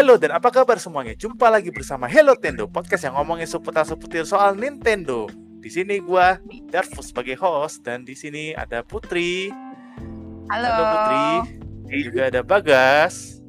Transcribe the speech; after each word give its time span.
Hello 0.00 0.16
dan 0.16 0.32
apa 0.32 0.48
kabar 0.48 0.80
semuanya? 0.80 1.12
Jumpa 1.12 1.52
lagi 1.52 1.68
bersama 1.68 2.08
Hello 2.08 2.32
Tendo, 2.32 2.64
podcast 2.64 3.04
yang 3.04 3.20
ngomongin 3.20 3.44
seputar-seputar 3.44 4.24
soal 4.24 4.56
Nintendo. 4.56 5.28
Di 5.60 5.68
sini 5.68 6.00
gua 6.00 6.40
Darfus 6.72 7.12
sebagai 7.12 7.36
host 7.36 7.84
dan 7.84 8.08
di 8.08 8.16
sini 8.16 8.56
ada 8.56 8.80
Putri. 8.80 9.52
Halo. 10.48 10.72
Halo 10.72 10.84
Putri. 10.88 12.00
Juga 12.00 12.32
ada 12.32 12.40
Bagas. 12.40 13.44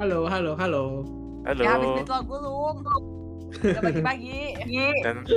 Halo, 0.00 0.24
halo, 0.32 0.56
halo. 0.56 1.04
Halo. 1.44 1.60
Ya 1.60 1.76
habis 1.76 1.92
itu 1.92 2.14
gulung. 2.24 2.76
Udah 3.52 3.82
pagi-pagi. 3.84 4.40
Dan 5.04 5.28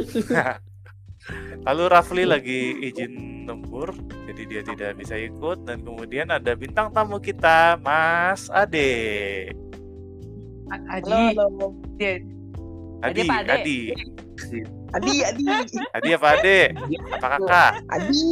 Lalu 1.68 1.84
Rafli 1.84 2.24
lagi 2.24 2.80
izin 2.80 3.44
lembur, 3.44 3.92
jadi 4.24 4.42
dia 4.48 4.62
tidak 4.64 5.04
bisa 5.04 5.20
ikut. 5.20 5.68
Dan 5.68 5.84
kemudian 5.84 6.32
ada 6.32 6.56
bintang 6.56 6.96
tamu 6.96 7.20
kita, 7.20 7.76
Mas 7.84 8.48
Ade. 8.56 9.67
Adi. 10.68 11.24
Dia- 11.98 12.24
Adi, 12.98 13.22
Ade, 13.22 13.30
Pak 13.30 13.40
Ade. 13.46 13.52
Adi. 13.54 13.78
Adi, 14.88 15.16
Adi, 15.22 15.46
Adi 15.94 16.10
apa 16.14 16.28
Ade? 16.34 16.60
Apa 17.14 17.28
kakak? 17.38 17.72
Adi. 17.94 18.26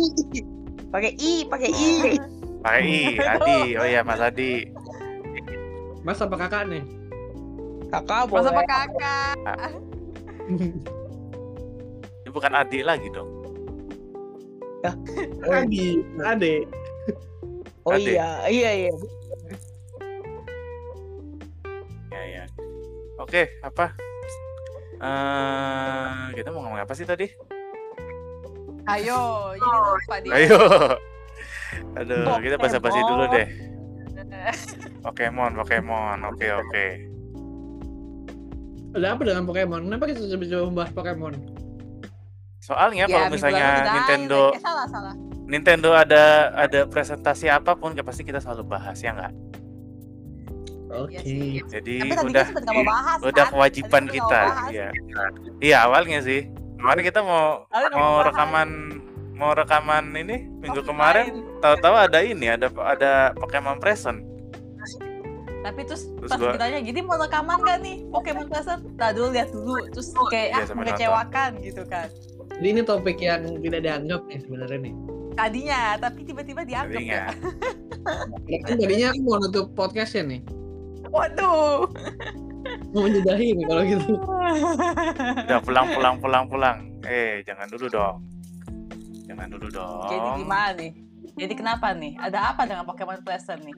Pakai 0.89 1.11
i, 1.20 1.34
pakai 1.45 1.70
i. 1.70 1.91
Pakai 2.63 2.81
I, 2.81 3.02
Adi. 3.20 3.59
Oh 3.77 3.86
iya, 3.86 4.02
Mas 4.02 4.17
Adi. 4.17 4.66
Mas 6.02 6.17
apa 6.17 6.36
kakak 6.36 6.66
nih? 6.66 6.83
Kakak 7.94 8.25
Masa 8.30 8.49
apa 8.49 8.58
boleh. 8.58 8.67
kakak? 8.67 9.33
Ini 12.25 12.30
bukan 12.33 12.52
Adi 12.53 12.80
lagi 12.81 13.08
dong. 13.14 13.30
Adi, 15.45 16.02
Ade. 16.22 16.55
Oh 17.86 17.94
iya, 17.94 18.49
iya 18.49 18.72
iya. 18.73 18.92
Oke, 23.26 23.58
apa? 23.59 23.98
Eh, 24.95 26.23
kita 26.38 26.54
mau 26.54 26.62
ngomong 26.62 26.78
apa 26.80 26.94
sih 26.94 27.04
tadi? 27.04 27.26
Ayo, 28.86 29.50
jadi 29.58 29.78
lupa 29.82 30.16
dia. 30.22 30.34
Ayo. 30.38 30.59
Aduh, 31.98 32.38
kita 32.38 32.56
basa-basi 32.56 33.02
dulu 33.02 33.26
Pokemon. 33.26 33.34
deh. 33.34 33.48
Pokemon, 35.06 35.52
Pokemon. 35.58 36.17
Oke, 36.30 36.48
oke. 36.54 36.86
Ada 38.94 39.17
apa 39.17 39.22
dengan 39.26 39.44
Pokemon? 39.44 39.82
Kenapa 39.89 40.04
kita 40.06 40.20
coba 40.22 40.64
membahas 40.64 40.92
Pokemon? 40.94 41.34
Soalnya 42.62 43.06
kalau 43.06 43.10
Ya, 43.10 43.26
minggu 43.26 43.36
misalnya 43.36 43.67
Nintendo 43.92 44.42
Eh, 44.54 44.62
salah, 44.62 44.86
salah. 44.88 45.14
Nintendo 45.45 45.89
ada 45.94 46.23
ada 46.56 46.80
presentasi 46.86 47.45
apa 47.45 47.73
pun 47.73 47.94
ya 47.94 48.02
pasti 48.02 48.22
kita 48.22 48.38
selalu 48.38 48.66
bahas 48.66 48.98
ya 48.98 49.14
nggak? 49.14 49.34
Oke. 50.98 51.12
Iya 51.12 51.20
sih. 51.22 51.50
Jadi 51.66 51.96
Tapi 52.00 52.14
tadi 52.14 52.30
udah 52.30 52.46
kita 52.48 52.72
mau 52.72 52.86
bahas 52.86 53.18
udah 53.20 53.44
kan? 53.44 53.52
kewajiban 53.52 54.04
Tadi 54.04 54.14
kita. 54.16 54.42
Iya. 54.70 54.88
Iya, 55.60 55.78
awalnya 55.84 56.20
sih. 56.22 56.42
Kemarin 56.76 57.02
kita 57.04 57.20
mau 57.20 57.66
mau 57.92 58.14
bahas. 58.16 58.26
rekaman 58.28 58.70
mau 59.34 59.52
rekaman 59.52 60.04
ini 60.14 60.48
minggu 60.56 60.80
Offline. 60.80 60.90
kemarin 60.90 61.26
tahu-tahu 61.60 61.96
ada 61.98 62.20
ini 62.22 62.48
ada 62.48 62.68
ada 62.72 63.12
Pokemon 63.34 63.78
Present. 63.78 64.23
Tapi 65.60 65.82
terus, 65.82 66.06
Terus 66.14 66.30
pas 66.30 66.38
gua- 66.38 66.54
ditanya, 66.54 66.78
jadi 66.80 67.00
mau 67.02 67.18
rekaman 67.18 67.58
gak 67.60 67.80
nih 67.82 68.05
Pokemon 68.08 68.48
Present? 68.48 68.86
Tak 68.95 69.17
dulu 69.17 69.34
lihat 69.34 69.50
dulu, 69.50 69.82
terus 69.89 70.14
kayak 70.30 70.50
Iya, 70.52 70.61
ah 70.61 70.76
mengecewakan 70.78 71.50
gitu 71.60 71.82
kan. 71.84 72.08
Jadi 72.54 72.67
ini 72.70 72.82
topik 72.86 73.17
yang 73.17 73.42
tidak 73.60 73.82
dianggap 73.82 74.22
nih 74.23 74.39
sebenarnya 74.39 74.80
nih. 74.80 74.94
Tadinya, 75.36 75.82
tapi 75.98 76.20
tiba-tiba 76.22 76.61
dianggap 76.64 76.95
Tadinya. 76.95 77.17
ya. 77.17 77.28
Kan 78.64 78.78
tadinya 78.78 79.08
aku 79.10 79.20
mau 79.20 79.42
nutup 79.42 79.73
podcastnya 79.73 80.23
nih. 80.30 80.42
Waduh. 81.15 81.87
Mau 82.92 83.08
menyudahi 83.08 83.55
nih 83.55 83.65
kalau 83.71 83.83
gitu. 83.87 84.14
Udah 85.48 85.59
pulang 85.64 85.87
pulang 85.95 86.15
pulang 86.20 86.43
pulang. 86.52 86.77
Eh, 87.08 87.39
jangan 87.48 87.71
dulu 87.71 87.87
dong. 87.87 88.20
Jangan 89.23 89.48
dulu 89.48 89.67
dong. 89.71 90.11
Jadi 90.11 90.27
gimana 90.43 90.70
nih? 90.75 90.92
Jadi 91.36 91.54
kenapa 91.55 91.95
nih? 91.95 92.14
Ada 92.20 92.52
apa 92.52 92.67
dengan 92.67 92.83
Pokemon 92.83 93.23
Present 93.23 93.64
nih? 93.64 93.75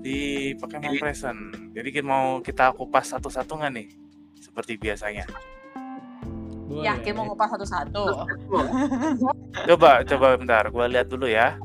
Jadi 0.00 0.18
Pokemon 0.56 0.94
Present. 0.96 1.40
Jadi 1.76 1.88
kita 1.92 2.06
mau 2.08 2.40
kita 2.40 2.72
kupas 2.72 3.12
satu-satu 3.12 3.60
nggak 3.60 3.72
nih? 3.76 3.88
Seperti 4.40 4.80
biasanya. 4.80 5.28
Boleh. 6.70 6.86
Yakin 6.86 7.12
mau 7.18 7.26
ngupas 7.26 7.50
satu-satu? 7.50 8.04
Coba, 9.66 10.06
coba 10.06 10.26
bentar. 10.38 10.64
Gua 10.70 10.86
lihat 10.86 11.10
dulu 11.10 11.26
ya. 11.26 11.58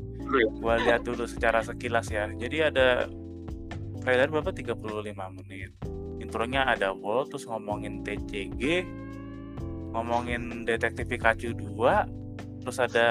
Gua 0.60 0.76
lihat 0.80 1.08
dulu 1.08 1.24
secara 1.26 1.64
sekilas 1.64 2.12
ya. 2.12 2.28
Jadi 2.36 2.58
ada 2.66 3.08
trailer 4.04 4.30
berapa? 4.30 4.52
35 4.52 4.76
menit. 5.42 5.72
Intronya 6.20 6.66
ada 6.68 6.92
Wall, 6.92 7.30
terus 7.30 7.46
ngomongin 7.46 8.02
TCG, 8.02 8.88
ngomongin 9.94 10.66
Detektif 10.66 11.06
Pikachu 11.06 11.54
2, 11.54 12.64
terus 12.66 12.78
ada 12.82 13.08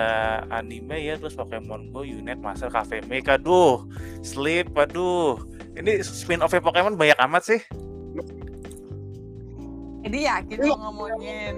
anime 0.50 0.98
ya, 0.98 1.14
terus 1.14 1.38
Pokemon 1.38 1.94
Go, 1.94 2.02
Unite, 2.02 2.42
Master, 2.42 2.74
Cafe 2.74 3.00
Make, 3.06 3.30
aduh, 3.30 3.86
Sleep, 4.26 4.72
aduh. 4.74 5.38
Ini 5.78 6.02
spin-off 6.02 6.54
Pokemon 6.54 6.98
banyak 6.98 7.18
amat 7.22 7.42
sih. 7.46 7.60
Jadi 10.04 10.18
yakin 10.28 10.58
mau 10.68 10.92
ngomongin 10.92 11.54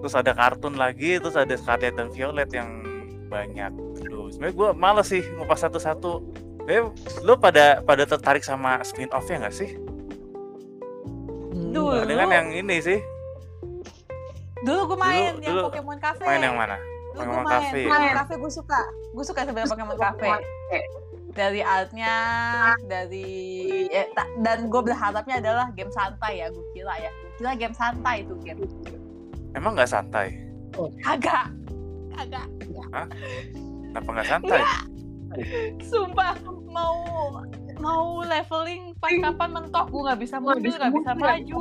terus 0.00 0.14
ada 0.16 0.32
kartun 0.34 0.74
lagi 0.74 1.20
terus 1.20 1.36
ada 1.38 1.54
Scarlet 1.54 1.94
dan 1.94 2.10
Violet 2.10 2.50
yang 2.50 2.82
banyak 3.30 3.70
Aduh, 4.02 4.26
sebenarnya 4.28 4.54
gue 4.56 4.68
males 4.74 5.06
sih 5.06 5.22
ngupas 5.30 5.62
satu-satu 5.62 6.12
eh 6.66 6.82
lu 7.22 7.34
pada 7.36 7.78
pada 7.80 8.02
tertarik 8.04 8.42
sama 8.42 8.82
spin 8.82 9.06
off 9.10 9.24
ya 9.24 9.38
nggak 9.38 9.54
sih 9.54 9.78
Dulu. 11.52 12.02
dengan 12.04 12.28
yang 12.28 12.48
ini 12.52 12.76
sih 12.80 12.98
Dulu 14.60 14.80
gue 14.86 14.98
main 14.98 15.32
Dulu- 15.32 15.40
yang 15.40 15.54
dulu 15.56 15.60
Pokemon 15.70 15.98
Cafe. 15.98 16.22
main 16.22 16.42
yang 16.42 16.52
mana 16.54 16.76
Dulu 16.76 17.16
Pokemon 17.16 17.42
main 17.42 17.54
Cafe. 17.56 17.80
Pokemon 17.82 18.12
Cafe 18.14 18.34
gue 18.36 18.52
suka. 18.52 18.80
Gue 19.10 19.24
suka 19.24 19.40
sebenarnya 19.42 19.70
Pokemon 19.70 19.96
Cafe. 19.96 20.28
Dari 21.30 21.60
artnya, 21.60 22.14
dari 22.84 23.30
eh, 23.86 24.10
ta- 24.12 24.28
dan 24.36 24.66
gue 24.66 24.82
berharapnya 24.82 25.38
adalah 25.38 25.70
game 25.72 25.88
santai 25.88 26.38
ya. 26.38 26.50
Gue 26.50 26.66
kira 26.70 26.92
ya. 26.98 27.10
Kira 27.34 27.50
game 27.56 27.72
santai 27.72 28.22
itu 28.22 28.34
game. 28.38 28.66
emang 29.50 29.74
nggak 29.74 29.88
santai 29.88 30.38
Kagak. 32.20 32.48
Kagak. 32.60 33.08
kenapa 33.88 34.08
nggak 34.12 34.28
santai? 34.28 34.60
Sumpah 35.88 36.36
mau 36.68 37.00
mau 37.80 38.20
leveling 38.20 38.92
pas 39.00 39.08
kapan 39.08 39.48
mentok? 39.56 39.88
Gue 39.88 40.02
nggak 40.04 40.20
bisa 40.20 40.36
mundur 40.36 40.68
nggak 40.76 40.92
bisa 41.00 41.12
maju. 41.16 41.56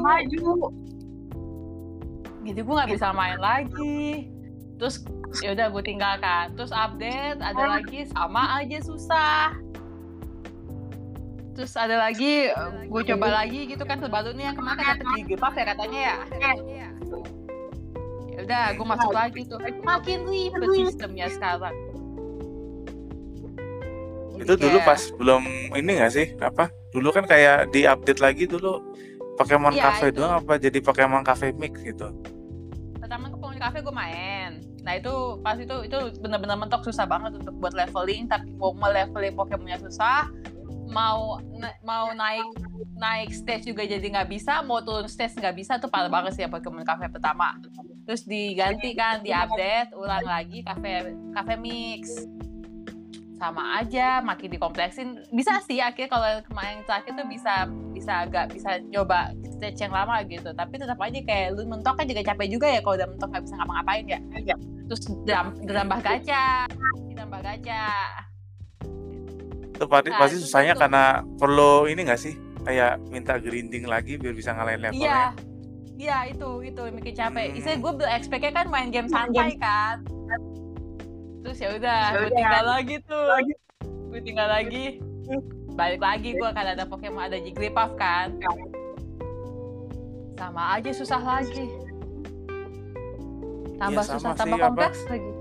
jadi 2.44 2.60
gue 2.60 2.76
nggak 2.76 2.92
bisa 2.92 3.08
main 3.16 3.40
lagi. 3.40 4.28
Terus 4.76 5.08
ya 5.40 5.56
udah 5.56 5.72
gue 5.72 5.84
tinggalkan. 5.88 6.52
Terus 6.60 6.76
update 6.76 7.40
ada 7.40 7.80
lagi 7.80 8.12
sama 8.12 8.60
aja 8.60 8.84
susah. 8.84 9.56
Terus 11.56 11.72
ada 11.80 12.04
lagi 12.04 12.52
gue 12.84 13.02
coba 13.16 13.28
lagi 13.32 13.64
gitu 13.64 13.88
kan 13.88 14.04
terbaru 14.04 14.36
nih 14.36 14.52
yang 14.52 14.58
kemarin 14.60 14.84
dapet 14.84 15.24
di 15.24 15.40
Pass 15.40 15.56
ya 15.56 15.66
katanya 15.72 16.00
ya. 16.04 16.16
Ya 16.68 16.90
udah 18.42 18.64
gue 18.72 18.86
masuk 18.88 19.12
lagi 19.12 19.42
tuh. 19.44 19.60
Makin 19.82 20.20
ribet 20.26 20.70
sistemnya 20.86 21.28
sekarang. 21.28 21.76
Itu 24.40 24.56
dulu 24.56 24.78
kayak- 24.78 24.88
pas 24.88 25.02
belum 25.14 25.44
ini 25.76 25.92
nggak 26.00 26.12
sih? 26.12 26.28
Apa? 26.40 26.72
Dulu 26.90 27.12
kan 27.12 27.28
kayak 27.28 27.70
di 27.70 27.84
update 27.84 28.18
lagi 28.18 28.48
dulu 28.48 28.80
Pokemon 29.36 29.72
Iya, 29.72 29.84
Cafe 29.86 30.10
itu. 30.10 30.20
doang 30.20 30.36
apa 30.38 30.54
jadi 30.56 30.80
Pokemon 30.80 31.24
Cafe 31.24 31.52
Mix 31.54 31.80
gitu? 31.80 32.08
Pertama 32.98 33.28
tuh 33.28 33.38
Pokemon 33.38 33.60
Cafe 33.60 33.78
gue 33.80 33.92
main. 33.92 34.52
Nah 34.80 34.96
itu 34.96 35.12
pas 35.40 35.56
itu 35.56 35.76
itu 35.84 35.98
benar-benar 36.18 36.56
mentok 36.56 36.84
susah 36.84 37.04
banget 37.04 37.36
untuk 37.36 37.56
buat 37.58 37.72
leveling 37.72 38.26
tapi 38.26 38.48
mau 38.56 38.72
leveling 38.82 39.36
Pokemonnya 39.36 39.80
susah 39.82 40.32
mau 40.90 41.38
na- 41.54 41.78
mau 41.80 42.10
naik 42.12 42.42
naik 42.98 43.30
stage 43.30 43.70
juga 43.70 43.86
jadi 43.86 44.02
nggak 44.02 44.26
bisa 44.28 44.60
mau 44.60 44.82
turun 44.82 45.06
stage 45.06 45.38
nggak 45.38 45.54
bisa 45.54 45.78
tuh 45.78 45.86
parah 45.86 46.10
banget 46.10 46.34
sih 46.34 46.42
ya 46.42 46.50
Pokemon 46.50 46.82
Cafe 46.82 47.06
pertama 47.08 47.54
terus 48.10 48.26
diganti 48.26 48.98
kan 48.98 49.22
diupdate 49.22 49.94
ulang 49.94 50.26
lagi 50.26 50.66
Cafe 50.66 51.14
Cafe 51.30 51.54
Mix. 51.62 52.26
Sama 53.38 53.78
aja 53.78 54.18
makin 54.26 54.50
dikompleksin. 54.50 55.30
Bisa 55.30 55.62
sih 55.62 55.78
akhirnya 55.78 56.10
kalau 56.10 56.42
kemarin 56.42 56.82
terakhir 56.90 57.14
tuh 57.14 57.30
bisa 57.30 57.70
bisa 57.94 58.26
agak 58.26 58.50
bisa 58.50 58.82
coba 58.90 59.30
stage 59.54 59.86
yang 59.86 59.94
lama 59.94 60.26
gitu. 60.26 60.50
Tapi 60.58 60.82
tetap 60.82 60.98
aja 60.98 61.22
kayak 61.22 61.54
lu 61.54 61.70
mentok 61.70 62.02
kan 62.02 62.10
juga 62.10 62.26
capek 62.34 62.50
juga 62.50 62.66
ya 62.66 62.82
kalau 62.82 62.98
udah 62.98 63.08
mentok 63.14 63.30
nggak 63.30 63.44
bisa 63.46 63.56
ngapa-ngapain 63.62 64.06
ya. 64.10 64.20
Terus 64.90 65.02
dam- 65.30 65.58
ditambah 65.62 66.00
gacha 66.02 66.66
ditambah 67.14 67.40
gacha 67.46 67.86
itu 69.80 69.88
pasti, 69.88 70.10
Nah, 70.12 70.20
pasti 70.20 70.36
itu 70.36 70.44
susahnya 70.44 70.74
tuh. 70.76 70.82
karena 70.84 71.04
perlu 71.40 71.88
ini 71.88 72.04
nggak 72.10 72.20
sih? 72.20 72.34
Kayak 72.68 73.00
minta 73.08 73.40
grinding 73.40 73.88
lagi 73.88 74.20
biar 74.20 74.36
bisa 74.36 74.52
ngalahin 74.52 74.82
levelnya. 74.84 75.06
Iya 75.08 75.49
iya 76.00 76.32
itu 76.32 76.64
itu 76.64 76.80
yang 76.80 76.96
bikin 76.96 77.14
capek. 77.14 77.46
Hmm. 77.52 77.58
Istilahnya 77.60 77.82
gue 77.84 78.08
expect 78.08 78.44
kan 78.56 78.66
main 78.72 78.90
game 78.90 79.12
santai 79.12 79.60
kan. 79.60 80.02
Terus 81.44 81.58
ya 81.60 81.70
udah 81.76 82.00
Ya 82.10 82.18
gue 82.18 82.30
tinggal 82.32 82.66
lagi 82.66 82.96
tuh. 83.04 83.24
Gue 83.84 84.20
tinggal 84.24 84.48
lagi. 84.48 84.86
Balik 85.76 86.02
lagi 86.02 86.30
gue 86.34 86.50
kan 86.50 86.66
ada 86.66 86.84
Pokemon 86.88 87.28
ada 87.28 87.38
Jigglypuff 87.38 87.94
kan. 88.00 88.40
Sama 90.40 90.80
aja 90.80 90.90
susah 90.96 91.20
lagi. 91.20 91.68
Tambah 93.76 94.04
sama 94.04 94.16
susah 94.20 94.32
sih, 94.34 94.40
tambah 94.40 94.58
apa- 94.58 94.68
kompleks 94.72 95.00
lagi. 95.08 95.32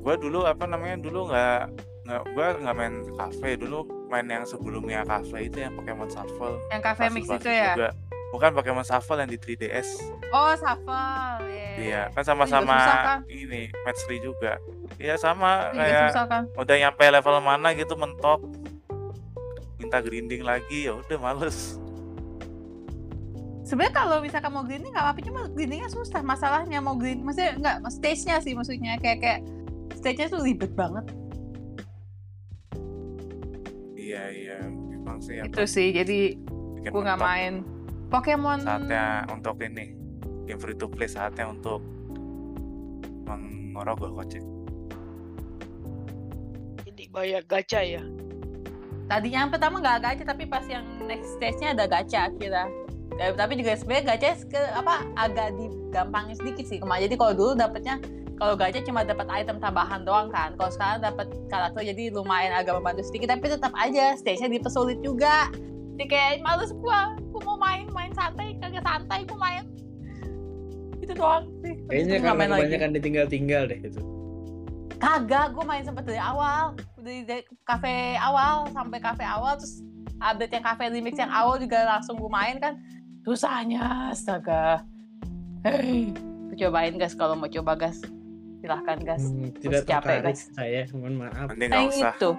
Gua 0.00 0.14
dulu 0.16 0.40
apa 0.42 0.64
namanya 0.64 0.96
dulu 0.98 1.28
nggak 1.28 1.60
nggak 2.08 2.22
gua 2.34 2.46
nggak 2.56 2.74
main 2.74 2.94
kafe 3.14 3.50
dulu 3.54 3.78
main 4.10 4.26
yang 4.26 4.42
sebelumnya 4.42 5.06
kafe 5.06 5.46
itu 5.46 5.62
yang 5.62 5.76
Pokemon 5.76 6.08
Shuffle. 6.10 6.58
yang 6.72 6.82
cafe 6.82 7.06
mix 7.12 7.26
itu 7.28 7.46
ya? 7.46 7.74
juga. 7.78 7.90
Bukan 8.30 8.54
Pokemon 8.54 8.86
Shuffle 8.86 9.26
yang 9.26 9.30
di 9.30 9.38
3DS. 9.38 9.98
oh 10.30 10.54
Shuffle 10.54 11.50
iya. 11.50 11.70
Iya, 11.80 12.02
kan 12.14 12.22
sama-sama 12.22 12.76
kan? 13.02 13.20
ini 13.26 13.70
match 13.82 14.06
3 14.06 14.22
juga. 14.22 14.58
Iya 15.00 15.18
sama 15.18 15.74
kayak 15.74 16.14
susah 16.14 16.26
kan 16.28 16.42
udah 16.54 16.76
nyampe 16.78 17.04
level 17.10 17.36
mana 17.42 17.68
gitu 17.74 17.94
mentok. 17.98 18.40
Minta 19.80 19.98
grinding 19.98 20.44
lagi 20.44 20.86
ya 20.86 20.94
udah 20.94 21.18
males. 21.18 21.80
Sebenarnya 23.66 23.94
kalau 23.94 24.18
misalkan 24.18 24.50
mau 24.50 24.66
grinding 24.66 24.90
nggak 24.90 25.04
apa-apa 25.08 25.20
cuma 25.26 25.40
grindingnya 25.50 25.90
susah. 25.90 26.20
Masalahnya 26.22 26.78
mau 26.82 26.94
grind 26.94 27.22
maksudnya 27.22 27.56
nggak 27.58 27.76
stage 27.90 28.22
nya 28.28 28.38
sih 28.42 28.52
maksudnya. 28.54 28.98
Kayak 28.98 29.18
kayak 29.22 29.40
stage 29.98 30.18
nya 30.20 30.26
tuh 30.30 30.42
ribet 30.42 30.70
banget. 30.74 31.06
Iya 33.96 34.22
iya. 34.34 34.58
Memang 34.68 35.18
sih 35.22 35.38
itu 35.38 35.62
sih 35.66 35.88
jadi 35.94 36.34
gue 36.80 37.02
nggak 37.02 37.20
main 37.20 37.62
Pokemon 38.10 38.66
saatnya 38.66 39.22
untuk 39.30 39.62
ini 39.62 39.94
game 40.50 40.58
free 40.58 40.74
to 40.74 40.90
play 40.90 41.06
saatnya 41.06 41.46
untuk 41.46 41.78
mengorogoh 43.22 44.10
kocek 44.18 44.42
Jadi 46.90 47.06
bayar 47.14 47.46
gacha 47.46 47.80
ya. 47.86 48.02
tadinya 49.06 49.46
yang 49.46 49.52
pertama 49.54 49.78
nggak 49.78 49.98
gacha 50.02 50.24
tapi 50.26 50.42
pas 50.50 50.66
yang 50.66 50.82
next 51.06 51.38
stage-nya 51.38 51.74
ada 51.74 51.86
gacha 51.86 52.30
akhirnya. 52.30 52.66
Ya, 53.18 53.34
tapi 53.34 53.58
juga 53.58 53.74
sebenarnya 53.74 54.14
gacha 54.14 54.30
ke 54.46 54.60
apa 54.70 55.02
agak 55.18 55.54
digampangin 55.58 56.34
sedikit 56.38 56.66
sih. 56.66 56.78
Kemarin 56.78 57.10
jadi 57.10 57.14
kalau 57.18 57.32
dulu 57.34 57.52
dapetnya 57.58 57.98
kalau 58.38 58.54
gacha 58.54 58.82
cuma 58.86 59.02
dapat 59.02 59.26
item 59.34 59.58
tambahan 59.58 60.06
doang 60.06 60.30
kan. 60.30 60.54
Kalau 60.54 60.70
sekarang 60.70 61.02
dapat 61.02 61.26
karakter 61.50 61.82
jadi 61.90 62.14
lumayan 62.14 62.54
agak 62.54 62.78
membantu 62.78 63.06
sedikit 63.06 63.34
tapi 63.34 63.50
tetap 63.50 63.74
aja 63.74 64.14
stage-nya 64.14 64.50
dipersulit 64.50 64.98
juga 65.02 65.50
jadi 66.00 66.16
kayak 66.16 66.32
males 66.40 66.72
gua 66.80 67.12
gua 67.28 67.42
mau 67.44 67.58
main 67.60 67.84
main 67.92 68.08
santai 68.16 68.56
kagak 68.56 68.80
santai 68.80 69.20
gua 69.28 69.36
main 69.36 69.64
itu 71.04 71.12
doang 71.12 71.44
sih 71.60 71.76
Kayaknya 71.92 72.16
gua 72.16 72.24
karena 72.24 72.38
main 72.40 72.48
lagi. 72.48 72.60
kebanyakan 72.64 72.90
ditinggal-tinggal 72.96 73.62
deh 73.68 73.80
itu. 73.84 74.00
Kagak, 75.00 75.56
gue 75.56 75.64
main 75.64 75.80
sempet 75.80 76.04
dari 76.04 76.20
awal. 76.20 76.76
Dari, 77.00 77.24
dari 77.24 77.42
kafe 77.64 78.20
awal 78.20 78.68
sampai 78.68 79.00
kafe 79.00 79.24
awal 79.24 79.56
terus 79.56 79.80
update 80.20 80.52
yang 80.52 80.64
kafe 80.64 80.92
remix 80.92 81.16
yang 81.16 81.32
awal 81.32 81.56
juga 81.56 81.88
langsung 81.88 82.20
gue 82.20 82.28
main 82.28 82.60
kan. 82.60 82.76
Susahnya, 83.24 84.12
astaga. 84.12 84.84
Hei, 85.64 86.12
Gua 86.52 86.56
cobain 86.68 87.00
gas 87.00 87.16
kalau 87.16 87.32
mau 87.32 87.48
coba 87.48 87.80
gas. 87.80 87.96
Silahkan 88.60 89.00
gas. 89.00 89.24
Hmm, 89.24 89.48
tidak 89.56 89.88
capek, 89.88 90.16
guys. 90.20 90.52
saya, 90.52 90.84
mohon 90.92 91.16
maaf. 91.16 91.48
nanti 91.56 91.64
nggak 91.64 91.80
Yang 91.80 91.92
usah 91.96 92.12
itu, 92.12 92.30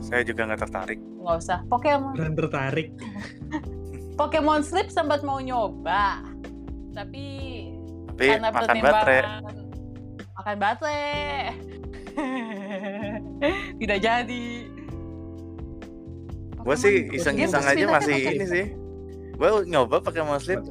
saya 0.00 0.22
juga 0.22 0.46
nggak 0.46 0.60
tertarik. 0.68 0.98
Nggak 0.98 1.36
usah. 1.42 1.58
Pokemon, 1.66 2.12
Kurang 2.14 2.34
tertarik. 2.38 2.88
Pokemon 4.20 4.60
Sleep 4.64 4.88
sempat 4.88 5.20
mau 5.26 5.38
nyoba. 5.42 6.24
Tapi 6.96 7.24
tapi 8.16 8.32
karena 8.32 8.48
makan 8.48 8.76
baterai. 8.80 9.20
makan 10.32 10.56
baterai. 10.56 11.52
Tidak 13.84 13.98
jadi. 14.00 14.46
Gue 16.56 16.76
sih 16.80 16.94
Pokemon- 17.04 17.16
iseng-iseng 17.20 17.64
aja 17.68 17.84
masih 17.92 18.16
ini 18.16 18.46
sih. 18.48 18.66
Gue 19.36 19.50
nyoba 19.68 20.00
pakai 20.00 20.24
mouse 20.24 20.48
sleep 20.48 20.64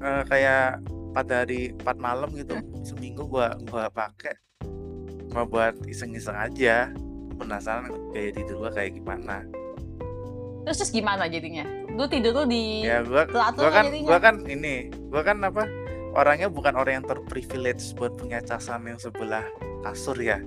eh, 0.00 0.22
kayak 0.24 0.80
empat 1.12 1.26
hari 1.28 1.76
empat 1.76 1.96
malam 2.00 2.32
gitu. 2.32 2.56
Seminggu 2.80 3.28
gua 3.28 3.54
gua 3.68 3.92
pakai. 3.92 4.34
Cuma 5.28 5.44
buat 5.44 5.76
iseng-iseng 5.84 6.34
aja 6.34 6.88
penasaran 7.36 7.90
gaya 8.14 8.30
tidur 8.32 8.66
gua 8.66 8.70
kayak 8.72 8.96
gimana. 8.98 9.44
Terus 10.64 10.76
terus 10.80 10.92
gimana 10.94 11.28
jadinya? 11.28 11.66
Lu 11.92 12.08
tidur 12.08 12.32
tuh 12.32 12.46
di 12.48 12.86
ya 12.86 13.04
gua 13.04 13.28
nggak 13.28 13.70
kan 13.70 13.84
jadinya? 13.90 14.08
gua 14.08 14.18
kan 14.18 14.34
ini 14.48 14.74
gua 15.12 15.22
kan 15.22 15.36
apa 15.44 15.62
orangnya 16.14 16.48
bukan 16.48 16.74
orang 16.78 17.02
yang 17.02 17.06
terprivilege 17.06 17.92
buat 17.98 18.16
punya 18.16 18.40
casan 18.40 18.86
yang 18.88 18.96
sebelah 18.96 19.44
kasur 19.84 20.16
ya. 20.16 20.40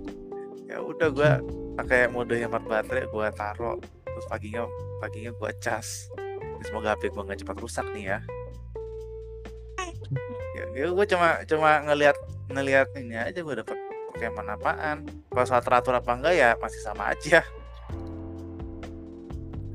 Ya 0.65 0.81
udah 0.81 1.13
gua 1.13 1.31
pakai 1.77 2.09
mode 2.09 2.33
hemat 2.33 2.65
baterai 2.65 3.05
gua 3.13 3.29
taruh 3.29 3.77
terus 4.07 4.25
paginya 4.27 4.65
paginya 4.99 5.31
gua 5.37 5.53
cas. 5.61 6.09
Semoga 6.65 6.97
HP 6.97 7.13
gua 7.13 7.29
nggak 7.29 7.45
cepat 7.45 7.57
rusak 7.61 7.85
nih 7.93 8.17
ya. 8.17 8.19
Ya, 10.57 10.65
ya 10.73 10.85
gue 10.89 11.05
cuma 11.05 11.43
cuma 11.45 11.83
ngelihat 11.85 12.17
ngelihat 12.49 12.87
ini 12.95 13.15
aja 13.19 13.39
gue 13.43 13.55
Pokemon 14.17 14.49
apaan. 14.49 15.05
Kalau 15.29 15.45
soal 15.45 15.61
teratur 15.61 15.93
apa 15.93 16.09
enggak 16.17 16.33
ya 16.33 16.49
masih 16.57 16.81
sama 16.81 17.13
aja. 17.13 17.45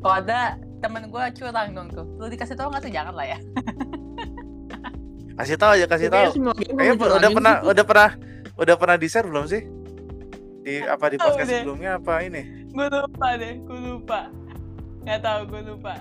Kalau 0.03 0.15
ada 0.19 0.59
temen 0.83 1.07
gue 1.07 1.25
curang 1.39 1.71
dong 1.71 1.89
tuh. 1.95 2.03
Lu 2.19 2.27
dikasih 2.27 2.59
tau 2.59 2.67
nggak 2.75 2.83
tuh 2.83 2.91
jangan 2.91 3.15
lah 3.15 3.39
ya. 3.39 3.39
Kasih 5.39 5.57
tahu 5.57 5.79
aja 5.79 5.87
kasih 5.89 6.11
tahu. 6.13 6.29
Kayaknya 6.77 6.93
udah 6.99 7.31
pernah 7.33 7.55
sih. 7.57 7.71
udah 7.73 7.85
pernah 7.89 8.11
udah 8.53 8.75
pernah 8.77 8.97
di 9.01 9.07
share 9.09 9.31
belum 9.31 9.47
sih? 9.49 9.63
Di 10.61 10.85
apa 10.85 11.09
di 11.09 11.17
podcast 11.17 11.49
deh. 11.49 11.65
sebelumnya 11.65 11.97
apa 11.97 12.21
ini? 12.21 12.69
Gue 12.69 12.87
lupa 12.91 13.29
deh 13.41 13.55
gue 13.63 13.79
lupa. 13.81 14.29
Nggak 15.07 15.21
tahu 15.25 15.41
gue 15.49 15.61
lupa. 15.73 15.95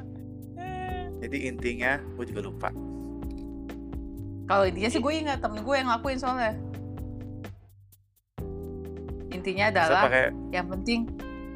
Jadi 1.24 1.38
intinya 1.48 2.02
gue 2.18 2.26
juga 2.28 2.42
lupa. 2.44 2.70
Kalau 4.52 4.68
intinya 4.68 4.90
sih 4.92 5.00
gue 5.00 5.14
ingat 5.16 5.40
temen 5.40 5.64
gue 5.64 5.76
yang 5.80 5.88
ngelakuin 5.88 6.20
soalnya 6.20 6.52
intinya 9.32 9.66
adalah 9.72 10.02
pakai 10.06 10.24
yang 10.52 10.68
penting 10.70 11.08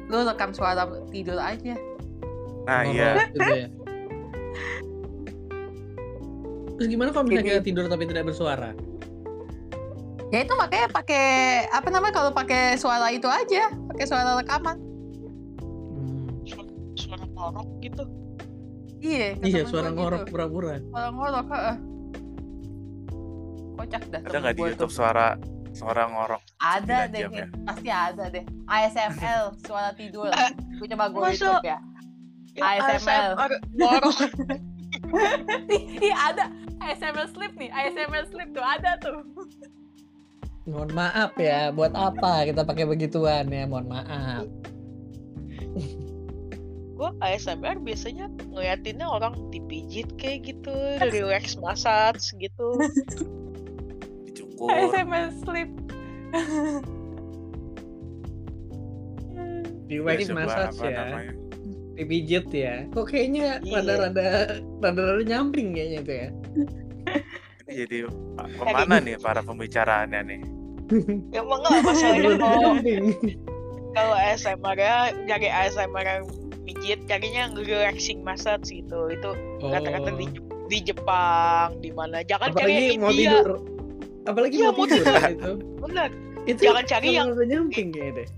lu 0.08 0.22
rekam 0.22 0.50
suara 0.50 0.82
tidur 1.10 1.36
aja 1.36 1.74
nah 2.66 2.82
iya 2.82 3.30
gitu 3.30 3.42
ya. 3.46 3.68
Terus 6.76 6.88
gimana 6.92 7.08
kalau 7.08 7.24
misalnya 7.24 7.56
kita 7.56 7.62
tidur 7.64 7.84
tapi 7.88 8.04
tidak 8.04 8.28
bersuara? 8.28 8.76
ya 10.28 10.42
itu 10.42 10.52
makanya 10.52 10.90
pakai 10.90 11.24
apa 11.70 11.88
namanya 11.88 12.12
kalau 12.12 12.30
pakai 12.34 12.74
suara 12.76 13.08
itu 13.08 13.24
aja 13.24 13.70
pakai 13.88 14.04
suara 14.04 14.36
rekaman 14.36 14.76
Hmm. 15.96 16.26
Suara 16.92 17.24
ngorok 17.24 17.68
gitu. 17.80 18.04
iya 18.98 19.38
Iya, 19.38 19.62
suara 19.64 19.88
ngorok 19.88 20.26
gitu. 20.26 20.32
pura-pura. 20.34 20.76
suara 20.82 21.08
ngorok 21.08 21.46
heeh. 21.48 21.76
kocak 23.72 24.02
dah 24.10 24.20
ada 24.20 24.36
nggak 24.36 24.54
di 24.54 24.62
YouTube 24.66 24.90
tuh. 24.90 24.98
suara 24.98 25.38
suara 25.76 26.08
ngorok 26.08 26.42
ada 26.64 27.04
9 27.06 27.12
deh 27.12 27.20
jam 27.20 27.32
ya? 27.36 27.46
pasti 27.68 27.88
ada 27.92 28.24
deh 28.32 28.44
ASML 28.64 29.44
suara 29.60 29.90
tidur 29.92 30.32
gue 30.80 30.86
coba 30.88 31.04
gue? 31.12 31.36
YouTube 31.36 31.68
ya 31.68 31.78
ASMR. 32.56 33.36
ngorok. 33.76 34.16
Ih 36.00 36.16
ada 36.16 36.48
ASMR 36.80 37.28
sleep 37.28 37.52
nih 37.60 37.68
ASMR 37.68 38.24
sleep 38.32 38.56
tuh 38.56 38.64
ada 38.64 38.96
tuh 38.96 39.20
Mohon 40.66 40.98
maaf 40.98 41.30
ya, 41.38 41.70
buat 41.70 41.94
apa 41.94 42.42
kita 42.42 42.66
pakai 42.66 42.90
begituan 42.90 43.46
ya? 43.54 43.70
Mohon 43.70 43.86
maaf. 44.02 44.44
Gue 46.98 47.10
ASMR 47.22 47.78
biasanya 47.78 48.26
ngeliatinnya 48.50 49.06
orang 49.06 49.38
dipijit 49.54 50.10
kayak 50.18 50.42
gitu, 50.42 50.74
relax 51.14 51.54
massage 51.62 52.34
gitu. 52.34 52.66
dicukur 54.56 54.72
ASMR 54.72 55.24
sleep 55.36 55.70
Di 59.86 59.96
wax 60.02 60.18
Coba 60.26 60.34
massage 60.42 60.74
apa 60.74 60.86
ya, 60.86 60.98
namanya 61.04 61.34
dipijit 61.96 62.46
ya. 62.50 62.84
Kok 62.92 63.06
kayaknya 63.06 63.56
Iya. 63.64 63.80
rada-rada 63.80 64.28
rada-rada 64.82 65.22
nyamping 65.24 65.72
kayaknya 65.72 65.98
itu 66.02 66.12
ya. 66.12 66.28
ini 67.66 67.72
jadi 67.78 67.96
ke 68.58 68.64
mana 68.66 68.96
nih 68.98 69.16
para 69.16 69.40
pembicaraannya 69.40 70.20
nih 70.22 70.40
Ya 71.32 71.40
emang 71.40 71.58
nggak 71.58 71.72
masalahnya 71.82 72.30
kalau 72.36 72.60
nyamping. 72.76 73.04
kalau 73.90 74.14
ASMR 74.14 74.76
ya 74.76 74.96
nyari 75.24 75.48
ASMR 75.48 76.04
yang 76.04 76.24
pijit, 76.62 76.98
carinya 77.06 77.46
yang 77.46 77.54
relaxing 77.56 78.20
massage 78.20 78.68
gitu. 78.68 79.08
Itu 79.08 79.30
kata-kata 79.62 80.10
di, 80.12 80.26
Oh. 80.26 80.66
di 80.66 80.78
Jepang, 80.82 81.78
di 81.80 81.90
mana. 81.90 82.20
Jangan 82.20 82.50
cari 82.52 82.74
Apalagi 82.74 82.98
mau 82.98 83.08
India. 83.08 83.30
tidur. 83.38 83.48
Apalagi 84.26 84.58
Iya, 84.58 84.68
mau 84.70 84.84
tidur 84.84 85.06
ya 85.08 85.30
itu. 85.30 85.52
Bener. 85.80 86.10
Itu 86.44 86.60
Jangan 86.62 86.84
cari 86.84 87.08
yang- 87.12 87.30
nyamping 87.34 87.88
kayaknya 87.90 88.22
deh. 88.22 88.28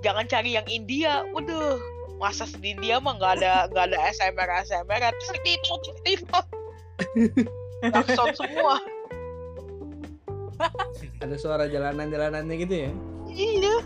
Jangan 0.00 0.24
cari 0.26 0.50
yang 0.52 0.66
India. 0.66 1.24
Waduh, 1.30 1.76
massage 2.16 2.56
di 2.58 2.72
India 2.72 2.96
mah 2.98 3.14
nggak 3.14 3.32
ada 3.38 3.52
nggak 3.68 3.84
ada 3.88 3.98
ASMR 4.04 4.48
ASMR 4.58 5.00
terus 5.12 5.30
itu 5.46 5.74
itu 6.04 6.38
Lakson 7.84 8.30
semua. 8.34 8.76
Ada 11.18 11.36
suara 11.36 11.64
jalanan-jalanannya 11.66 12.54
gitu 12.58 12.74
ya. 12.74 12.90
Iya. 13.28 13.76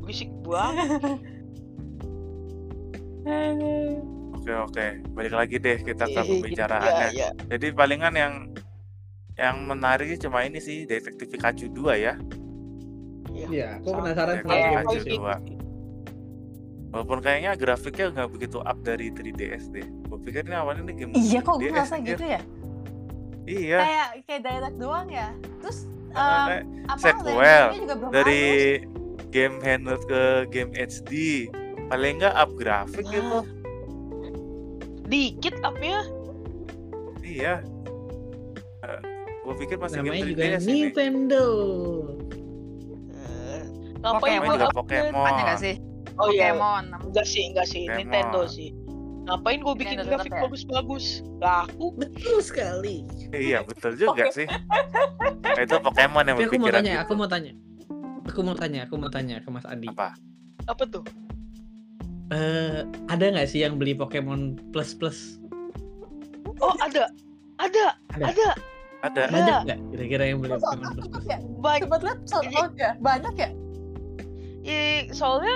Berisik 0.00 0.30
banget. 0.42 1.02
Oke 4.32 4.52
oke, 4.54 4.86
balik 5.12 5.34
lagi 5.34 5.56
deh 5.58 5.76
kita 5.78 6.06
ke 6.06 6.14
Iya, 6.14 6.22
pembicaraannya. 6.24 7.08
iya. 7.12 7.28
Jadi 7.48 7.66
palingan 7.70 8.14
yang 8.14 8.34
yang 9.38 9.56
menarik 9.70 10.10
sih 10.10 10.18
cuma 10.18 10.42
ini 10.42 10.58
sih 10.58 10.82
Detektif 10.84 11.30
Pikachu 11.30 11.70
2 11.70 11.94
ya. 11.94 12.18
Iya, 13.30 13.78
aku 13.78 13.94
Sama 13.94 13.98
penasaran 14.02 14.34
sama 14.42 14.50
Pikachu 14.50 14.58
game 14.58 14.66
Pikachu 14.66 14.96
itu 14.98 15.06
sih. 15.06 15.14
dua. 15.14 15.34
Walaupun 16.88 17.18
kayaknya 17.20 17.50
grafiknya 17.54 18.06
nggak 18.10 18.30
begitu 18.34 18.58
up 18.64 18.78
dari 18.82 19.06
3DS 19.14 19.70
deh. 19.70 19.86
Gue 20.08 20.18
pikir 20.24 20.42
ini 20.48 20.56
awalnya 20.56 20.82
ini 20.88 20.94
game 20.96 21.12
Iya 21.14 21.38
kok 21.44 21.54
gue 21.60 21.68
3DS 21.68 21.74
ngerasa 21.76 21.96
gitu 22.02 22.24
ya? 22.24 22.40
Iya. 23.46 23.78
Kayak 23.78 24.08
kayak 24.26 24.42
direct 24.42 24.76
doang 24.80 25.08
ya. 25.12 25.28
Terus 25.62 25.78
kayak 26.16 26.64
apa 26.88 26.98
sequel 26.98 27.66
dari 28.10 28.44
bagus. 28.82 29.28
game 29.30 29.56
handheld 29.62 30.02
ke 30.08 30.22
game 30.50 30.72
HD. 30.74 31.12
Paling 31.92 32.18
nggak 32.18 32.34
up 32.34 32.50
grafik 32.56 33.06
gitu. 33.06 33.44
Dikit 35.06 35.54
upnya. 35.62 36.02
Iya. 37.22 37.62
Gue 39.48 39.56
pikir 39.58 39.76
masih 39.80 40.04
Namanya 40.04 40.12
game 40.14 40.28
juga 40.28 40.42
3DS 40.44 40.60
ini. 40.60 40.72
Nintendo. 40.84 41.44
Eh, 43.08 43.62
Ngapain 43.98 44.20
Pokemon. 44.20 44.20
Namanya 44.20 44.38
gua 44.44 44.54
juga? 44.60 44.76
Pokemon. 44.76 45.32
Nggak 45.32 45.58
sih? 45.58 45.74
Oh 46.18 46.28
iya, 46.28 46.50
Pokemon. 46.52 46.84
enggak 47.08 47.26
sih, 47.26 47.42
enggak 47.48 47.66
sih. 47.66 47.82
Pokemon. 47.82 47.96
Nintendo 47.96 48.40
sih. 48.44 48.68
Ngapain 49.24 49.58
gue 49.60 49.74
bikin 49.76 49.96
Nintendo 49.98 50.16
grafik 50.16 50.32
ya? 50.32 50.40
bagus-bagus? 50.40 51.04
Laku. 51.38 51.86
Betul 51.94 52.38
sekali. 52.40 52.96
Iya 53.28 53.58
betul 53.60 53.92
juga 53.94 54.24
sih. 54.32 54.44
Nah, 54.44 55.60
itu 55.60 55.76
Pokemon 55.78 56.24
yang 56.24 56.36
Tapi 56.36 56.44
aku 56.44 56.52
mau 56.52 56.64
berpikiran 56.68 56.80
tanya, 56.80 56.92
gitu. 56.92 57.04
aku 57.04 57.12
mau 57.12 57.28
tanya. 57.28 57.52
Aku 58.28 58.40
mau 58.44 58.52
tanya, 58.54 58.80
aku 58.84 58.94
mau 58.96 59.08
tanya 59.08 59.36
ke 59.40 59.48
Mas 59.48 59.64
Adi. 59.64 59.88
Apa? 59.88 60.12
Apa 60.68 60.84
tuh? 60.84 61.04
Eh, 62.28 62.84
ada 63.08 63.24
nggak 63.24 63.48
sih 63.48 63.64
yang 63.64 63.80
beli 63.80 63.96
Pokemon 63.96 64.60
Plus 64.68 64.92
Plus? 64.92 65.40
Oh 66.60 66.76
ada, 66.78 67.08
ada, 67.56 67.96
Ada. 68.12 68.26
ada. 68.28 68.48
Ada. 69.00 69.20
Ada. 69.24 69.32
Banyak 69.32 69.56
nggak 69.64 69.78
kira-kira 69.92 70.22
yang 70.26 70.38
beli 70.38 70.50
Plus 70.52 70.64
cepet 70.64 70.78
Plus? 71.06 71.24
ya? 71.24 71.38
Baik. 71.58 71.80
Cepet 71.86 72.00
lihat 72.02 72.18
sold 72.24 72.44
Jadi- 72.44 72.56
out 72.56 72.72
ya? 72.74 72.90
Banyak 72.98 73.34
ya? 73.36 73.50
Iya, 74.60 74.82
soalnya 75.10 75.54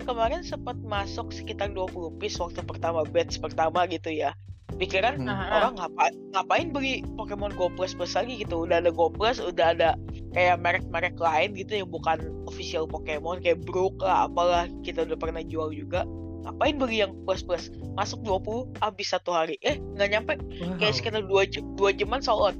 kemarin 0.00 0.40
sempat 0.42 0.76
masuk 0.78 1.30
sekitar 1.30 1.70
20 1.70 1.88
piece 2.16 2.36
waktu 2.36 2.60
pertama 2.60 3.02
batch 3.04 3.38
pertama 3.38 3.86
gitu 3.86 4.10
ya. 4.10 4.36
Pikiran 4.72 5.20
Hmm. 5.20 5.28
Orang 5.28 5.74
ngapa 5.76 6.04
ngapain 6.32 6.68
beli 6.70 7.04
Pokemon 7.14 7.52
Go 7.54 7.68
Plus 7.68 7.92
Plus 7.92 8.12
lagi 8.12 8.40
gitu. 8.40 8.62
Udah 8.62 8.78
ada 8.78 8.88
Go 8.88 9.08
Plus, 9.08 9.36
udah 9.36 9.72
ada 9.72 9.94
kayak 10.32 10.58
merek-merek 10.58 11.16
lain 11.16 11.52
gitu 11.54 11.76
yang 11.76 11.88
bukan 11.88 12.18
official 12.46 12.84
Pokemon 12.84 13.40
kayak 13.40 13.60
Brook 13.62 14.00
lah 14.00 14.26
apalah 14.26 14.64
kita 14.80 15.04
udah 15.04 15.14
pernah 15.14 15.40
jual 15.40 15.70
juga. 15.70 16.02
Ngapain 16.42 16.74
beli 16.74 16.98
yang 16.98 17.14
plus 17.22 17.38
plus? 17.38 17.70
Masuk 17.94 18.18
20 18.24 18.66
habis 18.80 19.06
satu 19.06 19.30
hari. 19.30 19.54
Eh, 19.60 19.78
nggak 19.78 20.08
nyampe 20.10 20.32
Wow. 20.58 20.74
kayak 20.76 20.90
sekitar 20.92 21.22
2 21.22 21.46
jam, 21.46 21.62
2 21.76 21.94
jaman 21.94 22.18
sold 22.18 22.50
out. 22.50 22.56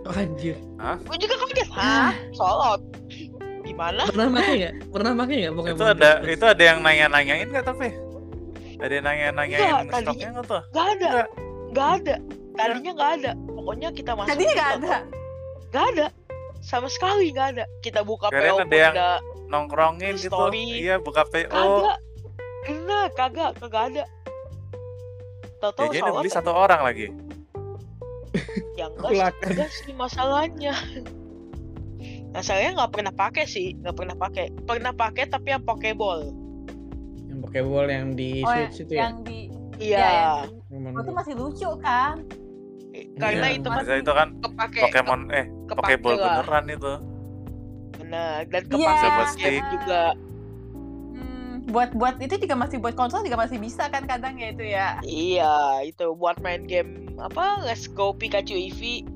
Oh, 0.00 0.14
anjir. 0.16 0.56
Gue 1.04 1.16
juga 1.20 1.34
kaget. 1.38 1.68
Hah? 1.70 2.12
Sold 2.32 2.60
out. 2.60 2.82
Gimana? 3.60 4.02
Pernah 4.08 4.26
pakai 4.32 4.54
nggak? 4.56 4.74
Pernah 4.90 5.12
pakai 5.14 5.34
nggak 5.36 5.52
Pokemon 5.54 5.76
Itu 5.76 5.84
ada 5.84 6.10
Plus? 6.18 6.32
itu 6.32 6.44
ada 6.48 6.62
yang 6.64 6.78
nanya-nanyain 6.80 7.46
nggak 7.46 7.64
tapi? 7.64 7.88
Ada 8.80 8.92
yang 8.92 9.04
nanya-nanyain 9.04 9.60
Nggak, 9.84 10.00
stoknya 10.00 10.28
nggak 10.32 10.46
tuh? 10.48 10.62
Gak 10.72 10.86
ada. 10.88 11.08
Nggak. 11.08 11.28
Gak 11.70 11.88
ada. 11.94 12.14
Tadinya 12.50 12.92
gak 12.92 13.10
ada. 13.20 13.30
Pokoknya 13.46 13.88
kita 13.94 14.12
masuk. 14.16 14.30
Tadinya 14.32 14.52
nggak 14.52 14.70
kita- 14.72 14.80
ada. 14.80 14.96
Gak 15.70 15.84
ada. 15.94 16.06
Sama 16.60 16.88
sekali 16.88 17.26
gak 17.30 17.46
ada. 17.54 17.64
Kita 17.78 18.00
buka 18.02 18.26
Kirain 18.28 18.50
PO 18.50 18.58
ada 18.58 18.74
yang- 18.74 18.94
udah 18.96 19.14
Nongkrongin 19.46 20.14
gitu. 20.16 20.32
Story. 20.32 20.64
Iya 20.80 20.96
buka 20.98 21.22
PO. 21.24 21.46
kagak. 21.46 21.98
Kena, 22.60 23.00
kagak, 23.12 23.50
kagak 23.58 23.82
ada. 23.92 24.04
Tahu-tahu 25.60 25.86
sold 25.86 25.94
yang 25.94 26.16
beli 26.16 26.30
satu 26.32 26.50
orang 26.50 26.80
lagi. 26.80 27.06
yang 28.78 28.92
enggak, 28.94 29.34
sih 29.72 29.92
masalahnya. 29.92 30.74
Nah 32.30 32.40
saya 32.40 32.70
nggak 32.70 32.90
pernah 32.90 33.10
pakai 33.10 33.44
sih, 33.44 33.74
nggak 33.76 33.94
pernah 33.94 34.14
pakai. 34.14 34.54
Pernah 34.62 34.92
pakai 34.92 35.26
tapi 35.26 35.50
yang 35.50 35.62
Pokeball. 35.62 36.30
Yang 37.26 37.38
Pokeball 37.42 37.86
yang 37.86 38.08
di 38.14 38.40
Oh, 38.40 38.48
Switch 38.48 38.78
itu 38.80 38.92
ya? 38.94 39.00
yang 39.04 39.14
di 39.22 39.38
Iya. 39.76 39.98
ya, 39.98 40.10
yang 40.44 40.62
Pokemon 40.62 41.00
itu 41.00 41.12
masih 41.12 41.34
lucu 41.34 41.70
kan? 41.80 42.16
Karena 43.16 43.46
Iya. 43.48 43.56
itu 43.56 43.68
Mas- 43.68 43.82
Masa 43.82 43.94
itu 43.96 44.12
kan 44.12 44.28
kepake 44.36 44.80
Pokemon 44.82 45.20
eh 45.30 45.46
kepake 45.66 45.94
Pokeball 45.96 46.14
lah. 46.16 46.26
beneran 46.38 46.64
itu. 46.68 46.92
Benar. 47.96 48.36
Dan 48.46 48.62
Iya. 48.68 48.88
kepake 48.92 49.24
stick. 49.28 49.62
juga. 49.72 50.02
Buat 51.70 51.94
buat 51.94 52.18
itu 52.18 52.34
juga 52.34 52.58
masih 52.58 52.82
buat 52.82 52.98
konsol 52.98 53.22
juga 53.22 53.38
masih 53.38 53.62
bisa 53.62 53.86
kan 53.88 54.02
kadang 54.04 54.36
ya 54.36 54.48
itu 54.50 54.64
ya. 54.66 54.88
Iya, 55.06 55.86
itu 55.86 56.12
buat 56.18 56.42
main 56.42 56.66
game 56.66 57.14
apa? 57.22 57.62
Let's 57.62 57.86
Go 57.86 58.10
Pikachu 58.10 58.58
Eevee. 58.58 59.06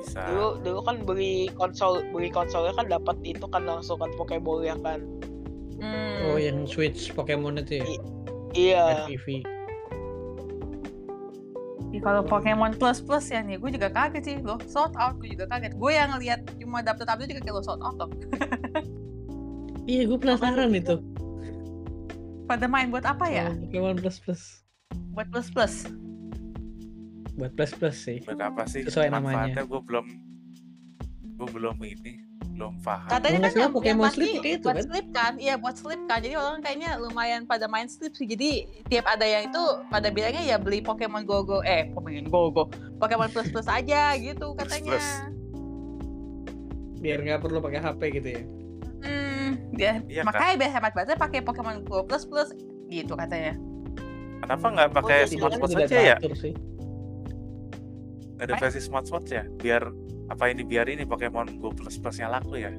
Bisa. 0.00 0.24
Dulu 0.32 0.48
dulu 0.64 0.80
kan 0.84 0.96
beli 1.04 1.52
konsol 1.52 2.00
beli 2.12 2.32
konsolnya 2.32 2.72
kan 2.72 2.88
dapat 2.88 3.16
itu 3.20 3.44
kan 3.52 3.68
langsung 3.68 4.00
kan 4.00 4.08
Pokeball 4.16 4.64
ya 4.64 4.76
kan. 4.80 5.04
Hmm. 5.76 6.32
Oh, 6.32 6.38
yang 6.40 6.64
Switch 6.64 7.12
Pokemon 7.12 7.60
itu 7.60 7.84
ya? 7.84 7.86
Iya. 8.54 8.84
TV. 9.10 9.44
Ih, 11.94 12.02
Kalau 12.02 12.26
Pokemon 12.26 12.74
Plus 12.78 12.98
Plus 13.02 13.30
ya 13.30 13.42
nih, 13.42 13.58
gue 13.58 13.70
juga 13.70 13.86
kaget 13.90 14.22
sih 14.22 14.34
loh. 14.42 14.58
Sold 14.66 14.94
out, 14.98 15.18
gue 15.22 15.30
juga 15.30 15.46
kaget. 15.50 15.78
Gue 15.78 15.94
yang 15.94 16.14
ngeliat 16.14 16.40
cuma 16.58 16.82
dapet 16.82 17.06
update 17.06 17.30
juga 17.30 17.42
kayak 17.42 17.54
lo 17.58 17.62
sold 17.62 17.82
out 17.82 17.96
loh. 17.98 18.10
Iya, 19.84 20.02
gue 20.08 20.18
penasaran 20.18 20.72
itu. 20.72 20.96
Pada 22.48 22.64
main 22.68 22.88
buat 22.88 23.04
apa 23.04 23.28
ya? 23.28 23.52
Kalau 23.52 23.92
Pokemon 23.92 23.96
Plus 24.00 24.16
Plus. 24.20 24.42
Buat 25.12 25.28
Plus 25.32 25.48
Plus. 25.52 25.74
Buat 27.36 27.52
Plus 27.52 27.72
Plus 27.76 27.96
sih. 27.96 28.18
Buat 28.24 28.40
apa 28.40 28.62
sih? 28.64 28.84
Sesuai 28.84 29.12
namanya. 29.12 29.64
Gue 29.64 29.80
belum 29.80 30.06
gue 31.34 31.48
belum 31.50 31.76
ini 31.82 32.22
belum 32.54 32.78
paham. 32.86 33.10
Katanya 33.10 33.50
kan 33.50 33.52
yang, 33.58 33.72
Pokemon 33.74 34.06
yang 34.06 34.14
Sleep 34.14 34.34
kayak 34.38 34.56
itu 34.62 34.66
buat 34.70 34.76
kan? 34.78 34.84
sleep 34.86 35.06
kan? 35.10 35.32
Iya 35.42 35.54
buat 35.58 35.74
sleep 35.74 36.02
kan. 36.06 36.18
Jadi 36.22 36.34
orang 36.38 36.62
kayaknya 36.62 36.90
lumayan 37.02 37.42
pada 37.44 37.66
main 37.66 37.90
sleep 37.90 38.14
sih. 38.14 38.30
Jadi 38.30 38.70
tiap 38.86 39.10
ada 39.10 39.26
yang 39.26 39.50
itu 39.50 39.64
pada 39.90 40.08
bilangnya 40.14 40.46
ya 40.46 40.56
beli 40.56 40.78
Pokemon 40.78 41.26
Go 41.26 41.42
Go 41.42 41.58
eh 41.66 41.90
Pokemon 41.90 42.30
Go 42.30 42.54
Go 42.54 42.70
Pokemon 43.02 43.34
Plus 43.34 43.50
Plus 43.50 43.66
aja 43.66 44.14
gitu 44.14 44.54
katanya. 44.54 44.94
Plus. 44.94 45.08
Biar 47.02 47.18
nggak 47.20 47.42
perlu 47.42 47.58
pakai 47.58 47.80
HP 47.82 48.00
gitu 48.22 48.28
ya. 48.38 48.42
Hmm, 49.04 49.50
dia 49.70 50.00
Iya, 50.04 50.22
Kak. 50.22 50.32
makanya 50.32 50.54
biar 50.56 50.70
hemat 50.72 50.92
baterai 50.92 51.18
pakai 51.18 51.40
Pokemon 51.40 51.84
Go 51.84 52.02
Plus 52.02 52.24
Plus 52.24 52.50
gitu 52.86 53.12
katanya. 53.14 53.54
Kenapa 54.40 54.66
nggak 54.66 54.88
pakai 54.92 55.16
jadi 55.22 55.34
smartwatch 55.34 55.72
Juga 55.72 55.84
aja 55.86 56.00
ya? 56.00 56.16
sih. 56.34 56.52
Ada 58.36 58.52
versi 58.58 58.80
smartwatch 58.82 59.30
ya? 59.30 59.44
Biar 59.54 59.82
apa 60.26 60.44
ini 60.48 60.62
biar 60.62 60.86
ini 60.86 61.04
Pokemon 61.04 61.56
Go 61.58 61.70
Plus 61.70 61.96
Plusnya 61.96 62.28
laku 62.28 62.58
ya? 62.58 62.72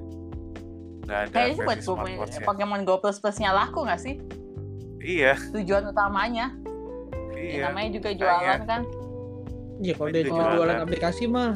Nggak 1.05 1.19
ada 1.21 1.29
Kayaknya 1.31 1.53
sih 1.53 1.61
buat 1.61 1.69
versi 1.71 1.85
Go- 1.85 1.95
smartwatch 1.95 2.35
ya? 2.35 2.43
Pokemon 2.43 2.81
Go 2.83 2.95
Plus 2.99 3.17
Plusnya 3.17 3.51
laku 3.51 3.79
nggak 3.81 4.01
sih? 4.01 4.15
Iya, 4.99 5.37
Tujuan 5.53 5.85
utamanya. 5.87 6.49
Ya, 7.31 7.41
iya. 7.41 7.61
namanya 7.63 7.89
juga 7.93 8.09
jualan 8.11 8.59
kan. 8.65 8.81
Iya, 9.77 9.93
kalau 9.93 10.09
dia 10.09 10.23
cuma 10.23 10.33
jualan. 10.39 10.53
jualan 10.55 10.77
aplikasi 10.81 11.23
mah 11.25 11.51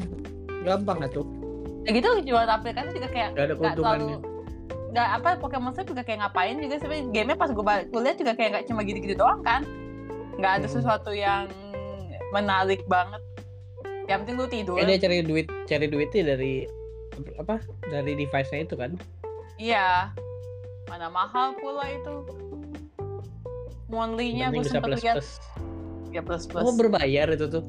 gampang 0.61 0.97
nggak 0.99 1.11
tuh? 1.11 1.25
Ya 1.81 1.91
gitu 1.91 2.09
jualan 2.25 2.51
aplikasi 2.51 2.89
juga 2.93 3.07
kayak 3.09 3.29
Nggak 3.31 3.41
ada 3.41 3.47
nggak 3.47 3.57
keuntungannya. 3.73 4.15
terlalu 4.15 4.28
nggak 4.89 5.09
apa 5.15 5.29
Pokemon 5.37 5.71
Snap 5.71 5.87
juga 5.87 6.01
kayak 6.01 6.19
ngapain 6.19 6.57
juga 6.57 6.75
sebenarnya 6.77 7.05
gamenya 7.11 7.37
pas 7.37 7.49
gue 7.49 7.63
lihat 7.95 8.17
juga 8.17 8.33
kayak 8.33 8.49
nggak 8.51 8.65
cuma 8.65 8.81
gitu-gitu 8.81 9.15
doang 9.15 9.41
kan 9.41 9.61
nggak 10.35 10.51
ada 10.55 10.65
Hmm. 10.65 10.73
sesuatu 10.73 11.11
yang 11.11 11.45
menarik 12.29 12.81
banget 12.85 13.21
yang 14.05 14.23
penting 14.23 14.35
lu 14.35 14.47
tidur 14.47 14.75
Kayak 14.75 14.89
dia 14.89 14.99
cari 14.99 15.15
duit, 15.21 15.47
cari 15.63 15.85
duitnya 15.85 16.23
dari 16.27 16.53
apa? 17.35 17.59
Dari 17.83 18.15
device-nya 18.15 18.63
itu 18.63 18.73
kan? 18.73 18.97
iya 19.55 20.09
mana 20.87 21.05
mahal 21.07 21.53
pula 21.53 21.85
itu 21.85 22.25
monthly-nya 23.87 24.49
gue 24.49 24.63
sempet 24.63 24.89
plus 24.89 25.01
lihat 25.01 25.15
plus. 25.17 25.29
ya 26.09 26.21
plus 26.21 26.43
plus 26.45 26.63
Oh 26.63 26.73
berbayar 26.73 27.27
itu 27.27 27.45
tuh? 27.45 27.63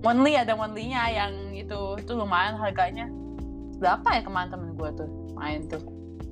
monthly 0.00 0.34
ada 0.34 0.52
monthly-nya 0.52 1.02
yang 1.08 1.32
itu 1.52 1.78
itu 1.96 2.12
lumayan 2.12 2.54
harganya 2.54 3.06
berapa 3.78 4.06
ya 4.12 4.22
kemarin 4.22 4.50
temen 4.50 4.70
gue 4.72 4.90
tuh 4.94 5.08
main 5.32 5.66
tuh 5.66 5.82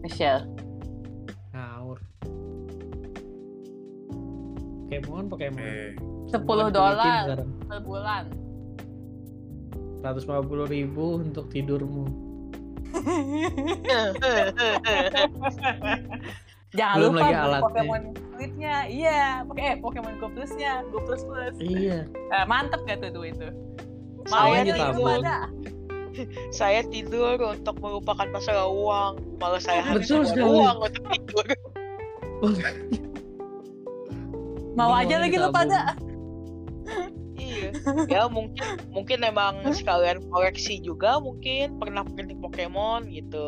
Michelle 0.01 0.49
Ngawur. 1.51 1.99
Pokemon, 4.91 5.25
Pokemon. 5.31 5.63
Eh, 5.63 5.95
10 6.31 6.47
Pokemon 6.47 6.73
dolar 6.73 7.39
per 7.69 7.81
bulan 7.83 8.25
150 10.01 10.73
ribu 10.73 11.21
untuk 11.21 11.53
tidurmu. 11.53 12.07
Jangan 16.71 16.97
Belum 17.03 17.13
lupa 17.13 17.27
lagi 17.27 17.35
alatnya. 17.35 17.67
Pokemon 17.67 18.03
Sweetnya, 18.41 18.89
iya, 18.89 19.45
pakai 19.45 19.65
eh 19.69 19.77
Pokemon 19.83 20.17
Go 20.17 20.33
Plusnya, 20.33 20.81
Go 20.89 21.05
Plus 21.05 21.21
Plus. 21.29 21.53
Iya. 21.61 22.09
Eh, 22.09 22.45
mantep 22.49 22.81
gak 22.89 23.05
tuh, 23.05 23.13
tuh 23.13 23.29
itu? 23.29 23.53
Tabung. 24.25 24.97
lu 24.97 25.05
ada. 25.21 25.45
Saya 26.51 26.83
tidur 26.85 27.37
untuk 27.41 27.77
melupakan 27.79 28.27
masalah 28.27 28.67
uang. 28.67 29.13
Malah 29.37 29.59
saya 29.59 29.81
harus 29.83 30.05
Betul 30.05 30.25
sekali. 30.25 30.49
uang 30.51 30.77
untuk 30.81 31.05
tidur. 31.09 31.47
Mau 34.73 34.91
Ini 34.93 35.01
aja 35.03 35.17
lagi 35.19 35.37
lu 35.37 35.49
ditabung. 35.49 35.57
pada. 35.57 35.81
Iya. 37.35 37.71
Ya 38.07 38.23
mungkin 38.27 38.65
mungkin 38.89 39.19
emang 39.21 39.55
sekalian 39.71 40.23
koleksi 40.29 40.79
juga 40.79 41.19
mungkin 41.19 41.77
pernah 41.77 42.07
printing 42.07 42.41
Pokemon 42.41 43.11
gitu. 43.11 43.47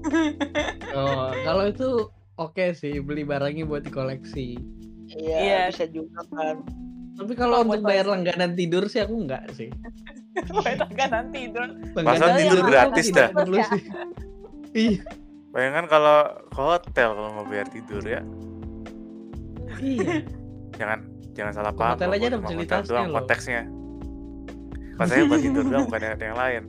Oh, 0.90 1.28
kalau 1.44 1.68
itu 1.68 2.08
oke 2.34 2.72
sih 2.72 2.98
beli 2.98 3.20
barangnya 3.20 3.62
buat 3.62 3.84
dikoleksi. 3.84 4.56
Iya, 5.12 5.36
Iya. 5.38 5.60
bisa 5.68 5.84
juga 5.86 6.24
kan. 6.32 6.64
Tapi 7.20 7.32
kalau 7.36 7.60
Oh, 7.60 7.64
buat 7.68 7.84
untuk 7.84 7.92
bayar 7.92 8.08
langganan 8.08 8.56
tidur 8.56 8.88
sih 8.88 9.04
aku 9.04 9.12
enggak 9.12 9.44
sih. 9.52 9.68
Langganan 10.80 11.28
tidur. 11.28 11.68
Masa 12.00 12.00
Langganan 12.00 12.36
tidur 12.40 12.60
gratis 12.64 13.06
dah? 13.12 13.28
Iya, 14.70 15.02
Bayangkan 15.50 15.90
kalau 15.90 16.18
ke 16.46 16.62
hotel 16.62 17.10
kalau 17.10 17.30
mau 17.34 17.42
bayar 17.42 17.66
tidur 17.74 17.98
ya. 18.06 18.22
iya. 19.82 20.22
Jangan 20.78 21.02
jangan 21.34 21.52
salah 21.58 21.72
paham. 21.74 21.98
hotel 21.98 22.14
aja 22.14 22.26
ada 22.30 22.38
fasilitasnya 22.38 22.86
doang 22.86 23.10
loh. 23.10 23.16
konteksnya. 23.18 23.62
Pas 24.94 25.10
saya 25.10 25.26
buat 25.26 25.42
tidur 25.42 25.66
doang 25.66 25.90
bukan 25.90 26.00
ada 26.06 26.22
yang 26.22 26.38
lain. 26.38 26.62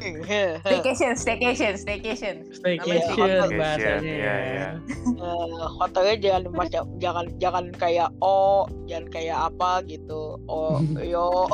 Staycation, 0.00 1.12
staycation, 1.14 1.72
staycation. 1.76 2.34
Staycation 2.48 3.00
Staycation, 3.04 3.48
bahasanya 3.52 4.00
iya, 4.00 4.16
ya. 4.16 4.34
iya. 4.40 4.68
Eh, 5.04 5.64
hotelnya 5.76 6.14
jangan 6.18 6.42
macam 6.50 6.82
jangan 6.96 7.26
jangan 7.36 7.64
kayak 7.76 8.08
O, 8.24 8.64
jangan 8.88 9.06
kayak 9.12 9.38
apa 9.52 9.84
gitu. 9.84 10.40
O, 10.48 10.80
yo. 11.04 11.44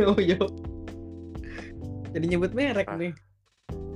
Oh 0.00 0.16
yo. 0.16 0.40
Jadi 2.12 2.24
nyebut 2.26 2.52
merek 2.52 2.88
Ah. 2.88 2.96
nih. 2.96 3.12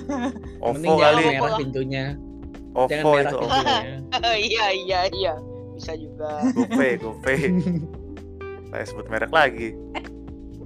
OVO 0.65 0.73
Mending 0.77 0.97
jangan 0.97 1.13
kali, 1.13 1.23
ya. 1.23 1.31
merah 1.35 1.57
pintunya. 1.59 2.05
Jangan 2.77 3.05
OVO 3.05 3.11
merah 3.11 3.25
itu 3.25 3.37
pintunya. 3.41 3.85
iya 4.53 4.67
iya 4.73 5.01
iya. 5.11 5.35
Bisa 5.73 5.93
juga. 5.97 6.41
GoPay, 6.53 6.93
GoPay. 6.97 7.41
Saya 8.69 8.85
sebut 8.85 9.07
merek 9.09 9.29
lagi. 9.29 9.77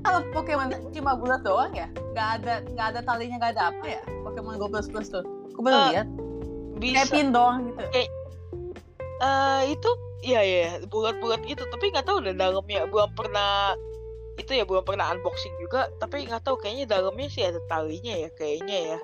Kalau 0.00 0.20
Pokemon 0.30 0.68
cuma 0.90 1.12
bulat 1.14 1.40
doang 1.40 1.72
ya? 1.72 1.86
Gak 2.12 2.28
ada 2.40 2.54
nggak 2.66 2.86
ada 2.90 3.00
talinya 3.02 3.36
gak 3.38 3.52
ada 3.54 3.62
apa 3.70 3.84
ya? 3.86 4.02
Pokemon 4.24 4.56
Go 4.56 4.66
Plus 4.66 4.86
Plus 4.86 5.08
tuh. 5.08 5.24
Aku 5.50 5.60
baru 5.60 5.76
Eh, 5.76 5.86
lihat. 5.92 6.08
Bisa. 6.76 6.94
Kayak 6.96 7.08
pin 7.10 7.28
doang 7.30 7.56
gitu. 7.66 7.84
Eh 7.92 8.06
itu 9.62 9.90
iya 10.20 10.40
iya 10.40 10.68
bulat-bulat 10.84 11.44
gitu 11.44 11.68
tapi 11.68 11.92
nggak 11.92 12.04
tahu 12.04 12.24
udah 12.24 12.32
dalamnya 12.32 12.88
belum 12.88 13.12
pernah 13.12 13.76
itu 14.36 14.52
ya 14.52 14.64
belum 14.64 14.80
pernah 14.80 15.12
unboxing 15.12 15.52
juga 15.60 15.92
tapi 15.96 16.24
nggak 16.24 16.40
tahu 16.40 16.56
kayaknya 16.56 16.88
dalamnya 16.88 17.28
sih 17.28 17.44
ada 17.44 17.60
talinya 17.66 18.16
ya 18.16 18.28
kayaknya 18.32 18.78
ya 18.96 19.00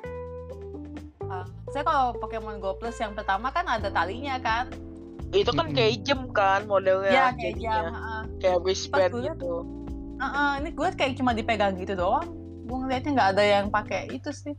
Uh, 1.26 1.42
saya 1.68 1.82
kalau 1.82 2.14
Pokemon 2.14 2.62
Go 2.62 2.78
Plus 2.78 2.94
yang 2.96 3.10
pertama 3.10 3.50
kan 3.50 3.66
ada 3.66 3.90
talinya 3.90 4.38
kan? 4.38 4.70
itu 5.34 5.50
kan 5.50 5.74
kayak 5.74 6.06
jam 6.06 6.30
kan 6.30 6.62
modelnya 6.64 7.10
Ya 7.10 7.26
kayak 7.34 7.58
jadinya 7.58 7.66
jam. 7.66 7.82
heeh. 7.90 8.22
kayak 8.38 8.58
wristband 8.62 9.10
Pas 9.10 9.26
gitu 10.16 10.24
Heeh, 10.24 10.50
ini 10.58 10.70
gue 10.72 10.88
kayak 10.90 11.12
cuma 11.14 11.30
dipegang 11.30 11.76
gitu 11.76 11.92
doang. 11.92 12.28
Gue 12.64 12.76
ngeliatnya 12.78 13.10
nggak 13.12 13.30
ada 13.30 13.44
yang 13.44 13.66
pakai 13.68 14.08
itu 14.10 14.32
sih. 14.32 14.56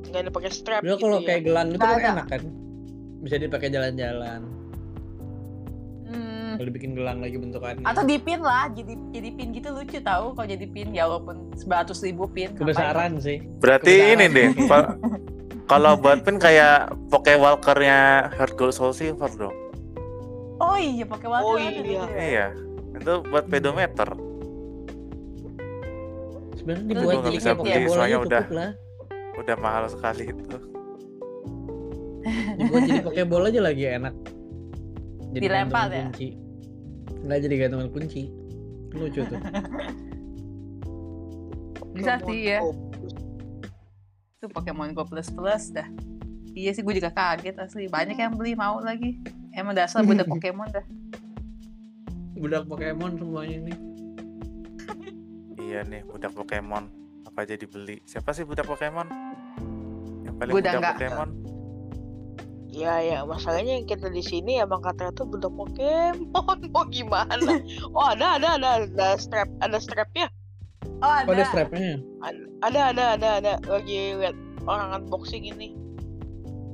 nggak 0.00 0.20
ada 0.20 0.32
pakai 0.32 0.50
strap 0.50 0.80
gitu 0.80 0.96
kalau 0.98 1.18
ya 1.18 1.26
kayak 1.28 1.42
gelang 1.44 1.68
itu 1.68 1.78
Nggak 1.78 1.90
kan 1.92 2.12
enak 2.12 2.26
kan. 2.28 2.42
Bisa 3.20 3.36
dipakai 3.36 3.68
jalan-jalan. 3.68 4.40
Hmm. 6.04 6.50
Kalau 6.52 6.66
dibikin 6.66 6.92
gelang 6.92 7.18
lagi 7.18 7.36
bentukannya. 7.36 7.84
Atau 7.84 8.02
di 8.02 8.16
pin 8.16 8.40
lah, 8.40 8.66
jadi 8.68 8.98
jadi 9.10 9.28
pin 9.30 9.48
gitu 9.50 9.70
lucu 9.70 9.98
tahu 9.98 10.34
kalau 10.34 10.48
jadi 10.48 10.66
pin 10.66 10.90
ya 10.90 11.06
walaupun 11.06 11.54
seratus 11.54 12.02
ribu 12.02 12.26
pin. 12.26 12.50
kebesaran 12.54 13.18
sih. 13.18 13.38
Berarti 13.58 13.90
Kebesaran. 13.90 14.18
ini 14.18 14.26
deh. 14.28 14.48
pa- 14.70 14.94
Kalau 15.66 15.94
buat 15.94 16.22
pin 16.22 16.34
kayak 16.36 16.90
Pokewalker-nya 17.06 17.98
Heart 18.34 18.54
Gold 18.54 18.74
Soul 18.74 18.90
Silver 18.90 19.30
dong. 19.30 19.54
Oh 20.58 20.74
iya 20.74 21.06
pakai 21.06 21.26
warna 21.26 21.46
Oh 21.46 21.54
iya. 21.54 21.70
gitu 21.70 21.86
ya. 21.88 22.04
Iya. 22.10 22.46
Itu 22.94 23.22
buat 23.24 23.46
pedometer. 23.46 24.10
Sebenarnya 26.60 26.92
dibuat 26.92 27.24
jadi 27.24 27.40
bisa 27.40 27.56
kayak 27.56 27.64
beli, 27.64 27.88
soalnya 27.88 28.18
udah. 28.20 28.44
lah. 28.52 28.70
Udah 29.40 29.56
mahal 29.56 29.88
sekali 29.88 30.28
itu. 30.28 30.44
Dibuat 32.60 32.82
jadi 32.84 33.00
pakai 33.00 33.24
bola 33.24 33.48
aja 33.48 33.64
lagi 33.64 33.88
enak. 33.88 34.12
Jadi 35.32 35.40
Dilempar 35.40 35.88
ya? 35.88 36.12
Kunci. 36.12 36.36
Nggak 37.24 37.38
jadi 37.48 37.54
gantungan 37.64 37.88
kunci. 37.88 38.28
Lucu 38.92 39.24
tuh. 39.24 39.40
Bisa 41.96 42.20
sih 42.28 42.52
ya. 42.52 42.60
Itu 44.36 44.52
Pokemon 44.52 44.92
Go 44.92 45.08
Plus 45.08 45.32
Plus 45.32 45.72
dah. 45.72 45.88
Iya 46.52 46.76
sih 46.76 46.84
gue 46.84 46.92
juga 46.92 47.08
kaget 47.08 47.56
asli. 47.56 47.88
Banyak 47.88 48.20
yang 48.20 48.36
beli 48.36 48.52
mau 48.52 48.84
lagi. 48.84 49.16
Emang 49.56 49.72
dasar 49.72 50.04
budak 50.04 50.28
Pokemon 50.32 50.68
dah. 50.68 50.84
Budak 52.36 52.68
Pokemon 52.68 53.16
semuanya 53.16 53.64
nih. 53.64 53.89
Iya 55.70 55.86
nih, 55.86 56.02
budak 56.02 56.34
Pokemon. 56.34 56.90
Apa 57.22 57.46
aja 57.46 57.54
dibeli. 57.54 58.02
Siapa 58.02 58.34
sih 58.34 58.42
budak 58.42 58.66
Pokemon? 58.66 59.06
Yang 60.26 60.34
paling 60.34 60.52
budak 60.52 60.72
nggak. 60.76 60.94
Pokemon? 60.98 61.30
ya 62.70 63.02
ya 63.02 63.26
masalahnya 63.26 63.82
yang 63.82 63.84
kita 63.84 64.06
di 64.08 64.22
sini 64.22 64.62
emang 64.62 64.78
kata 64.78 65.10
tuh 65.10 65.26
budak 65.26 65.50
Pokemon 65.50 66.22
mau 66.70 66.86
gimana 66.86 67.58
oh 67.90 68.06
ada 68.08 68.38
ada 68.38 68.54
ada 68.54 68.70
ada 68.86 69.18
strap 69.18 69.50
ada 69.58 69.74
strapnya 69.76 70.30
Oh 71.02 71.02
Oh, 71.02 71.14
ada 71.18 71.34
ada. 71.34 71.44
strapnya. 71.44 71.98
ada 72.62 72.80
ada 72.94 73.04
ada 73.18 73.28
ada 73.42 73.52
lagi 73.66 74.14
lihat 74.14 74.38
orang 74.64 75.02
unboxing 75.02 75.50
ini 75.50 75.74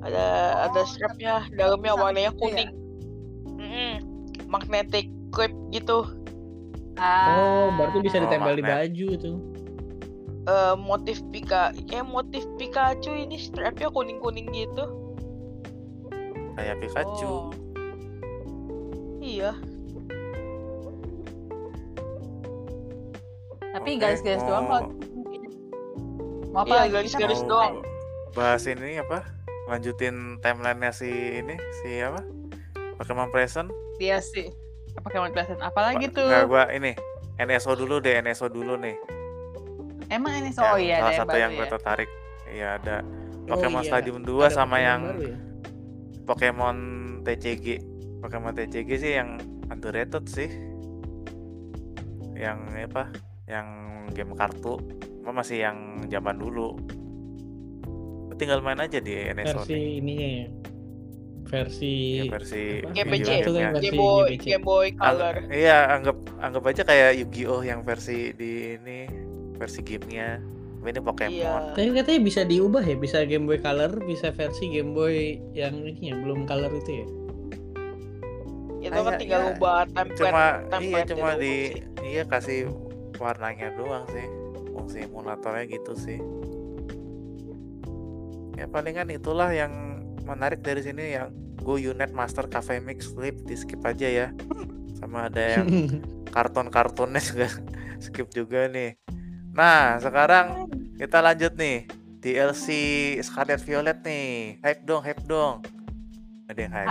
ada 0.05 0.25
ada 0.69 0.85
Oh, 0.85 0.87
strapnya 0.87 1.49
dalamnya 1.57 1.97
warnanya 1.97 2.29
gitu 2.31 2.45
ya? 2.45 2.45
kuning 2.45 2.71
Mm-mm. 3.57 3.93
magnetic 4.45 5.09
clip 5.33 5.53
gitu 5.73 6.05
Oh, 6.97 7.69
berarti 7.73 7.99
bisa 8.01 8.17
Oh, 8.17 8.23
ditempel 8.25 8.53
di 8.53 8.63
magnet. 8.63 8.77
baju 8.89 9.09
tuh. 9.19 9.37
Eh, 10.47 10.75
motif 10.79 11.19
Pika 11.29 11.63
kayak 11.83 12.07
motif 12.07 12.47
Pikachu 12.55 13.11
ini 13.11 13.35
strapnya 13.37 13.89
kuning 13.89 14.17
kuning 14.17 14.47
gitu 14.49 14.87
Kayak 16.55 16.79
Pikachu. 16.79 17.27
Oh. 17.27 17.51
iya 19.19 19.51
Tapi 23.69 23.91
Oke, 23.93 24.01
garis-garis 24.01 24.41
mau- 24.41 24.49
doang 24.49 24.67
kalau 24.67 24.89
mau 26.49 26.61
apa 26.63 26.71
Iya, 26.71 26.81
lagi? 26.81 26.93
garis-garis 26.95 27.43
doang. 27.45 27.75
Bahas 28.33 28.65
ini 28.65 28.97
apa? 28.97 29.21
Lanjutin 29.67 30.41
timelinenya 30.41 30.91
si 30.91 31.11
ini, 31.11 31.55
si 31.77 32.01
apa? 32.01 32.25
Pokemon 32.97 33.29
Present. 33.29 33.69
Iya 33.99 34.23
sih. 34.23 34.49
Pokemon 35.01 35.31
Present. 35.33 35.61
Apalagi 35.61 36.09
tuh? 36.09 36.25
Enggak, 36.25 36.45
gua 36.47 36.65
ini 36.71 36.93
NSO 37.37 37.77
dulu 37.77 38.01
deh, 38.01 38.21
NSO 38.21 38.49
dulu 38.49 38.77
nih. 38.77 38.97
Emang 40.07 40.39
ini 40.39 40.51
Yang 40.51 40.63
oh 40.63 40.79
iya 40.79 40.97
salah 41.03 41.11
ada 41.11 41.19
satu 41.19 41.37
yang 41.37 41.51
gue 41.53 41.67
ya. 41.67 41.71
tertarik. 41.71 42.11
Iya 42.47 42.69
ada 42.79 42.97
Oh, 43.47 43.55
Pokemon 43.55 43.83
iya. 43.83 43.91
Stadium 43.91 44.19
2 44.23 44.43
Ada 44.43 44.51
sama 44.51 44.75
Pokemon 44.75 44.83
yang 44.83 45.01
baru 45.03 45.23
ya? 45.23 45.39
Pokemon 46.27 46.77
TCG. 47.23 47.67
Pokemon 48.19 48.53
TCG 48.55 48.91
sih 48.97 49.13
yang 49.15 49.29
underrated 49.67 50.25
sih. 50.27 50.51
Yang 52.35 52.59
apa? 52.91 53.05
Yang 53.47 53.67
game 54.15 54.33
kartu. 54.35 54.75
Cuma 55.23 55.43
masih 55.43 55.63
yang 55.63 55.79
zaman 56.07 56.39
dulu. 56.39 56.75
Lu 58.27 58.35
tinggal 58.35 58.63
main 58.63 58.79
aja 58.79 58.99
di 58.99 59.15
NSO 59.31 59.63
versi 59.63 59.75
nih. 59.75 59.99
ininya 59.99 60.29
ya. 60.29 60.47
Versi 61.47 61.95
Ya, 62.19 62.25
versi 62.27 62.63
apa? 62.81 62.91
GBC. 62.93 63.29
Itu 63.39 63.51
kan 63.51 63.63
gamenya. 63.63 63.71
versi 63.73 63.85
Game 63.85 63.97
Boy 63.97 64.27
GBC. 64.29 64.45
Game 64.45 64.65
Boy 64.65 64.87
Color 64.93 65.35
iya, 65.49 65.79
anggap 65.89 66.17
anggap 66.37 66.63
aja 66.65 66.83
kayak 66.83 67.11
Yu-Gi-Oh 67.17 67.61
yang 67.63 67.81
versi 67.81 68.19
di 68.33 68.51
ini 68.75 68.99
versi 69.55 69.81
gamenya. 69.81 70.43
Ini 70.81 71.01
Pokemon. 71.01 71.35
iya 71.35 71.55
Tapi 71.73 71.91
katanya 71.93 72.21
bisa 72.21 72.41
diubah 72.43 72.79
ya, 72.81 72.95
bisa 72.95 73.19
Game 73.25 73.43
Boy 73.45 73.59
Color, 73.59 74.03
bisa 74.03 74.31
versi 74.31 74.69
Game 74.69 74.91
Boy 74.91 75.35
yang 75.51 75.75
ini 75.81 75.99
ya, 76.01 76.15
belum 76.15 76.45
color 76.45 76.71
itu 76.73 76.93
ya. 76.95 77.07
itu 78.79 78.95
kan 78.95 79.03
Kayak- 79.05 79.19
tinggal 79.19 79.41
ya, 79.41 79.51
ubah 79.53 79.79
template 79.89 80.15
cuma 80.21 80.45
iya 80.47 80.71
template 80.71 81.09
cuma 81.09 81.19
doang 81.27 81.39
di 81.41 81.51
sih. 81.51 81.71
iya 82.07 82.23
kasih 82.23 82.61
warnanya 83.17 83.69
doang 83.75 84.05
sih 84.07 84.27
fungsi 84.69 84.99
emulatornya 85.03 85.65
gitu 85.67 85.93
sih 85.97 86.19
ya 88.55 88.67
palingan 88.67 89.11
itulah 89.11 89.51
yang 89.51 89.96
menarik 90.27 90.61
dari 90.61 90.83
sini 90.83 91.15
yang 91.17 91.31
Go 91.63 91.79
Unit 91.79 92.11
Master 92.11 92.51
Cafe 92.51 92.83
Mix 92.83 93.07
Flip 93.11 93.35
di 93.47 93.55
skip 93.55 93.81
aja 93.87 94.07
ya 94.07 94.27
sama 94.99 95.31
ada 95.31 95.61
yang 95.61 95.67
kartun-kartunnya 96.35 97.23
juga 97.23 97.49
skip 98.05 98.29
juga 98.35 98.67
nih 98.67 98.99
nah 99.57 99.97
sekarang 100.03 100.69
kita 100.99 101.23
lanjut 101.25 101.55
nih 101.57 101.89
DLC 102.21 102.67
Scarlet 103.23 103.63
Violet 103.63 103.99
nih 104.03 104.61
hype 104.61 104.83
dong 104.85 105.03
hype 105.07 105.25
dong 105.25 105.63
ada 106.47 106.63
yang 106.63 106.75
hype. 106.79 106.87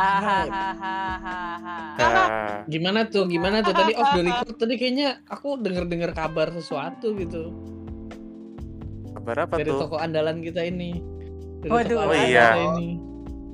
Nah, 1.96 2.68
gimana 2.68 3.08
tuh? 3.08 3.24
Gimana 3.24 3.64
tuh? 3.64 3.72
Tadi 3.72 3.96
off 3.96 4.12
the 4.12 4.28
record 4.28 4.60
tadi 4.60 4.76
kayaknya 4.76 5.24
aku 5.32 5.56
denger-dengar 5.64 6.12
kabar 6.12 6.52
sesuatu 6.52 7.16
gitu 7.16 7.56
kabar 9.26 9.50
apa 9.50 9.58
dari 9.58 9.74
tuh 9.74 9.82
toko 9.82 9.98
andalan 9.98 10.38
kita 10.46 10.62
ini. 10.62 11.02
Dari 11.66 11.72
Waduh. 11.74 11.98
toko 11.98 12.14
Oh 12.14 12.14
iya. 12.14 12.54
kita 12.54 12.62
ini. 12.78 12.90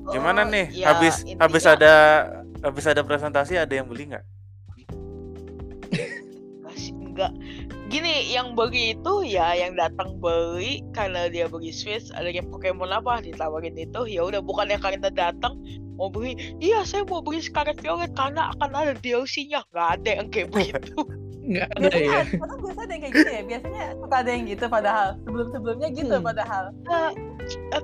Gimana 0.08 0.42
Oh, 0.42 0.50
nih? 0.50 0.66
iya, 0.72 0.86
habis 0.90 1.22
intinya- 1.22 1.40
habis 1.42 1.64
ada 1.64 1.92
habis 2.58 2.84
ada 2.84 3.02
presentasi 3.02 3.54
ada 3.54 3.70
yang 3.70 3.86
beli 3.86 4.10
nggak? 4.10 4.24
Masih 6.62 6.92
enggak. 6.94 7.32
Gini, 7.86 8.32
yang 8.32 8.56
beli 8.56 8.96
itu 8.96 9.14
ya 9.22 9.52
yang 9.52 9.76
datang 9.76 10.16
beli 10.16 10.80
karena 10.90 11.28
dia 11.28 11.44
beli 11.44 11.68
Switch, 11.68 12.08
ada 12.10 12.26
game 12.26 12.48
Pokemon 12.48 12.88
apa 12.88 13.20
ditawarin 13.20 13.76
itu, 13.76 14.08
ya 14.08 14.24
udah 14.24 14.40
bukannya 14.40 14.80
karena 14.80 15.06
datang 15.06 15.60
mau 15.92 16.08
beli, 16.08 16.32
iya 16.58 16.82
saya 16.82 17.04
mau 17.04 17.20
beli 17.20 17.38
Scarlet 17.38 17.76
Violet 17.78 18.10
karena 18.12 18.48
akan 18.56 18.70
ada 18.72 18.92
DLC-nya. 18.96 19.60
Nggak 19.68 19.88
ada 19.92 20.10
yang 20.10 20.28
kayak 20.30 20.48
begitu. 20.56 20.98
Nggak 21.42 21.68
ada 21.68 21.80
Biasanya, 21.84 22.08
ya. 22.08 22.22
kadang 22.32 22.58
biasanya 22.58 22.80
ada 22.80 22.92
yang 22.92 23.02
kayak 23.02 23.12
gitu 23.12 23.28
ya. 23.28 23.42
Biasanya 23.44 23.84
suka 23.98 24.16
ada 24.16 24.30
yang 24.30 24.44
gitu 24.48 24.64
padahal 24.66 25.06
sebelum-sebelumnya 25.20 25.88
gitu 25.92 26.14
Hmm. 26.16 26.24
padahal. 26.24 26.64
Eh, 26.88 27.10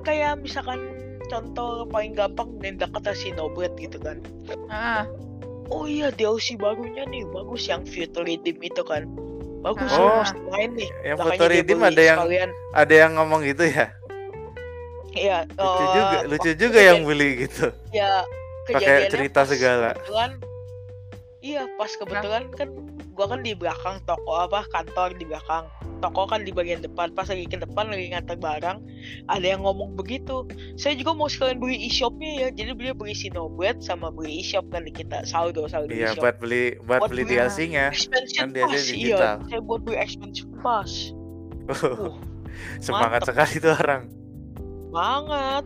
kayak 0.01 0.31
misalkan 0.41 0.79
contoh 1.29 1.85
paling 1.87 2.17
gampang 2.17 2.49
yang 2.59 2.75
dekat 2.75 3.05
Xenoblade 3.13 3.77
gitu 3.77 3.97
kan. 4.01 4.17
Ah, 4.67 5.05
Oh 5.69 5.85
iya 5.85 6.09
DLC 6.09 6.57
barunya 6.57 7.05
nih 7.05 7.29
bagus 7.29 7.69
yang 7.69 7.85
Future 7.85 8.25
Redeem 8.25 8.57
itu 8.57 8.81
kan. 8.81 9.05
Bagus 9.61 9.93
Oh. 9.93 10.01
oh. 10.01 10.25
mesti 10.25 10.41
main 10.49 10.73
nih. 10.73 10.89
Yang 11.05 11.17
Makanya 11.21 11.29
Future 11.37 11.51
Redeem 11.53 11.79
ada 11.85 12.01
yang 12.01 12.17
sekalian. 12.17 12.49
ada 12.73 12.93
yang 12.97 13.11
ngomong 13.21 13.41
gitu 13.45 13.63
ya. 13.69 13.85
Iya, 15.09 15.37
Lucu 15.49 15.65
eh, 15.81 15.89
juga, 15.93 16.17
lucu 16.29 16.51
juga 16.53 16.79
yang 16.81 16.99
beli 17.01 17.29
gitu. 17.45 17.65
ya 17.89 18.21
Pakai 18.69 19.09
cerita 19.09 19.41
segala. 19.45 19.97
kebetulan 19.97 20.31
iya 21.41 21.67
pas 21.75 21.91
kebetulan 21.93 22.51
kan 22.53 22.67
gua 23.13 23.27
kan 23.27 23.41
di 23.41 23.51
belakang 23.51 23.99
toko 24.03 24.31
apa 24.37 24.63
kantor 24.69 25.15
di 25.15 25.23
belakang 25.23 25.67
toko 25.99 26.23
kan 26.23 26.43
di 26.43 26.51
bagian 26.51 26.79
depan 26.79 27.11
pas 27.11 27.27
lagi 27.27 27.43
ke 27.43 27.59
depan 27.59 27.91
lagi 27.91 28.07
nganter 28.09 28.39
barang 28.39 28.79
ada 29.27 29.43
yang 29.43 29.59
ngomong 29.59 29.95
begitu 29.95 30.47
saya 30.75 30.95
juga 30.95 31.11
mau 31.11 31.27
sekalian 31.27 31.59
beli 31.59 31.75
e-shopnya 31.83 32.31
ya 32.37 32.47
jadi 32.49 32.71
beli 32.71 32.95
beli 32.95 33.11
Sinoblade 33.11 33.83
sama 33.83 34.07
beli 34.07 34.39
e-shop 34.39 34.63
kan 34.71 34.83
di 34.83 34.91
kita 34.91 35.23
saldo 35.23 35.67
saldo 35.67 35.91
Iya, 35.91 36.15
e-shop 36.15 36.23
buat 36.23 36.35
beli 36.39 36.63
buat 36.81 36.99
Buat 37.03 37.11
beli 37.11 37.23
DLC-nya. 37.25 37.91
expansion 37.91 38.47
kan 38.47 38.63
pass 38.63 38.87
digital. 38.87 39.35
iya 39.35 39.47
saya 39.49 39.59
buat 39.59 39.79
beli 39.83 39.97
expansion 39.97 40.47
pass 40.59 41.11
uh, 41.67 42.15
Semangat 42.79 43.23
mantep. 43.23 43.27
sekali 43.27 43.55
tuh 43.59 43.75
orang. 43.75 44.03
banget 44.89 45.63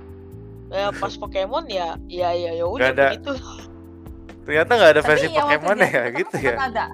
ya 0.69 0.89
pas 0.91 1.13
Pokemon 1.13 1.69
ya 1.69 1.95
ya 2.05 2.33
ya 2.33 2.51
ya 2.53 2.65
udah 2.65 2.89
ada 2.89 3.13
begitu 3.13 3.37
Ternyata 4.43 4.71
nggak 4.71 4.91
ada 4.91 4.99
tapi 4.99 5.09
versi 5.09 5.27
Pokemon 5.29 5.77
ya 5.79 6.03
gitu 6.13 6.35
ya. 6.37 6.55
Ada. 6.61 6.85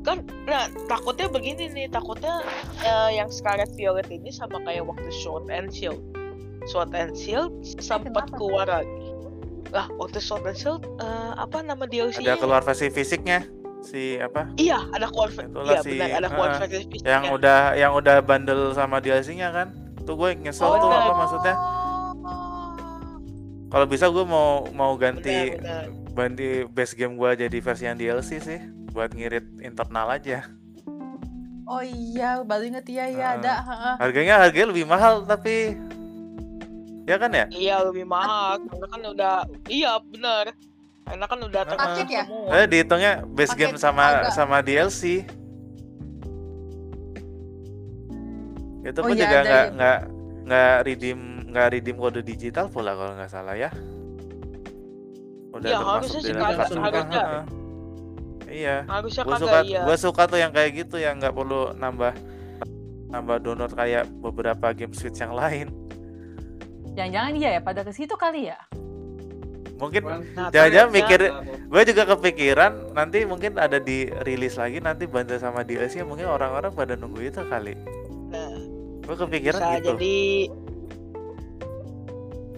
kan 0.00 0.16
nah 0.46 0.64
takutnya 0.88 1.28
begini 1.28 1.68
nih 1.68 1.86
takutnya 1.86 2.40
eh, 2.80 3.10
yang 3.14 3.28
Scarlet 3.28 3.68
Violet 3.70 4.08
ini 4.08 4.32
sama 4.32 4.56
kayak 4.60 4.88
waktu 4.88 5.12
Sword 5.12 5.52
and 5.52 5.68
Shield 5.68 6.00
Sword 6.64 6.88
and 6.94 7.12
Shield 7.12 7.52
sempat 7.76 8.32
keluar 8.32 8.64
lagi 8.64 9.12
lah 9.68 9.92
waktu 9.92 10.16
Sword 10.18 10.48
and 10.48 10.56
Shield 10.56 10.88
eh, 10.96 11.32
apa 11.36 11.60
nama 11.60 11.84
DLC 11.84 12.24
Ada 12.24 12.40
keluar 12.40 12.64
versi 12.64 12.88
fisiknya 12.88 13.44
si 13.80 14.16
apa? 14.16 14.48
iya 14.56 14.88
ada 14.90 15.04
keluar 15.06 15.28
iya 15.68 15.84
si- 15.84 15.92
benar 15.94 16.08
ada 16.16 16.28
keluar 16.30 16.48
ah, 16.50 16.58
versi 16.58 16.76
fisiknya. 16.82 17.04
Yang 17.10 17.24
udah 17.30 17.60
yang 17.74 17.92
udah 17.92 18.16
bundle 18.20 18.72
sama 18.72 19.00
DLC-nya 19.00 19.48
kan? 19.50 19.68
Tuh 20.00 20.16
gue 20.16 20.32
nyesel 20.34 20.64
Oh, 20.64 20.76
tuh 20.76 20.88
benar. 20.88 21.00
apa 21.02 21.12
maksudnya? 21.14 21.54
Kalau 23.70 23.86
bisa 23.86 24.06
gue 24.06 24.24
mau 24.24 24.66
mau 24.68 24.92
ganti 24.94 25.54
Benar, 25.54 25.86
benar. 25.86 26.10
ganti 26.12 26.48
base 26.66 26.92
game 26.92 27.14
gue 27.14 27.30
jadi 27.38 27.58
versi 27.58 27.84
yang 27.84 27.94
DLC 27.94 28.30
sih 28.36 28.60
buat 28.90 29.10
ngirit 29.10 29.46
internal 29.60 30.10
aja. 30.10 30.42
Oh 31.64 31.78
iya, 31.78 32.42
baru 32.42 32.66
inget 32.66 32.82
iya 32.88 33.06
iya 33.06 33.26
Ah. 33.28 33.36
ada. 33.36 33.54
Harganya 33.96 34.34
harganya 34.38 34.68
lebih 34.68 34.84
mahal 34.84 35.22
tapi 35.22 35.78
ya 37.06 37.14
kan 37.16 37.30
ya? 37.30 37.46
iya 37.48 37.78
lebih 37.80 38.02
mahal 38.04 38.58
karena 38.64 38.86
kan 38.86 39.00
udah 39.04 39.34
iya 39.66 39.98
benar 40.04 40.44
karena 41.02 41.26
kan 41.26 41.38
udah 41.40 41.60
Ah. 41.60 41.68
termasuk 41.68 41.96
Paket 42.00 42.08
ya? 42.12 42.22
semua 42.24 42.50
Eh 42.52 42.64
dihitungnya 42.66 43.12
base 43.24 43.50
Paket 43.52 43.60
game 43.60 43.76
sama 43.76 44.02
harga. 44.04 44.30
sama 44.32 44.56
DLC. 44.60 45.22
Itu 48.80 48.98
Oh 48.98 49.06
pun 49.06 49.12
iya, 49.12 49.20
juga 49.20 49.38
nggak 49.40 49.64
ya. 49.64 49.74
nggak 49.76 49.98
nggak 50.42 50.74
redeem 50.82 51.20
nggak 51.50 51.66
redeem 51.72 51.96
kode 51.96 52.22
digital 52.22 52.66
pula 52.66 52.94
kalau 52.94 53.12
nggak 53.12 53.28
salah 53.28 53.54
ya. 53.54 53.70
Udah 55.50 55.66
Iya, 55.66 55.76
termasuk 55.76 55.90
harusnya 55.90 56.20
di 56.20 56.24
sih 56.24 56.32
dalam 56.32 56.56
kartu. 56.56 56.78
harusnya. 56.78 57.20
Heeh. 57.20 57.44
Iya. 58.50 58.76
harusnya 58.84 59.22
Gue 59.22 59.36
suka 59.36 59.58
iya 59.62 59.80
gue 59.82 59.96
suka 59.96 60.22
tuh 60.26 60.38
yang 60.38 60.50
kayak 60.50 60.70
gitu 60.76 60.96
yang 60.96 61.14
nggak 61.16 61.30
perlu 61.30 61.70
nambah 61.72 62.12
nambah 63.08 63.36
download 63.40 63.72
kayak 63.72 64.04
beberapa 64.16 64.66
game 64.70 64.90
Switch 64.90 65.18
yang 65.18 65.30
lain. 65.32 65.70
Jangan-jangan 66.92 67.32
iya 67.36 67.48
ya 67.52 67.60
pada 67.60 67.82
ke 67.82 67.90
situ 67.90 68.14
kali 68.14 68.46
ya. 68.46 68.58
Mungkin 69.76 70.02
Nah, 70.04 70.50
jangan-jangan 70.50 70.90
ternyata- 70.90 70.92
mikir 70.92 71.20
gue 71.64 71.82
juga 71.88 72.02
kepikiran 72.08 72.72
nanti 72.92 73.18
mungkin 73.24 73.56
ada 73.56 73.78
di 73.78 74.04
rilis 74.22 74.54
lagi 74.54 74.76
nanti 74.78 75.06
bundle 75.06 75.38
sama 75.38 75.62
DLC 75.62 76.02
mungkin 76.02 76.28
orang-orang 76.28 76.70
pada 76.70 76.94
nunggu 76.94 77.24
itu 77.24 77.42
kali. 77.44 77.74
nah, 78.28 78.54
Gue 79.00 79.16
kepikiran 79.16 79.58
bisa 79.58 79.74
gitu 79.76 79.90
jadi 79.90 80.16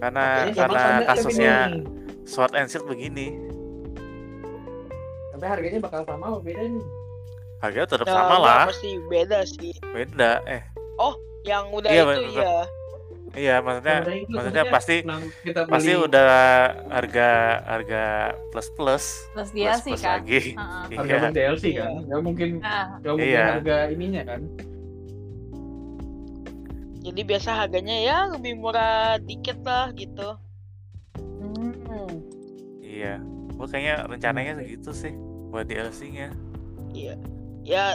karena 0.03 0.23
karena 0.51 0.83
kasusnya. 1.07 1.55
Sword 2.23 2.51
and 2.53 2.67
Shield 2.67 2.83
begini 2.85 3.35
Sampai 5.29 5.47
harganya 5.49 5.79
bakal 5.79 6.01
sama 6.03 6.25
apa 6.29 6.39
beda 6.41 6.61
nih? 6.61 6.85
harganya 7.59 7.87
tetap 7.87 8.03
ya, 8.03 8.13
sama 8.13 8.27
nggak, 8.33 8.43
lah 8.43 8.63
pasti 8.67 8.91
beda 9.07 9.39
sih 9.45 9.71
beda 9.85 10.31
eh 10.45 10.63
yang 11.43 11.67
udah 11.69 11.89
Iya, 11.89 12.01
itu 12.01 12.07
bener. 12.09 12.27
iya 12.29 12.53
iya 13.33 13.55
maksudnya 13.57 13.95
itu 14.05 14.31
maksudnya 14.31 14.63
pasti 14.69 14.97
kita 15.41 15.61
pasti 15.65 15.91
udah 15.97 16.27
harga 16.89 17.29
harga 17.65 18.03
plus 18.47 18.67
plus 18.69 19.05
Plus 19.31 19.31
plus 19.33 19.49
dia 19.49 19.73
sih 19.77 19.91
plus 19.91 19.99
kan. 20.01 20.19
lagi 20.19 20.41
Heeh. 20.53 20.83
harga 20.93 21.03
iya 21.09 21.19
beli 21.21 21.31
DLC 21.33 21.63
kan? 21.73 21.91
Iya. 21.91 22.03
Gak 22.05 22.21
mungkin 22.21 22.49
Nah, 22.59 22.85
gak 22.99 23.11
mungkin 23.11 23.27
Iya. 23.29 23.45
harga 23.49 23.77
ininya 23.89 24.21
kan? 24.23 24.41
Jadi 27.03 27.21
biasa 27.27 27.49
harganya 27.51 27.97
ya 27.99 28.17
lebih 28.31 28.57
murah 28.57 29.19
dikit 29.19 29.59
lah 29.67 29.91
gitu 29.93 30.39
hmm. 31.19 32.23
iya 32.79 33.19
gue 33.53 33.67
kayaknya 33.67 34.07
rencananya 34.07 34.53
segitu 34.63 34.91
sih 34.95 35.13
buat 35.51 35.67
DLC-nya 35.67 36.31
iya 36.95 37.15
ya 37.61 37.85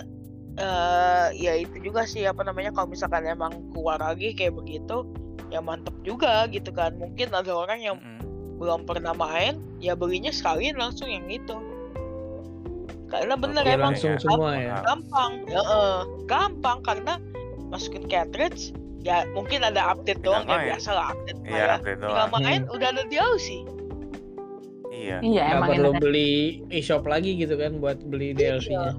eh 0.58 1.26
ya 1.38 1.52
itu 1.54 1.78
juga 1.80 2.02
sih 2.04 2.26
apa 2.26 2.42
namanya 2.42 2.74
kalau 2.74 2.90
misalkan 2.90 3.24
emang 3.24 3.54
keluar 3.70 3.98
lagi 4.02 4.34
kayak 4.34 4.58
begitu 4.58 5.06
ya 5.48 5.62
mantep 5.62 5.94
juga 6.04 6.50
gitu 6.50 6.74
kan 6.74 6.98
mungkin 6.98 7.30
ada 7.32 7.52
orang 7.54 7.78
yang 7.80 7.96
Mm-mm. 7.96 8.58
belum 8.58 8.84
pernah 8.84 9.14
main 9.14 9.62
ya 9.78 9.94
belinya 9.94 10.34
sekalian 10.34 10.76
langsung 10.76 11.08
yang 11.08 11.24
itu 11.30 11.56
karena 13.08 13.34
bener 13.40 13.64
Oke, 13.64 13.72
emang 13.72 13.96
langsung 13.96 14.14
ya. 14.14 14.20
semua 14.20 14.52
ya. 14.58 14.76
gampang 14.84 15.32
ya 15.48 15.60
eh, 15.62 16.00
gampang 16.28 16.78
karena 16.84 17.14
masukin 17.72 18.04
cartridge 18.04 18.76
ya 18.98 19.22
mungkin 19.30 19.62
ada 19.62 19.94
update 19.94 20.20
Tinggal 20.20 20.42
doang 20.42 20.46
ya 20.50 20.74
biasa 20.74 20.90
lah 20.90 21.06
update. 21.12 21.38
Iya 21.42 21.54
ya 21.56 21.66
update 21.76 21.98
tinggal 22.00 22.26
doang. 22.28 22.42
main 22.42 22.62
udah 22.68 22.88
ada 22.90 23.02
DLC 23.04 23.46
iya. 24.90 25.16
Iya 25.22 25.42
Gak 25.44 25.54
emang 25.54 25.68
perlu 25.70 25.90
enak. 25.92 26.02
beli 26.02 26.32
e-shop 26.68 27.04
lagi 27.06 27.30
gitu 27.36 27.54
kan 27.54 27.78
buat 27.78 27.98
beli 28.02 28.34
DLC-nya. 28.34 28.98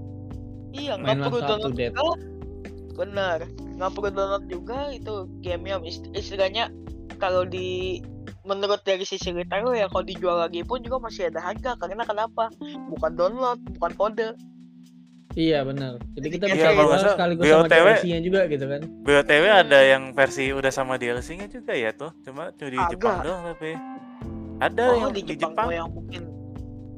iya 0.72 0.94
nggak 0.96 1.06
Main 1.06 1.20
perlu 1.28 1.40
langsung 1.40 1.44
up 1.44 1.44
to 1.44 1.50
download 1.50 1.76
juga. 1.76 2.04
Bener 2.96 3.38
nggak 3.76 3.92
perlu 3.92 4.10
download 4.12 4.46
juga 4.48 4.80
itu 4.92 5.14
gamenya. 5.40 5.78
Ist- 5.84 6.12
istilahnya 6.12 6.72
kalau 7.18 7.44
di 7.44 8.00
menurut 8.44 8.80
dari 8.82 9.04
sisi 9.04 9.30
retail 9.30 9.68
ya 9.72 9.86
kalau 9.88 10.04
dijual 10.04 10.40
lagi 10.40 10.64
pun 10.64 10.80
juga 10.80 11.00
masih 11.00 11.28
ada 11.28 11.44
harga. 11.44 11.76
Karena 11.76 12.04
kenapa? 12.04 12.48
Bukan 12.90 13.12
download 13.16 13.60
bukan 13.76 13.92
kode 13.96 14.28
Iya 15.32 15.62
benar. 15.62 16.02
Jadi 16.12 16.28
kita 16.28 16.46
Iya, 16.46 16.54
bisa 16.54 16.66
kalau 16.66 16.74
jual 16.74 16.88
nggak 16.88 17.00
salah, 17.00 17.14
sekaligus 17.14 17.44
sama 17.44 17.54
BOTW 17.62 17.86
DLC-nya 17.86 18.20
juga 18.20 18.40
gitu 18.46 18.66
kan. 18.66 18.82
BOTW 19.04 19.44
ada 19.48 19.80
yang 19.84 20.04
versi 20.12 20.44
udah 20.50 20.72
sama 20.72 20.94
DLC-nya 20.96 21.48
juga 21.48 21.74
ya 21.74 21.92
tuh 21.92 22.12
cuma 22.20 22.50
cuma 22.52 22.68
di 22.68 22.78
Agak. 22.78 22.92
Jepang 22.92 23.18
doang 23.22 23.42
tapi 23.48 23.70
ada 24.60 24.84
oh 24.84 24.96
yang 24.98 25.12
di 25.12 25.22
Jepang, 25.24 25.54
oh 25.62 25.72
yang 25.72 25.88
mungkin 25.88 26.22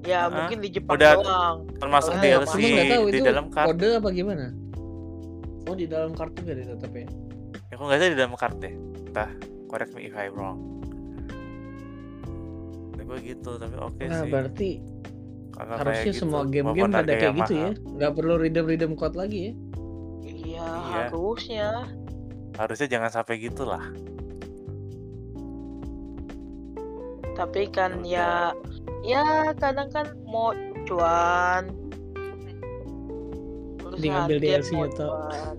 ya 0.02 0.20
Ah, 0.20 0.28
mungkin 0.32 0.58
di 0.58 0.70
Jepang 0.72 0.96
udah- 0.96 1.16
doang 1.16 1.58
termasuk 1.78 2.14
Ah, 2.14 2.22
DLC 2.24 2.56
tahu 2.90 3.06
di 3.06 3.20
dalam 3.22 3.46
kartu 3.48 3.70
kode 3.70 3.88
apa 3.94 4.10
gimana? 4.10 4.46
Oh 5.64 5.76
di 5.76 5.86
dalam 5.86 6.12
kartu 6.12 6.40
gak 6.42 6.58
tetap 6.58 6.92
ya? 6.92 7.06
ya 7.68 7.74
kok 7.74 7.86
nggak 7.86 8.00
salah 8.00 8.10
di 8.10 8.18
dalam 8.18 8.34
kartu 8.34 8.58
deh 8.60 8.74
entah 9.06 9.30
correct 9.68 9.92
me 9.92 10.02
if 10.04 10.14
I 10.14 10.28
wrong 10.28 10.58
tapi 12.90 13.04
gue 13.06 13.20
gitu 13.30 13.52
tapi 13.56 13.76
oke 13.78 14.02
Nah 14.02 14.18
sih 14.18 14.30
berarti 14.30 14.70
Kalau 15.52 15.76
harusnya 15.78 15.94
kayak 15.94 16.16
gitu, 16.16 16.22
semua 16.26 16.42
game-game 16.48 16.92
pada 16.92 17.14
kayak 17.14 17.36
gitu 17.44 17.54
ya. 17.54 17.70
Nggak 17.76 18.12
perlu 18.18 18.34
redeem 18.40 18.66
redeem 18.66 18.94
code 18.98 19.18
lagi 19.20 19.40
ya. 19.42 19.54
iya 20.22 20.68
Iya. 20.68 21.06
harusnya 21.10 21.70
harusnya 22.56 22.88
jangan 22.92 23.10
sampai 23.10 23.36
gitu 23.42 23.64
lah 23.66 23.82
tapi 27.34 27.66
kan 27.72 28.04
Ya 28.06 28.52
ya 29.02 29.48
ya 29.48 29.56
kadang 29.58 29.90
kan 29.90 30.14
mau 30.28 30.54
cuan 30.86 31.72
Di 33.98 34.08
ngambil 34.08 34.38
Perusahaan 34.40 34.40
dia 34.40 34.58
DLC-nya 34.62 34.88
cuan. 34.94 35.56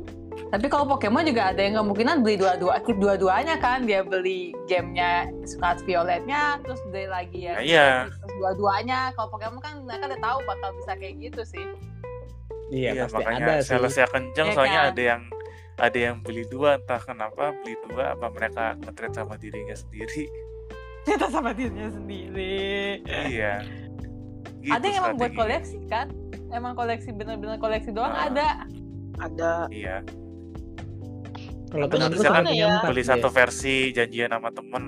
Tapi 0.53 0.69
kalau 0.69 0.85
Pokemon 0.87 1.25
juga 1.25 1.49
ada 1.49 1.59
yang 1.59 1.81
kemungkinan 1.81 2.21
beli 2.21 2.37
dua-dua, 2.37 2.77
keep 2.85 3.01
dua-duanya 3.01 3.57
kan. 3.57 3.83
Dia 3.83 4.05
beli 4.05 4.53
gamenya 4.69 5.33
Scarlet 5.43 5.81
Violetnya, 5.83 6.61
terus 6.61 6.77
beli 6.87 7.09
lagi 7.09 7.49
ya. 7.49 7.57
Nah, 7.57 7.65
iya. 7.65 7.89
Terus 8.13 8.33
dua-duanya. 8.37 9.17
Kalau 9.17 9.33
Pokemon 9.33 9.59
kan 9.59 9.81
mereka 9.81 10.13
udah 10.13 10.21
tahu 10.21 10.39
bakal 10.45 10.71
bisa 10.77 10.93
kayak 10.95 11.15
gitu 11.19 11.43
sih. 11.43 11.67
Iya, 12.69 12.91
Iya, 12.91 13.03
pasti 13.07 13.17
makanya 13.19 13.41
ada 13.43 13.55
sih. 13.59 13.69
salesnya 13.71 14.07
kenceng 14.07 14.47
Iya 14.47 14.55
soalnya 14.55 14.81
kan? 14.83 14.91
ada 14.91 15.03
yang 15.03 15.23
ada 15.75 15.99
yang 15.99 16.17
beli 16.21 16.45
dua 16.47 16.77
entah 16.77 17.01
kenapa 17.01 17.53
beli 17.55 17.75
dua 17.83 18.13
apa 18.13 18.27
mereka 18.29 18.65
ngetrade 18.79 19.15
sama 19.15 19.35
dirinya 19.37 19.73
sendiri. 19.75 20.25
Kita 21.03 21.27
sama 21.29 21.51
dirinya 21.51 21.89
sendiri. 21.89 23.01
iya. 23.27 23.65
Gitu 24.59 24.69
ada 24.69 24.85
yang 24.85 25.01
emang 25.03 25.17
buat 25.17 25.33
koleksi 25.33 25.81
kan? 25.87 26.13
Emang 26.49 26.77
koleksi 26.77 27.09
bener-bener 27.11 27.57
koleksi 27.57 27.89
doang 27.91 28.13
Ah. 28.13 28.29
ada. 28.29 28.49
ada 29.19 29.53
Iya. 29.69 30.05
Kalau 31.73 31.89
sampai 32.21 32.61
ya? 32.61 32.77
empat 32.77 32.89
Beli 32.93 33.05
satu 33.05 33.29
versi 33.33 33.97
janjian 33.97 34.29
sama 34.29 34.53
temen. 34.53 34.85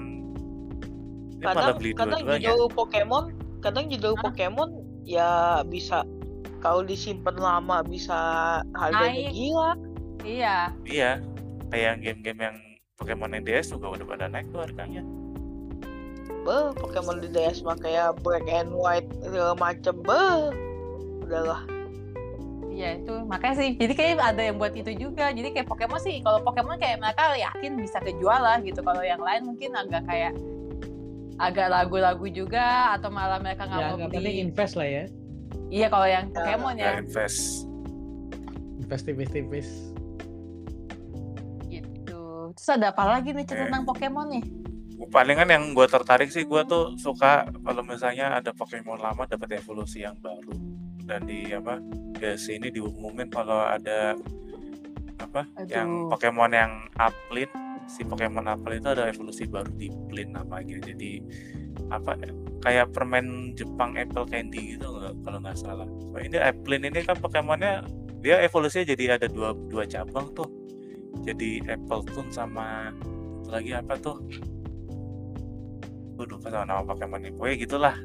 Dia 1.40 1.46
malah 1.50 1.56
kadang 1.56 1.76
beli 1.80 1.90
kadang 1.96 2.20
dua-duanya. 2.20 2.48
judul 2.52 2.68
Pokemon 2.76 3.24
kadang 3.64 3.84
judul 3.88 4.14
Hah? 4.20 4.22
Pokemon 4.28 4.70
ya 5.08 5.30
bisa 5.64 6.04
kalau 6.60 6.84
disimpan 6.84 7.36
lama 7.40 7.80
bisa 7.84 8.16
harganya 8.76 9.28
Naik. 9.28 9.32
gila 9.32 9.72
Iya. 10.24 10.56
Iya. 10.88 11.10
Kayak 11.68 11.94
game-game 12.00 12.40
yang 12.40 12.56
Pokemon 12.96 13.36
NDS 13.44 13.76
juga 13.76 13.92
udah 13.92 14.06
pada 14.08 14.24
naik 14.28 14.48
tuh 14.52 14.64
harganya. 14.64 15.02
be 16.44 16.56
Pokemon 16.76 17.24
di 17.24 17.28
DS 17.32 17.64
mah 17.64 17.76
kayak 17.80 18.20
Black 18.20 18.44
and 18.48 18.72
White 18.72 19.08
segala 19.24 19.56
macem 19.56 19.96
be 20.04 20.52
udahlah 21.24 21.64
Iya 22.74 22.98
itu 22.98 23.14
makanya 23.24 23.54
sih. 23.56 23.70
Jadi 23.76 23.92
kayak 23.94 24.18
ada 24.18 24.42
yang 24.42 24.58
buat 24.58 24.74
itu 24.74 24.90
juga. 24.92 25.30
Jadi 25.30 25.48
kayak 25.48 25.64
Pokemon 25.64 26.00
sih. 26.00 26.18
Kalau 26.20 26.42
Pokemon 26.42 26.74
kayak 26.76 26.98
mereka 26.98 27.30
yakin 27.32 27.78
bisa 27.78 28.02
kejual 28.02 28.34
lah 28.36 28.58
gitu. 28.58 28.82
Kalau 28.82 28.98
yang 29.00 29.22
lain 29.22 29.46
mungkin 29.46 29.70
agak 29.72 30.02
kayak 30.04 30.34
agak 31.34 31.66
lagu-lagu 31.68 32.26
juga 32.28 32.92
atau 32.92 33.10
malah 33.10 33.38
mereka 33.38 33.64
nggak 33.64 33.80
Ya, 33.80 33.88
mau 33.88 33.98
beli. 34.08 34.38
invest 34.40 34.74
lah 34.74 34.86
ya. 34.86 35.04
Iya 35.66 35.86
kalau 35.88 36.06
yang 36.06 36.24
Ya, 36.24 36.34
Pokemon 36.34 36.74
ya 36.74 36.84
Ya, 36.84 36.92
invest. 37.00 37.70
Invest 38.76 39.02
tipis-tipis. 39.04 39.68
gitu. 41.64 42.22
Terus 42.52 42.68
ada 42.70 42.90
apa 42.90 43.04
lagi 43.08 43.30
nih 43.30 43.44
cerita 43.44 43.60
Eh. 43.60 43.66
tentang 43.66 43.86
Pokemon 43.86 44.26
nih? 44.30 44.44
Palingan 45.04 45.46
yang 45.48 45.64
gue 45.70 45.86
tertarik 45.86 46.26
sih 46.28 46.42
gue 46.42 46.62
tuh 46.64 46.94
suka 46.96 47.46
kalau 47.60 47.82
misalnya 47.82 48.34
ada 48.34 48.50
Pokemon 48.50 48.98
lama 48.98 49.26
dapat 49.26 49.58
evolusi 49.58 50.00
yang 50.00 50.14
baru 50.16 50.54
dan 51.04 51.28
di 51.28 51.52
apa 51.52 51.80
ya 52.18 52.34
sini 52.36 52.72
diumumin 52.72 53.28
kalau 53.28 53.68
ada 53.68 54.16
apa 55.20 55.46
yang 55.68 56.08
Aduh. 56.08 56.10
Pokemon 56.16 56.52
yang 56.52 56.72
uplin 56.98 57.50
si 57.84 58.02
Pokemon 58.02 58.48
uplin 58.48 58.80
itu 58.80 58.90
ada 58.90 59.08
evolusi 59.08 59.44
baru 59.44 59.70
di 59.76 59.92
plin 60.08 60.32
namanya. 60.34 60.80
Jadi 60.80 61.20
apa 61.92 62.16
ya, 62.16 62.32
kayak 62.64 62.86
permen 62.96 63.52
Jepang 63.52 63.94
Apple 63.98 64.26
Candy 64.26 64.76
gitu 64.76 64.88
nggak 64.88 65.14
kalau 65.22 65.38
nggak 65.42 65.58
salah. 65.58 65.88
So, 66.10 66.16
ini 66.18 66.36
uplin 66.40 66.82
ini 66.88 67.00
kan 67.04 67.16
Pokemonnya 67.20 67.84
dia 68.24 68.40
evolusinya 68.40 68.88
jadi 68.88 69.20
ada 69.20 69.26
dua 69.28 69.52
dua 69.68 69.84
cabang 69.84 70.32
tuh. 70.32 70.48
Jadi 71.22 71.62
Apple 71.68 72.02
Tun 72.10 72.28
sama 72.32 72.90
lagi 73.46 73.76
apa 73.76 73.94
tuh? 74.00 74.18
Gue 76.14 76.26
lupa 76.26 76.48
sama 76.50 76.64
nama 76.66 76.82
Pokemon 76.82 77.26
ini. 77.26 77.32
Pokoknya 77.36 77.56
gitulah 77.60 77.96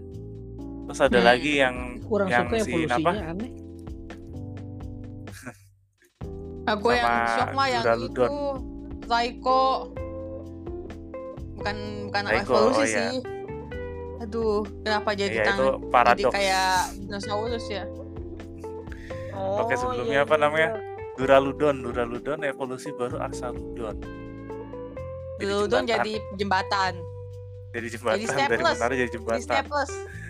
terus 0.90 1.06
ada 1.06 1.22
Hmm. 1.22 1.28
lagi 1.30 1.54
yang 1.62 1.76
Kurang 2.02 2.28
yang 2.34 2.50
suka 2.50 2.56
si 2.58 2.62
evolusinya 2.66 2.98
apa 2.98 3.12
aneh. 3.30 3.52
Aku 6.74 6.88
yang 6.90 7.14
shock 7.30 7.50
mah 7.54 7.68
yang 7.70 7.84
Duraludon. 7.86 8.26
itu 8.26 8.38
Raiko. 9.06 9.64
Bukan 11.54 11.78
bukan 12.10 12.24
Raiko, 12.26 12.42
evolusi 12.50 12.80
oh 12.80 12.86
iya. 12.86 13.06
sih. 13.14 13.22
Aduh, 14.20 14.66
kenapa 14.82 15.10
jadi 15.14 15.32
Iya, 15.32 15.46
tangan 15.46 16.06
jadi 16.12 16.24
kayak 16.28 16.74
dinosaurus 17.00 17.66
ya? 17.70 17.86
oh, 19.32 19.64
Oke, 19.64 19.78
sebelumnya 19.78 20.20
iya, 20.20 20.28
apa 20.28 20.36
iya, 20.36 20.42
namanya? 20.42 20.70
iya. 20.74 20.88
Duraludon, 21.16 21.76
Duraludon 21.86 22.40
evolusi 22.44 22.90
baru 22.92 23.20
Arsaludon. 23.20 23.96
Duraludon 25.38 25.84
jembatan. 25.86 25.88
jadi 25.88 26.12
jembatan. 26.36 26.94
jadi 27.70 27.88
jembatan 27.88 28.18
jadi 28.18 28.34
dari 28.50 28.96
jadi 28.98 29.08
Jadi 29.08 29.14
jembatan. 29.16 29.64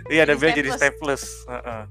Iya, 0.10 0.22
ada 0.24 0.34
jadi 0.34 0.42
bilang 0.42 0.58
jadi 0.58 0.70
staples. 0.74 1.24
Heeh. 1.46 1.82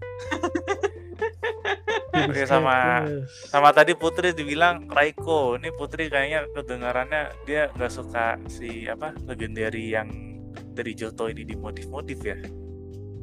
Oke, 2.20 2.42
sama- 2.50 3.07
staples. 3.07 3.31
Sama 3.46 3.68
tadi 3.70 3.92
Putri 3.94 4.28
dibilang 4.33 4.87
Raiko. 4.87 5.54
Ini 5.54 5.70
Putri 5.72 6.07
kayaknya 6.07 6.50
kedengarannya 6.50 7.22
dia 7.44 7.70
nggak 7.72 7.88
suka 7.88 8.37
si 8.46 8.85
apa 8.85 9.14
legendary 9.22 9.92
yang 9.92 10.11
dari 10.72 10.92
Johto 10.92 11.26
ini 11.26 11.42
dimodif-modif 11.44 12.18
ya. 12.20 12.38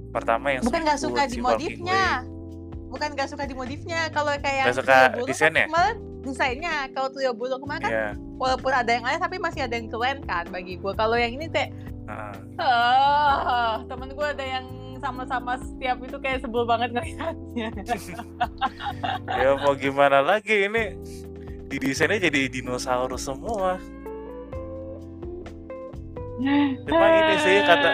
Pertama 0.10 0.48
yang 0.50 0.64
Bukan 0.64 0.80
nggak 0.82 1.00
suka 1.00 1.22
si 1.26 1.30
di 1.30 1.38
Walking 1.38 1.84
modifnya. 1.84 2.04
Bukan 2.88 3.10
nggak 3.12 3.28
suka 3.28 3.44
di 3.44 3.52
modifnya. 3.54 4.08
Kalau 4.10 4.32
kayak 4.38 4.64
Nggak 4.66 4.78
suka 4.78 4.98
desainnya? 5.22 5.66
kan 5.66 5.72
kemarin 5.72 5.96
desainnya. 6.24 6.76
Kalau 6.90 7.10
Trio 7.12 7.32
Burung 7.36 7.60
kemarin 7.60 7.82
kan 7.82 7.92
Iya. 7.92 8.10
walaupun 8.36 8.72
ada 8.72 8.88
yang 8.90 9.04
lain 9.04 9.20
tapi 9.20 9.36
masih 9.38 9.62
ada 9.62 9.76
yang 9.76 9.92
keren 9.92 10.24
kan 10.24 10.48
bagi 10.48 10.80
gue. 10.80 10.94
Kalau 10.94 11.16
yang 11.16 11.36
ini 11.36 11.48
teh 11.48 11.68
heeh. 12.06 12.34
Ah, 12.56 13.84
temen 13.84 14.08
gue 14.10 14.24
ada 14.26 14.40
yang 14.42 14.66
sama-sama 15.06 15.54
setiap 15.62 16.02
itu 16.02 16.18
kayak 16.18 16.42
sebel 16.42 16.66
banget 16.66 16.90
ngeliatnya. 16.98 17.70
ya 19.46 19.50
mau 19.62 19.78
gimana 19.78 20.26
lagi 20.26 20.66
ini 20.66 20.98
di 21.70 21.78
desainnya 21.78 22.26
jadi 22.26 22.50
dinosaurus 22.50 23.30
semua. 23.30 23.78
Cuma 26.90 27.06
ini 27.06 27.36
sih 27.40 27.58
kata 27.64 27.90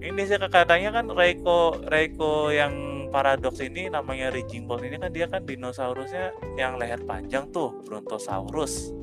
ini 0.00 0.22
sih 0.26 0.36
katanya 0.36 0.90
kan 1.00 1.06
Reiko 1.14 1.78
Reiko 1.86 2.50
yang 2.50 3.06
paradoks 3.14 3.62
ini 3.62 3.90
namanya 3.90 4.34
Raging 4.34 4.66
Ball 4.66 4.82
ini 4.86 4.98
kan 4.98 5.10
dia 5.14 5.26
kan 5.30 5.46
dinosaurusnya 5.46 6.34
yang 6.58 6.78
leher 6.78 7.00
panjang 7.06 7.46
tuh 7.54 7.78
Brontosaurus. 7.86 8.94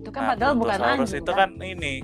itu 0.00 0.08
kan 0.08 0.32
padahal 0.32 0.56
bukan 0.56 0.80
Brontosaurus 0.80 1.10
anjing 1.12 1.22
itu 1.22 1.32
kan 1.36 1.50
ini. 1.60 1.94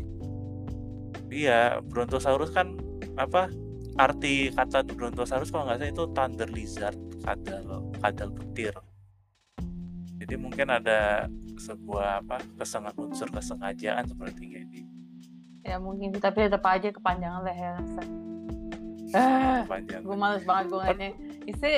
Iya, 1.27 1.81
Brontosaurus 1.81 2.53
kan 2.53 2.77
apa? 3.17 3.49
Arti 3.97 4.53
kata 4.53 4.85
Brontosaurus 4.85 5.49
kalau 5.49 5.69
nggak 5.69 5.81
salah 5.81 5.93
itu 5.93 6.05
thunder 6.13 6.49
lizard, 6.53 6.97
kadal 7.25 7.89
kadal 8.01 8.29
petir. 8.33 8.75
Jadi 10.21 10.35
mungkin 10.37 10.69
ada 10.69 11.29
sebuah 11.57 12.21
apa 12.25 12.45
kesengat 12.61 12.95
unsur 13.01 13.29
kesengajaan 13.33 14.05
sepertinya 14.05 14.61
ini 14.61 14.97
ya 15.67 15.77
mungkin 15.83 16.15
tapi 16.15 16.47
tetap 16.47 16.63
aja 16.63 16.95
kepanjangan 16.95 17.43
leher 17.43 17.77
ah 19.19 19.67
panjang. 19.67 20.03
gue 20.07 20.17
males 20.17 20.45
banget 20.47 20.65
gue 20.71 20.79
ngeliatnya 20.79 21.11
isi 21.51 21.75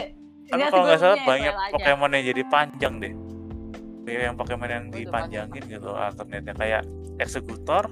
Tapi 0.49 0.65
lihat 0.65 0.73
kalau 0.73 0.85
nggak 0.89 1.01
salah 1.01 1.19
banyak 1.29 1.53
aja. 1.53 1.73
Pokemon 1.77 2.11
yang 2.17 2.25
jadi 2.33 2.43
panjang 2.49 2.95
deh. 3.05 3.13
Yang 4.09 4.37
Pokemon 4.41 4.71
yang 4.73 4.87
dipanjangin 4.89 5.61
gitu 5.69 5.93
alternate 5.93 6.57
kayak 6.57 6.89
Executor 7.21 7.85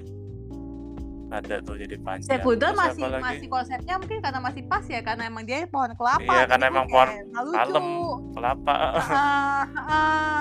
ada 1.27 1.59
tuh 1.59 1.75
jadi 1.75 1.97
panjang. 1.99 2.29
Terus 2.29 2.39
masih 2.73 3.03
masih 3.19 3.49
konsepnya 3.49 3.95
mungkin 3.97 4.19
karena 4.21 4.39
masih 4.39 4.63
pas 4.65 4.85
ya 4.85 5.01
karena 5.01 5.27
emang 5.27 5.43
dia 5.43 5.67
pohon 5.67 5.91
kelapa 5.93 6.23
Iya, 6.23 6.45
karena 6.47 6.65
gue 6.65 6.71
emang 6.71 6.87
kayak 6.87 6.95
pohon 6.95 7.09
palem. 7.51 7.87
kelapa. 8.31 8.75
Ah, 8.77 9.65
ah, 9.91 10.41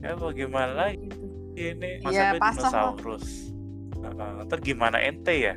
ya 0.00 0.12
bagaimana 0.14 0.72
lagi 0.74 1.08
gitu. 1.08 1.26
ini 1.54 1.90
Iya, 2.02 2.36
masa 2.36 2.68
lah. 2.68 2.92
dinosaurus. 2.94 3.26
Ntar 4.40 4.58
gimana 4.60 4.96
ente 4.98 5.34
ya? 5.42 5.54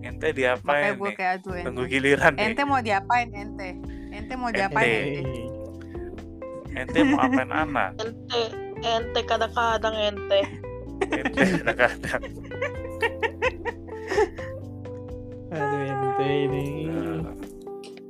Ente 0.00 0.28
makanya 0.28 0.34
diapain 0.34 0.92
gue 0.92 1.02
nih? 1.04 1.14
kayak 1.14 1.32
aduh 1.36 1.54
Tunggu 1.62 1.82
ente. 1.82 1.92
giliran 1.92 2.32
nih. 2.32 2.42
ente 2.44 2.62
mau 2.64 2.80
diapain 2.80 3.28
ente 3.32 3.68
ente 4.10 4.32
mau 4.34 4.50
diapain 4.50 4.86
Ente. 4.86 5.10
ente 5.14 5.42
Hey. 6.72 6.80
Ente 6.80 6.98
mau 7.04 7.18
apain 7.20 7.50
anak? 7.52 7.90
ente 7.98 8.42
ente 8.82 9.20
kadang-kadang 9.22 9.94
ente 9.94 10.40
Ente 11.02 11.42
kadang-kadang. 11.56 12.22
Aduh 15.50 15.80
ente 15.82 16.26
ini. 16.46 16.66
Eh, 16.88 17.20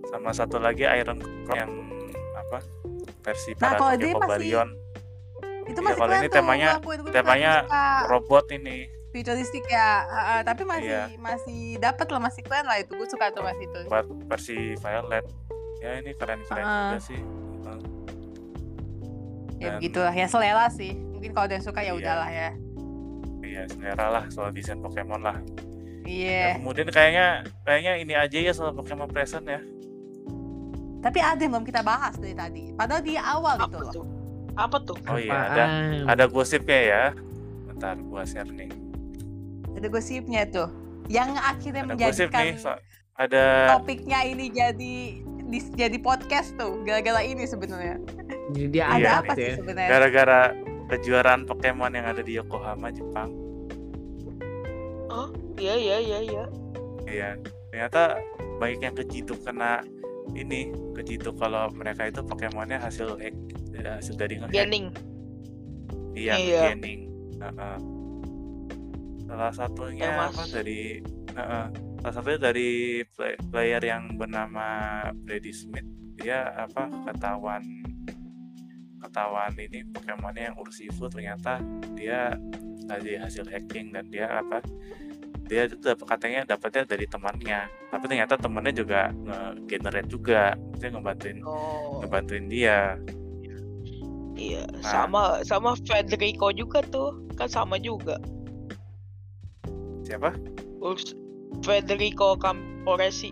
sama 0.08 0.30
satu 0.30 0.56
lagi 0.56 0.84
Iron 0.84 1.18
Crown 1.44 1.56
yang 1.58 1.72
apa? 2.36 2.58
Versi 3.22 3.54
Nah, 3.56 3.74
kalau 3.74 3.94
dia 3.94 4.06
masih- 4.08 4.18
Cobalion 4.18 4.68
itu 5.62 5.78
masih 5.78 5.94
kalau 5.94 6.10
keren 6.10 6.20
ini 6.20 6.28
temanya- 6.28 6.76
temanya 7.08 7.52
robot 8.06 8.50
ini. 8.50 8.90
Futuristik 9.08 9.62
ya 9.66 10.02
ah, 10.04 10.40
tapi 10.40 10.64
masih 10.64 10.88
Iya. 10.88 11.04
masih 11.18 11.76
dapat 11.78 12.06
lah 12.08 12.20
masih 12.20 12.42
keren 12.42 12.64
lah 12.64 12.76
itu. 12.76 12.92
Gue 12.92 13.06
suka 13.06 13.28
tuh 13.28 13.42
masih 13.42 13.64
itu. 13.64 13.80
Buat 13.86 14.06
versi 14.26 14.56
Violet. 14.74 15.24
Ya 15.78 15.98
ini 15.98 16.10
keren-keren 16.12 16.64
Ah. 16.64 16.78
juga 16.88 16.98
sih. 16.98 17.20
Ya 19.58 19.68
Dan- 19.68 19.78
begitulah. 19.78 20.12
Ya 20.12 20.26
selera 20.26 20.66
sih. 20.68 20.92
Mungkin 20.96 21.30
kalau 21.30 21.46
ada 21.46 21.54
yang 21.54 21.62
suka 21.62 21.80
ya 21.80 21.86
Iya. 21.86 21.94
udahlah 21.94 22.30
ya 23.52 23.62
selera 23.66 24.06
lah 24.10 24.24
soal 24.28 24.50
desain 24.50 24.78
Pokemon 24.78 25.20
lah 25.20 25.36
iya 26.02 26.50
Ya, 26.50 26.58
kemudian 26.58 26.88
kayaknya 26.88 27.26
kayaknya 27.62 27.92
ini 27.96 28.14
aja 28.14 28.38
ya 28.40 28.50
soal 28.50 28.72
Pokemon 28.72 29.08
Present 29.08 29.44
ya 29.44 29.60
Tapi 31.00 31.18
ada 31.18 31.34
yang 31.36 31.50
belum 31.52 31.66
kita 31.66 31.82
bahas 31.82 32.14
dari 32.14 32.30
tadi. 32.30 32.70
Padahal 32.72 33.02
di 33.02 33.18
awal 33.18 33.58
itu 33.58 33.66
Apa 33.66 33.78
loh. 33.80 33.92
tuh? 33.92 34.06
Apa 34.54 34.76
tuh? 34.80 34.96
Oh 35.04 35.18
iya, 35.18 35.34
ada 35.50 35.64
ada 36.06 36.24
gosipnya 36.26 36.78
ya. 36.80 37.04
Bentar, 37.66 37.98
gua 38.00 38.22
share 38.22 38.46
nih. 38.46 38.70
Ada 39.74 39.86
gosipnya 39.88 40.46
tuh. 40.46 40.70
Yang 41.08 41.30
akhirnya 41.36 41.82
Ada 41.82 41.94
gosip 41.96 42.30
menjadikan 42.30 42.44
nih. 42.44 42.54
so- 42.56 42.82
ada 43.12 43.44
topiknya 43.74 44.18
ini 44.24 44.46
jadi 44.48 44.94
di- 45.44 45.72
jadi 45.74 45.98
podcast 45.98 46.54
tuh 46.54 46.80
gara-gara 46.80 47.18
ini 47.20 47.44
sebenarnya. 47.44 47.98
Jadi 48.54 48.66
dia 48.70 48.84
Ada 48.86 48.96
Iya, 48.96 49.10
apa 49.12 49.24
gitu 49.26 49.34
sih 49.34 49.42
ya. 49.44 49.54
sebenarnya? 49.58 49.90
gara-gara 49.90 50.40
kejuaraan 50.92 51.42
Pokemon 51.42 51.92
yang 51.92 52.06
ada 52.06 52.20
di 52.20 52.36
Yokohama, 52.36 52.92
Jepang. 52.92 53.32
Iya 55.54 55.78
iya 55.78 55.96
iya 56.00 56.18
iya. 56.20 56.44
Iya, 57.04 57.30
ternyata 57.70 58.18
baik 58.58 58.82
yang 58.82 58.94
kejitu 58.94 59.38
kena 59.38 59.84
ini 60.32 60.70
kejitu 60.92 61.30
kalau 61.34 61.70
mereka 61.70 62.08
itu 62.08 62.18
Pokemonnya 62.20 62.78
hasil 62.78 63.14
hack 63.14 63.36
ya, 63.70 64.00
hasil 64.00 64.14
dari 64.16 64.38
ngehack. 64.38 64.54
Gening. 64.54 64.86
Iya, 66.12 66.34
Iya. 66.34 66.60
Gening. 66.72 67.00
Heeh. 67.38 67.76
Salah 69.22 69.52
satunya 69.54 70.08
Ya, 70.08 70.28
apa 70.28 70.42
dari 70.50 70.98
heeh, 71.30 71.66
salah 72.00 72.14
satunya 72.14 72.40
dari 72.42 72.70
play- 73.08 73.38
player 73.46 73.80
yang 73.80 74.18
bernama 74.18 74.66
Brady 75.22 75.54
Smith 75.54 75.86
dia 76.18 76.50
apa 76.54 76.90
ketahuan 77.06 77.62
ketahuan 79.02 79.52
ini 79.54 79.82
Pokemonnya 79.84 80.48
yang 80.48 80.56
Urshifu 80.56 81.06
ternyata 81.06 81.58
dia 81.92 82.38
dari 82.82 83.14
hasil 83.14 83.44
hacking 83.44 83.90
dan 83.90 84.06
dia 84.06 84.30
apa 84.32 84.62
dia 85.42 85.66
itu 85.66 85.76
dap- 85.76 86.02
katanya 86.02 86.46
dapatnya 86.46 86.86
dari 86.86 87.04
temannya 87.04 87.60
tapi 87.90 88.04
ternyata 88.06 88.34
temannya 88.36 88.72
juga 88.72 89.10
nge-generate 89.12 90.08
juga 90.08 90.54
dia 90.76 90.88
ngebantuin 90.88 91.38
Oh. 91.42 92.00
ngebantuin 92.00 92.46
dia 92.46 92.96
Iya, 94.32 94.64
Nah. 94.64 94.80
sama 94.82 95.22
sama 95.44 95.76
Federico 95.78 96.48
juga 96.50 96.80
tuh. 96.82 97.20
Kan 97.36 97.46
sama 97.46 97.76
juga. 97.76 98.16
siapa 100.02 100.32
Urs 100.78 101.14
Federico 101.60 102.34
Camporesi. 102.34 103.30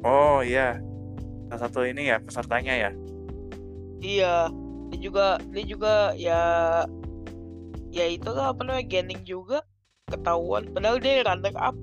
oh 0.00 0.40
iya 0.40 0.80
salah 1.46 1.60
satu 1.62 1.84
ini 1.84 2.08
ya 2.08 2.18
pesertanya 2.18 2.74
ya 2.74 2.90
Iya, 4.06 4.34
dia 4.88 4.98
juga 5.02 5.26
dia 5.50 5.64
juga 5.66 5.94
ya 6.14 6.40
ya 7.88 8.06
itu 8.06 8.28
lah 8.28 8.54
apa 8.54 8.62
namanya 8.62 8.86
Gening 8.86 9.22
juga 9.22 9.66
ketahuan 10.06 10.70
padahal 10.70 11.02
dia 11.02 11.20
runner 11.20 11.50
up 11.56 11.74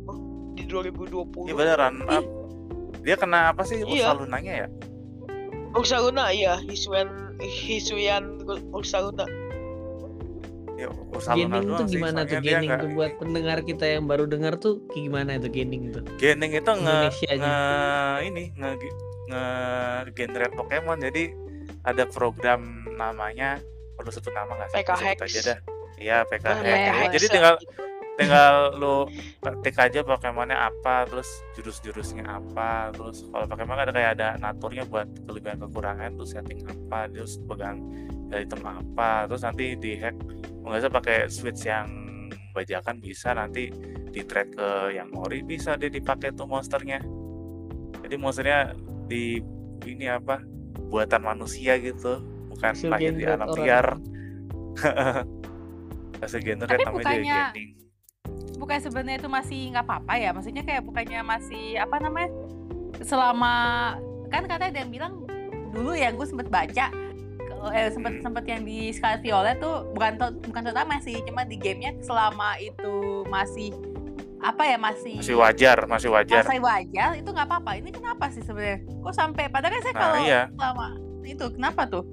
di 0.56 0.64
2020. 0.64 1.44
Iya 1.44 1.54
bener 1.54 1.76
run 1.76 1.98
up. 2.08 2.26
Dia 3.04 3.16
kena 3.16 3.52
apa 3.52 3.68
sih 3.68 3.84
Iya. 3.84 4.16
Ursalunanya 4.16 4.54
ya? 4.56 4.68
Ursaluna 5.74 6.32
iya, 6.32 6.56
Hisuan 6.62 7.10
Hisuyan 7.42 8.40
Ursaluna. 8.72 9.28
Ya 10.74 10.88
Ursaluna 11.12 11.38
Gening 11.60 11.68
doang 11.68 11.76
tuh 11.76 11.86
sih. 11.86 11.94
gimana 11.94 12.20
tuh 12.24 12.38
gening 12.40 12.66
nggak- 12.66 12.80
tuh 12.80 12.90
buat 12.94 13.12
pendengar 13.18 13.58
kita 13.62 13.86
yang 13.90 14.04
baru 14.06 14.26
dengar 14.26 14.54
tuh 14.56 14.80
gimana 14.90 15.36
itu 15.36 15.50
gening 15.50 15.92
tuh? 15.92 16.04
Gening 16.16 16.52
itu 16.52 16.64
nge, 16.64 16.80
Indonesia 16.80 17.28
aja. 17.28 17.42
nge 17.42 17.58
ini 18.24 18.44
nge 18.56 18.70
nge 19.26 19.44
generate 20.14 20.54
Pokemon 20.54 20.98
jadi 21.02 21.24
ada 21.84 22.04
program 22.08 22.62
namanya 22.94 23.60
perlu 23.94 24.10
sebut 24.10 24.32
nama 24.32 24.52
nggak 24.56 24.70
sih? 24.70 24.78
PK 24.80 24.88
Gua 24.88 24.96
sebut 24.98 25.08
Hex. 25.10 25.22
aja 25.22 25.42
dah. 25.46 25.60
Iya 25.96 26.18
PK 26.26 26.46
Ah, 26.46 26.56
Hex. 26.56 26.66
PK 26.66 27.14
Jadi- 27.14 27.32
tinggal 27.32 27.56
tinggal 28.14 28.54
lu 28.78 28.96
ketik 29.42 29.76
aja 29.76 30.00
Pokemonnya 30.02 30.70
apa, 30.70 31.10
terus 31.10 31.26
jurus-jurusnya 31.54 32.24
apa, 32.24 32.94
terus 32.94 33.26
kalau 33.26 33.46
Pokemon 33.46 33.80
ada 33.80 33.90
kayak 33.90 34.12
ada 34.16 34.28
naturnya 34.38 34.86
buat 34.86 35.10
kelebihan 35.26 35.58
kekurangan, 35.60 36.14
terus 36.14 36.30
setting 36.30 36.62
apa, 36.62 37.10
terus 37.10 37.42
pegang 37.44 37.82
dari 38.30 38.46
item 38.46 38.62
apa, 38.64 39.26
terus 39.26 39.42
nanti 39.42 39.74
di 39.76 39.98
hack 39.98 40.14
nggak 40.62 40.80
usah 40.80 40.94
pakai 40.94 41.18
switch 41.26 41.66
yang 41.66 41.90
bajakan 42.54 43.02
bisa 43.02 43.34
nanti 43.34 43.74
di 44.14 44.22
trade 44.22 44.54
ke 44.54 44.70
yang 44.94 45.10
ori 45.18 45.42
bisa 45.42 45.74
dia 45.74 45.90
dipakai 45.90 46.32
tuh 46.32 46.46
monsternya. 46.46 47.02
Jadi 47.98 48.14
monsternya 48.14 48.78
di 49.10 49.42
ini 49.90 50.06
apa 50.06 50.38
buatan 50.88 51.22
manusia 51.22 51.78
gitu, 51.78 52.22
bukan 52.50 52.72
Hasil 52.74 52.90
lahir 52.90 53.12
di 53.14 53.24
alam 53.24 53.50
liar. 53.54 53.88
Hasil 56.22 56.40
generate 56.40 56.72
Tapi 56.72 56.84
namanya 56.84 57.04
bukannya- 57.04 57.48
Gening. 57.52 57.70
Bukan 58.54 58.78
sebenarnya 58.80 59.18
itu 59.20 59.28
masih 59.28 59.60
nggak 59.76 59.84
apa-apa 59.84 60.14
ya? 60.16 60.30
Maksudnya 60.32 60.64
kayak 60.64 60.82
bukannya 60.82 61.20
masih 61.22 61.76
apa 61.76 62.00
namanya? 62.00 62.32
Selama 63.02 63.54
kan 64.32 64.48
katanya 64.48 64.72
ada 64.72 64.80
yang 64.82 64.92
bilang 64.92 65.14
dulu 65.70 65.92
ya 65.92 66.10
gue 66.10 66.24
sempet 66.24 66.48
baca 66.48 66.88
eh, 67.70 67.90
sempet 67.90 68.20
Hmm. 68.20 68.24
sempet 68.24 68.44
yang 68.46 68.62
di 68.62 68.90
Scarlet 68.90 69.22
Violet 69.22 69.58
tuh 69.58 69.90
bukan 69.92 70.12
bukan 70.44 70.62
terutama 70.64 71.00
sih 71.00 71.18
cuma 71.24 71.42
di 71.44 71.56
gamenya 71.56 71.98
selama 72.00 72.56
itu 72.58 72.94
masih 73.28 73.74
apa 74.44 74.64
ya 74.66 74.76
masih 74.76 75.16
masih 75.18 75.36
wajar 75.36 75.78
masih 75.88 76.10
wajar. 76.12 76.44
Masih 76.44 76.60
wajar 76.60 77.10
itu 77.16 77.30
nggak 77.30 77.48
apa-apa. 77.48 77.72
Ini 77.80 77.90
kenapa 77.90 78.28
sih 78.28 78.44
sebenarnya? 78.44 78.84
Kok 79.00 79.14
sampai 79.14 79.44
padahal 79.48 79.72
kan 79.72 79.82
saya 79.82 79.94
Nah, 79.94 80.02
kalau 80.02 80.18
iya. 80.20 80.42
selama 80.50 80.88
itu 81.24 81.46
kenapa 81.50 81.82
tuh? 81.88 82.04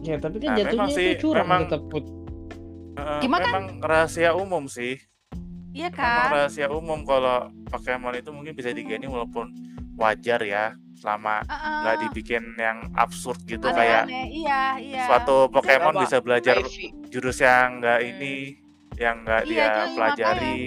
Ya 0.00 0.14
tapi 0.16 0.36
kan 0.38 0.46
Nah, 0.46 0.56
memang 0.56 0.64
jatuhnya 0.64 0.94
sih, 0.94 1.08
itu 1.10 1.20
curang 1.20 1.44
memang- 1.44 1.62
tetap 1.66 1.82
Put. 1.86 2.04
Heeh, 2.90 3.20
Cuma 3.20 3.36
kan- 3.36 3.44
memang 3.44 3.64
rahasia 3.80 4.30
umum 4.32 4.64
sih. 4.64 4.94
Iya 5.70 5.86
memang 5.88 5.98
kan? 6.00 6.28
rahasia 6.32 6.66
umum 6.68 6.98
kalau 7.02 7.38
Pokemon 7.66 8.14
itu 8.16 8.30
mungkin 8.30 8.52
bisa 8.52 8.70
digani 8.70 9.06
walaupun 9.06 9.50
wajar 9.94 10.40
ya 10.40 10.74
selama 10.94 11.42
nggak 11.46 11.96
dibikin 12.02 12.42
yang 12.56 12.90
absurd 12.92 13.38
gitu 13.44 13.62
Aneh-aneh, 13.64 14.04
kayak 14.04 14.26
iya 14.28 14.62
iya. 14.76 15.02
suatu 15.04 15.46
Pokemon 15.48 15.94
bisa 15.98 16.18
belajar 16.18 16.58
jurus 17.06 17.38
yang 17.38 17.78
nggak 17.78 17.98
Hmm. 17.98 18.10
ini 18.10 18.34
yang 18.96 19.16
nggak 19.22 19.42
Iya, 19.44 19.48
dia 19.48 19.70
pelajari 19.94 20.58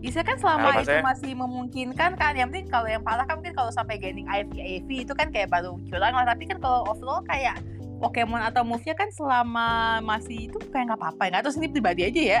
Bisa 0.00 0.24
kan 0.24 0.40
selama 0.40 0.72
Nah, 0.72 0.80
itu 0.80 0.96
masih 1.04 1.32
memungkinkan 1.36 2.16
kan 2.16 2.32
yang 2.32 2.48
penting 2.48 2.72
kalau 2.72 2.88
yang 2.88 3.04
parah 3.04 3.28
kan 3.28 3.36
mungkin 3.36 3.52
kalau 3.52 3.68
sampai 3.68 4.00
gaining 4.00 4.24
IV 4.24 4.56
IV 4.56 4.88
itu 4.88 5.12
kan 5.12 5.28
kayak 5.28 5.52
baru 5.52 5.76
curang 5.92 6.12
lah. 6.16 6.24
Tapi 6.24 6.48
kan 6.48 6.56
kalau 6.58 6.88
overall 6.88 7.20
kayak 7.28 7.60
Pokemon 8.00 8.40
atau 8.40 8.64
move-nya 8.64 8.96
kan 8.96 9.12
selama 9.12 10.00
masih 10.00 10.48
itu 10.48 10.56
kayak 10.72 10.92
nggak 10.92 11.00
apa-apa. 11.04 11.22
Nggak 11.28 11.42
tahu 11.44 11.52
sih 11.52 11.60
ini 11.60 11.68
pribadi 11.68 12.02
aja 12.08 12.22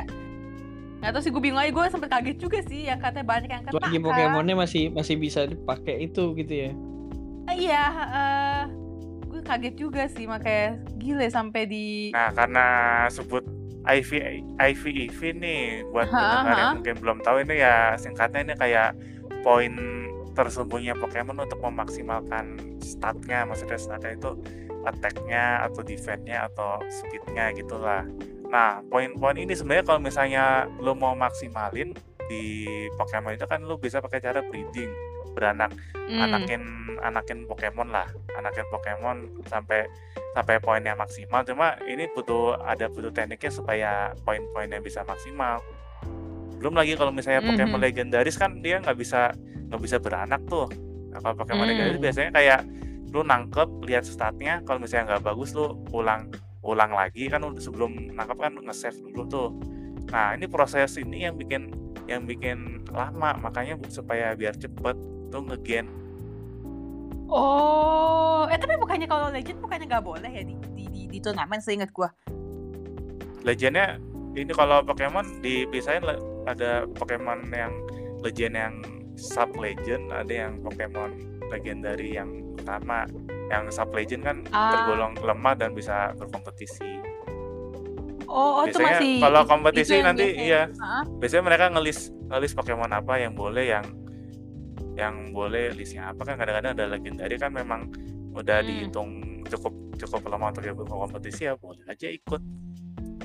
Nggak 1.04 1.10
tahu 1.12 1.20
sih 1.20 1.30
gue 1.36 1.42
bingung 1.44 1.60
aja. 1.60 1.68
Gue 1.68 1.84
sempet 1.92 2.08
kaget 2.08 2.36
juga 2.40 2.58
sih 2.64 2.88
yang 2.88 2.96
katanya 2.96 3.26
banyak 3.28 3.50
yang 3.52 3.62
kena 3.68 3.76
Lagi 3.76 3.96
kan. 4.00 4.04
Pokemonnya 4.08 4.56
masih 4.56 4.88
masih 4.88 5.20
bisa 5.20 5.44
dipakai 5.44 6.08
itu 6.08 6.32
gitu 6.32 6.52
ya. 6.52 6.72
Ah, 7.44 7.54
iya 7.58 7.84
eh, 7.92 8.62
gue 9.30 9.40
kaget 9.42 9.74
juga 9.74 10.02
sih 10.08 10.24
makanya 10.28 10.80
gile 11.00 11.26
sampai 11.32 11.62
di 11.64 11.86
nah 12.12 12.28
karena 12.34 12.66
sebut 13.08 13.59
IV 13.88 14.10
IV 14.60 14.82
IV 15.08 15.20
nih 15.40 15.88
buat 15.88 16.12
pendengar 16.12 16.54
yang 16.56 16.72
mungkin 16.80 16.96
belum 17.00 17.18
tahu 17.24 17.36
ini 17.48 17.64
ya 17.64 17.96
singkatnya 17.96 18.40
ini 18.44 18.54
kayak 18.56 18.90
poin 19.40 19.72
tersembunyinya 20.36 20.96
Pokemon 21.00 21.42
untuk 21.42 21.60
memaksimalkan 21.64 22.60
statnya 22.80 23.48
maksudnya 23.48 23.80
statnya 23.80 24.14
itu 24.14 24.30
attack-nya 24.84 25.68
atau 25.68 25.80
defense-nya 25.84 26.48
atau 26.52 26.80
speed-nya 26.88 27.52
gitulah. 27.52 28.04
Nah 28.48 28.80
poin-poin 28.88 29.36
ini 29.36 29.52
sebenarnya 29.52 29.84
kalau 29.84 30.00
misalnya 30.00 30.68
lo 30.80 30.96
mau 30.96 31.12
maksimalin 31.12 31.92
di 32.30 32.64
Pokemon 32.96 33.36
itu 33.36 33.44
kan 33.48 33.64
lo 33.64 33.76
bisa 33.76 33.98
pakai 33.98 34.22
cara 34.22 34.40
breeding 34.44 35.09
beranak 35.32 35.70
Hmm. 36.10 36.26
anakin 36.26 36.62
anakin 36.98 37.38
Pokemon 37.46 37.94
lah 37.94 38.10
anakin 38.34 38.66
Pokemon 38.66 39.46
sampai 39.46 39.86
sampai 40.34 40.58
poinnya 40.58 40.98
maksimal 40.98 41.46
cuma 41.46 41.78
ini 41.86 42.10
butuh 42.10 42.58
ada 42.66 42.90
butuh 42.90 43.14
tekniknya 43.14 43.50
supaya 43.50 43.90
poin-poinnya 44.26 44.82
bisa 44.82 45.06
maksimal 45.06 45.62
belum 46.58 46.74
lagi 46.74 46.98
kalau 46.98 47.14
misalnya 47.14 47.46
Pokemon 47.46 47.78
Mhm. 47.78 47.86
legendaris 47.86 48.34
kan 48.34 48.58
dia 48.58 48.82
nggak 48.82 48.98
bisa 48.98 49.30
nggak 49.70 49.80
bisa 49.80 49.96
beranak 50.02 50.42
tuh 50.50 50.66
nah, 51.14 51.22
kalau 51.22 51.34
Pokemon 51.38 51.62
Hmm. 51.62 51.70
legendaris 51.78 52.00
biasanya 52.02 52.30
kayak 52.34 52.60
lu 53.10 53.22
nangkep 53.22 53.68
lihat 53.86 54.02
statnya 54.02 54.62
kalau 54.66 54.82
misalnya 54.82 55.14
nggak 55.14 55.30
bagus 55.30 55.54
lu 55.54 55.78
ulang 55.94 56.30
ulang 56.66 56.90
lagi 56.90 57.30
kan 57.30 57.42
sebelum 57.56 58.14
nangkep 58.14 58.38
kan 58.38 58.52
nge-save 58.58 58.98
dulu 58.98 59.22
tuh 59.30 59.48
nah 60.10 60.34
ini 60.34 60.50
proses 60.50 60.98
ini 60.98 61.22
yang 61.22 61.38
bikin 61.38 61.70
yang 62.10 62.26
bikin 62.26 62.82
lama 62.90 63.38
makanya 63.38 63.78
supaya 63.86 64.34
biar 64.34 64.58
cepet 64.58 64.98
tuh 65.30 65.42
ngegen 65.42 65.86
oh 67.26 68.44
eh 68.46 68.58
tapi 68.58 68.74
bukannya 68.76 69.06
kalau 69.06 69.30
legend 69.30 69.58
bukannya 69.58 69.86
nggak 69.86 70.04
boleh 70.04 70.30
ya 70.30 70.42
di 70.42 70.54
di 70.74 70.84
di, 70.88 71.02
di 71.08 71.18
turnamen 71.18 71.58
seingat 71.58 71.90
gue 71.90 72.08
legendnya 73.42 73.96
ini 74.30 74.52
kalau 74.52 74.82
Pokemon 74.82 75.40
dipisahin 75.40 76.04
le- 76.04 76.20
ada 76.44 76.86
Pokemon 76.92 77.48
yang 77.50 77.72
legend 78.20 78.54
yang 78.54 78.74
sub 79.14 79.50
legend 79.56 80.10
ada 80.10 80.30
yang 80.46 80.60
Pokemon 80.60 81.10
legendary 81.48 82.14
yang 82.14 82.28
utama 82.54 83.06
yang 83.48 83.66
sub 83.68 83.90
legend 83.90 84.22
kan 84.22 84.36
Ah. 84.50 84.70
tergolong 84.72 85.14
lemah 85.16 85.54
dan 85.54 85.70
bisa 85.72 86.14
berkompetisi 86.14 87.00
oh, 88.26 88.62
oh 88.62 88.64
itu 88.64 88.78
biasanya 88.78 88.98
masih 88.98 89.12
kalau 89.18 89.40
itu 89.40 89.50
kompetisi 89.50 89.94
nanti 90.00 90.26
biasanya. 90.28 90.44
iya 90.44 90.62
Hah? 90.78 91.02
biasanya 91.18 91.44
mereka 91.44 91.64
ngelis 91.70 91.98
ngelis 92.28 92.52
Pokemon 92.54 92.92
apa 92.92 93.14
yang 93.18 93.32
boleh 93.34 93.66
yang 93.68 93.84
yang 95.00 95.32
boleh 95.32 95.72
listnya 95.72 96.02
apa 96.06 96.20
kan 96.22 96.36
kadang-kadang 96.36 96.72
ada 96.74 96.86
legendary 96.86 97.34
kan 97.34 97.48
memang 97.50 97.88
udah 98.30 98.60
Hmm. 98.60 98.68
dihitung 98.68 99.10
cukup 99.48 99.72
cukup 99.96 100.20
lama 100.28 100.52
untuk 100.52 100.62
ikut 100.62 100.86
kompetisi 100.86 101.42
ya 101.42 101.56
boleh 101.56 101.80
aja 101.86 102.06
ikut 102.06 102.42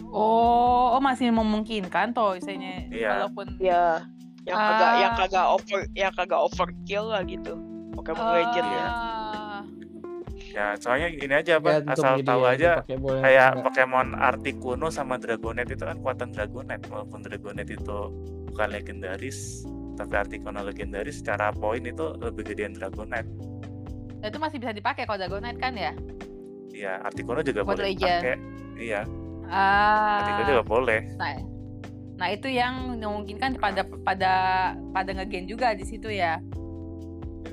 Oh, 0.08 0.96
oh 0.96 1.02
masih 1.02 1.28
memungkinkan 1.30 2.16
toh 2.16 2.34
istilahnya 2.34 2.88
Iya. 2.88 3.10
walaupun 3.20 3.60
ya 3.60 4.00
yang 4.42 4.56
kagak 4.56 4.92
yang 4.96 5.14
kagak 5.14 5.46
over 5.50 5.80
yang 5.92 6.14
kagak 6.14 6.40
overkill 6.40 7.06
lah 7.10 7.22
gitu 7.22 7.60
Pokemon 7.92 8.24
Legend 8.34 8.68
ya 8.70 8.86
Ah. 8.86 9.60
ya 10.48 10.68
soalnya 10.78 11.12
ini 11.12 11.34
aja 11.34 11.60
apa 11.60 11.82
Gantung 11.82 11.92
asal 11.92 12.14
tahu 12.22 12.42
ya, 12.42 12.50
aja 12.50 12.72
kayak 12.88 13.00
enggak. 13.04 13.52
Pokemon 13.62 14.08
Articuno 14.16 14.88
sama 14.88 15.16
Dragonet 15.16 15.68
itu 15.68 15.84
kan 15.84 15.98
kuatan 15.98 16.32
Dragonet 16.32 16.80
walaupun 16.86 17.20
Dragonet 17.20 17.68
itu 17.68 17.98
bukan 18.46 18.68
legendaris 18.70 19.68
tapi 19.96 20.14
Articuno 20.14 20.60
legendaris 20.62 21.20
secara 21.20 21.50
poin 21.50 21.82
itu 21.82 22.14
lebih 22.20 22.44
gedean 22.46 22.72
Dragonet 22.72 23.24
itu 24.20 24.42
masih 24.42 24.58
bisa 24.58 24.74
dipakai 24.74 25.06
kalau 25.06 25.22
Dragonite 25.22 25.62
kan 25.62 25.78
ya? 25.78 25.94
Iya, 26.74 26.98
Articuno 27.00 27.40
juga 27.40 27.62
Buat 27.62 27.78
boleh 27.78 27.94
Legend. 27.94 28.22
pakai. 28.26 28.36
Iya, 28.76 29.02
Articuno 30.18 30.42
Ah. 30.42 30.50
juga 30.50 30.64
boleh. 30.66 31.02
Nah, 31.16 31.34
nah 32.18 32.28
itu 32.28 32.48
yang 32.50 32.98
memungkinkan 32.98 33.56
pada 33.56 33.86
pada 34.02 34.34
pada 34.90 35.10
ngegen 35.14 35.46
juga 35.46 35.72
di 35.72 35.86
situ 35.86 36.10
ya. 36.10 36.42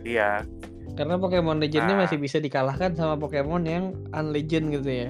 Iya, 0.00 0.42
Karena 0.92 1.16
Pokemon 1.16 1.56
Legend 1.56 1.84
ini 1.86 1.94
Nah. 1.94 2.00
masih 2.04 2.16
bisa 2.16 2.36
dikalahkan 2.36 2.92
sama 2.92 3.16
Pokemon 3.16 3.62
yang 3.64 3.84
unlegend 4.10 4.72
gitu 4.72 4.88
ya. 4.88 5.08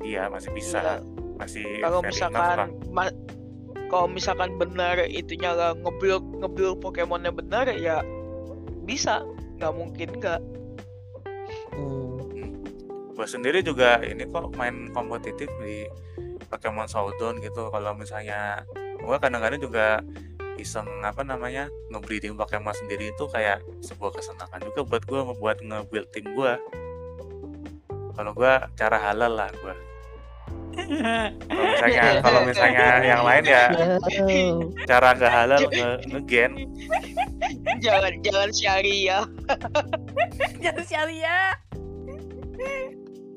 iya 0.00 0.26
masih 0.26 0.50
bisa, 0.50 0.80
Iya. 0.80 0.94
masih 1.36 1.66
kalau 1.78 2.00
misalkan 2.00 2.72
ma- 2.88 3.12
kalau 3.90 4.06
misalkan 4.06 4.54
benar 4.56 5.02
itunya 5.04 5.50
lah 5.50 5.74
ngebuild 5.74 6.22
ngebuild 6.38 6.78
Pokemonnya 6.78 7.34
benar 7.34 7.66
ya 7.74 8.00
bisa 8.86 9.26
nggak 9.58 9.74
mungkin 9.74 10.08
nggak 10.16 10.40
Hmm. 11.70 12.62
Gue 13.14 13.26
sendiri 13.26 13.60
juga 13.62 14.00
ini 14.02 14.26
kok 14.26 14.54
main 14.56 14.90
kompetitif 14.94 15.50
di 15.62 15.86
Pokemon 16.50 16.88
Showdown 16.90 17.38
gitu. 17.42 17.70
Kalau 17.70 17.92
misalnya 17.94 18.64
gue 19.00 19.16
kadang-kadang 19.20 19.60
juga 19.60 20.02
iseng 20.60 20.86
apa 21.00 21.24
namanya 21.24 21.72
ngebreeding 21.88 22.36
Pokemon 22.36 22.74
sendiri 22.76 23.14
itu 23.14 23.24
kayak 23.30 23.64
sebuah 23.80 24.18
kesenangan 24.18 24.60
juga 24.60 24.80
buat 24.84 25.02
gue 25.06 25.20
buat 25.38 25.58
nge-build 25.62 26.08
tim 26.12 26.26
gue. 26.36 26.52
Kalau 28.14 28.32
gue 28.36 28.52
cara 28.76 28.98
halal 29.00 29.32
lah 29.36 29.50
gue. 29.52 29.89
Kalau 30.70 31.60
misalnya 31.76 32.02
kalau 32.22 32.40
misalnya 32.46 32.86
yang 33.02 33.22
lain 33.22 33.44
ya 33.44 33.64
cara 34.90 35.08
nggak 35.12 35.32
halal 35.32 35.60
nge 35.66 35.88
ngegen. 36.08 36.52
jangan 37.78 38.12
jangan 38.20 38.48
syariah 38.50 39.24
Jangan 40.62 40.84
Sharia. 40.84 41.36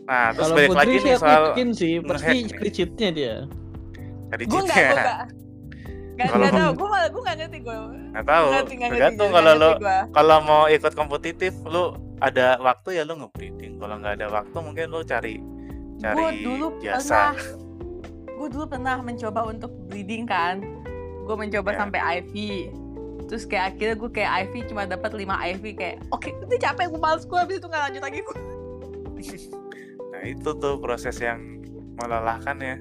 Nah 0.04 0.26
terus 0.32 0.46
Kalau 0.46 0.56
balik 0.56 0.72
lagi 0.72 0.88
Putri 0.90 0.94
sih 0.94 1.04
nih 1.04 1.14
aku 1.14 1.24
soal 1.24 1.44
yakin 1.48 1.70
sih 1.72 1.94
pasti 2.02 2.38
cari 2.46 2.70
cheatnya 2.70 3.10
dia. 3.12 3.36
tadi 4.28 4.44
Gue 4.44 4.60
nggak, 4.60 4.68
gue 4.68 4.84
cheatnya. 4.84 4.94
nggak. 4.94 5.20
Gak, 6.14 6.28
Kalau- 6.30 6.46
gak 6.46 6.54
tau, 6.54 6.72
gue 6.72 6.88
malah 6.88 7.10
gue 7.10 7.22
gak 7.24 7.38
ngerti 7.40 7.58
gue 7.60 7.74
nggak 8.70 8.86
ngerti, 8.86 8.94
Tergantung 8.94 9.30
kalau 9.34 9.54
lo 9.58 9.70
kalau 10.12 10.38
mau 10.46 10.64
ikut 10.68 10.94
kompetitif 10.94 11.54
lu 11.66 11.84
ada 12.20 12.56
waktu 12.62 12.90
ya 12.94 13.04
lu 13.04 13.18
nge-breeding. 13.18 13.82
Kalau 13.82 13.96
nggak 13.98 14.14
ada 14.16 14.28
waktu 14.30 14.58
mungkin 14.60 14.86
lu 14.88 15.02
cari 15.02 15.42
cari 16.04 16.16
Gue 16.16 16.30
dulu 16.44 16.66
jasa. 16.80 17.00
pernah 17.00 17.32
Gue 18.34 18.48
dulu 18.50 18.66
pernah 18.68 18.96
mencoba 19.00 19.42
untuk 19.48 19.72
breeding 19.88 20.28
kan. 20.28 20.60
Gue 21.24 21.36
mencoba 21.40 21.72
Ya. 21.72 21.78
sampai 21.80 22.00
IV 22.20 22.34
Terus 23.24 23.48
kayak 23.48 23.74
akhirnya 23.74 23.96
gue 23.96 24.10
kayak 24.12 24.32
IV 24.44 24.68
cuma 24.68 24.84
dapat 24.84 25.16
5 25.16 25.24
IV 25.24 25.64
kayak 25.74 25.96
Oke, 26.12 26.36
udah 26.38 26.60
capek 26.60 26.92
gue 26.92 27.00
males 27.00 27.24
gue 27.24 27.34
Habis 27.34 27.58
itu 27.58 27.68
gak 27.68 27.84
lanjut 27.88 28.02
lagi. 28.04 28.20
Gue 28.20 28.36
Nah 30.12 30.22
itu 30.24 30.50
tuh 30.54 30.76
proses 30.78 31.16
yang 31.18 31.40
melelahkan 31.96 32.58
ya. 32.60 32.76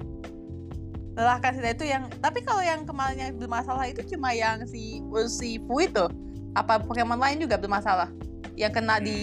Lelah 1.13 1.37
kan 1.39 1.53
sih 1.53 1.63
itu 1.63 1.85
yang 1.85 2.11
Tapi 2.19 2.41
kalau 2.41 2.59
yang 2.59 2.83
kemarin 2.83 3.17
yang 3.17 3.33
bermasalah 3.37 3.87
itu 3.87 4.03
cuma 4.09 4.33
yang 4.33 4.65
si 4.65 4.99
Urshifu 5.07 5.79
itu. 5.79 6.05
Apa 6.53 6.77
Pokemon 6.77 7.17
lain 7.17 7.39
juga 7.39 7.57
bermasalah 7.57 8.11
Yang 8.53 8.71
kena 8.75 8.99
di 8.99 9.17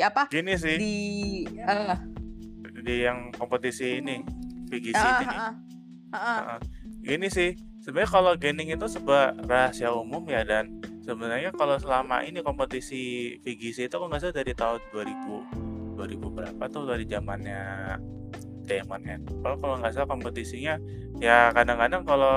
Apa? 0.00 0.26
Gini 0.26 0.56
sih. 0.56 0.74
Di 0.74 0.94
eh, 1.52 1.94
di 2.90 3.06
yang 3.06 3.30
kompetisi 3.38 4.02
ini 4.02 4.26
VGC 4.66 4.98
ah, 4.98 5.18
ini. 5.22 5.26
ah, 5.30 5.38
ah, 5.38 6.18
ah. 6.18 6.38
Heeh. 6.42 6.58
Gini 7.06 7.26
sih 7.30 7.50
sebenarnya 7.78 8.10
kalau 8.10 8.32
gaming 8.34 8.74
itu 8.74 8.86
sebuah 8.90 9.46
rahasia 9.46 9.94
umum 9.94 10.26
ya 10.26 10.42
dan 10.42 10.82
sebenarnya 11.00 11.54
kalau 11.54 11.78
selama 11.78 12.26
ini 12.26 12.42
kompetisi 12.42 13.34
VGC 13.46 13.86
itu 13.86 13.94
aku 13.94 14.10
nggak 14.10 14.20
salah 14.20 14.36
dari 14.36 14.52
tahun 14.52 14.80
2000 14.90 15.96
2000 15.96 16.36
berapa 16.36 16.62
tuh 16.66 16.82
dari 16.90 17.04
zamannya 17.06 17.62
Demon 18.64 19.02
ya. 19.02 19.16
Kalau 19.42 19.56
kalau 19.58 19.74
nggak 19.82 19.92
salah 19.94 20.08
kompetisinya 20.08 20.74
ya 21.18 21.50
kadang-kadang 21.50 22.06
kalau 22.06 22.36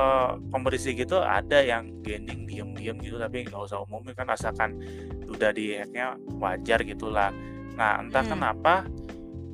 kompetisi 0.49 0.97
gitu 0.97 1.21
ada 1.21 1.61
yang 1.61 1.93
gaming 2.01 2.49
diem-diem 2.49 2.97
gitu 2.99 3.21
tapi 3.21 3.45
nggak 3.45 3.61
usah 3.61 3.85
umumin 3.85 4.17
kan 4.17 4.27
asalkan 4.33 4.73
udah 5.29 5.53
di 5.53 5.77
hacknya 5.77 6.17
wajar 6.41 6.81
gitulah. 6.81 7.29
Nah 7.77 8.01
entah 8.01 8.25
Hmm. 8.25 8.33
kenapa 8.33 8.73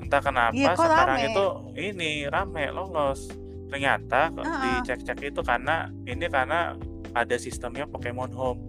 entah 0.10 0.22
kenapa 0.22 0.58
kok 0.74 0.82
sekarang 0.82 1.18
rame? 1.18 1.28
itu 1.28 1.46
ini 1.78 2.12
rame 2.26 2.64
lolos 2.70 3.30
ternyata 3.70 4.34
kok 4.34 4.42
Ah. 4.42 4.82
dicek-cek 4.82 5.20
itu 5.24 5.42
karena 5.42 5.76
ini 6.04 6.26
karena 6.26 6.74
ada 7.12 7.36
sistemnya 7.38 7.86
Pokemon 7.86 8.34
Home 8.34 8.62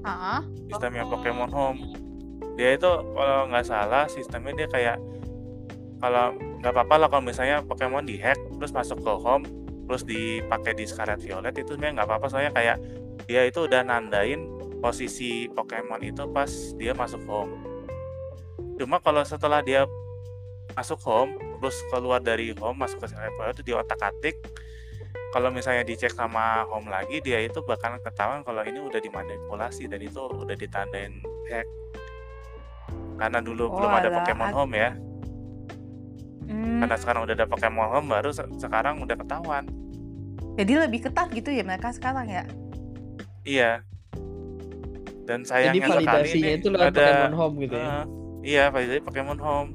Ah, 0.00 0.38
ah. 0.38 0.40
sistemnya 0.66 1.04
Oh. 1.04 1.12
Pokemon 1.12 1.50
Home 1.50 1.80
dia 2.56 2.72
itu 2.72 2.88
kalau 2.88 3.52
nggak 3.52 3.66
salah 3.66 4.08
sistemnya 4.08 4.56
dia 4.56 4.68
kayak 4.70 4.96
kalau 5.98 6.32
nggak 6.56 6.72
apa-apa 6.72 6.94
lah 6.96 7.08
kalau 7.10 7.24
misalnya 7.24 7.60
Pokemon 7.60 8.08
dihack 8.08 8.40
terus 8.56 8.72
masuk 8.72 9.02
ke 9.02 9.12
Home 9.18 9.44
terus 9.84 10.02
dipakai 10.02 10.72
di 10.72 10.88
Scarlet 10.88 11.20
Violet 11.20 11.52
itu 11.54 11.76
sebenarnya 11.76 12.00
nggak 12.00 12.08
apa-apa 12.08 12.26
soalnya 12.26 12.52
kayak 12.52 12.80
dia 13.26 13.44
itu 13.44 13.68
udah 13.68 13.82
nandain 13.82 14.48
posisi 14.78 15.50
Pokemon 15.50 16.00
itu 16.00 16.24
pas 16.26 16.48
dia 16.74 16.96
masuk 16.96 17.20
Home 17.26 17.52
cuma 18.76 19.00
kalau 19.00 19.24
setelah 19.24 19.64
dia 19.64 19.88
masuk 20.76 21.00
Home 21.08 21.32
terus 21.60 21.80
keluar 21.88 22.20
dari 22.20 22.52
Home 22.60 22.76
masuk 22.76 23.04
ke 23.04 23.08
Violet 23.12 23.56
itu 23.56 23.62
di 23.64 23.72
otak 23.72 24.00
atik 24.00 24.36
kalau 25.34 25.52
misalnya 25.52 25.84
dicek 25.84 26.16
sama 26.16 26.64
home 26.64 26.88
lagi 26.88 27.20
dia 27.20 27.42
itu 27.44 27.60
bakalan 27.60 28.00
ketahuan 28.00 28.40
kalau 28.40 28.62
ini 28.64 28.80
udah 28.80 28.96
dimanipulasi 28.96 29.84
dan 29.84 30.00
itu 30.00 30.16
udah 30.22 30.56
ditandain 30.56 31.12
hack. 31.50 31.66
Karena 33.20 33.44
dulu 33.44 33.68
belum 33.68 33.90
ada 33.90 34.08
Pokemon 34.12 34.50
Home 34.56 34.74
ya. 34.76 34.90
Hmm, 36.46 36.78
karena 36.80 36.96
sekarang 36.96 37.20
udah 37.28 37.34
ada 37.36 37.46
Pokemon 37.48 37.88
Home 37.90 38.08
baru 38.08 38.30
se- 38.32 38.48
sekarang 38.56 39.02
udah 39.02 39.16
ketahuan. 39.18 39.64
Jadi 40.56 40.72
lebih 40.88 41.04
ketat 41.04 41.28
gitu 41.32 41.52
ya 41.52 41.64
mereka 41.66 41.92
sekarang 41.92 42.32
ya. 42.32 42.44
iya. 43.44 43.84
Dan 45.26 45.42
Jadi 45.42 45.50
sayangnya 45.52 45.84
sekali 45.84 46.06
validasinya 46.06 46.48
ini 46.48 46.60
itu 46.60 46.68
lewat 46.70 46.86
ada 46.86 46.96
Pokemon 47.02 47.34
Home 47.36 47.54
gitu 47.60 47.76
ya. 47.76 47.84
eh, 47.84 48.02
iya 48.46 48.70
validasi 48.70 49.02
Pokemon 49.02 49.42
Home 49.42 49.70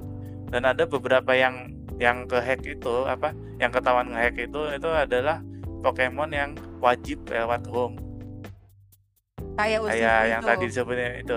dan 0.47 0.63
ada 0.63 0.87
beberapa 0.87 1.35
yang 1.35 1.75
yang 1.99 2.23
ke 2.25 2.39
hack 2.39 2.63
itu 2.63 3.03
apa 3.03 3.35
yang 3.59 3.69
ketahuan 3.69 4.09
ngehack 4.15 4.39
itu 4.39 4.61
itu 4.71 4.89
adalah 4.89 5.43
Pokemon 5.83 6.31
yang 6.31 6.55
wajib 6.79 7.27
lewat 7.27 7.67
Home 7.67 7.99
Kayak 9.59 10.31
yang 10.31 10.41
itu. 10.41 10.49
tadi 10.49 10.63
disebutnya 10.71 11.09
itu 11.19 11.35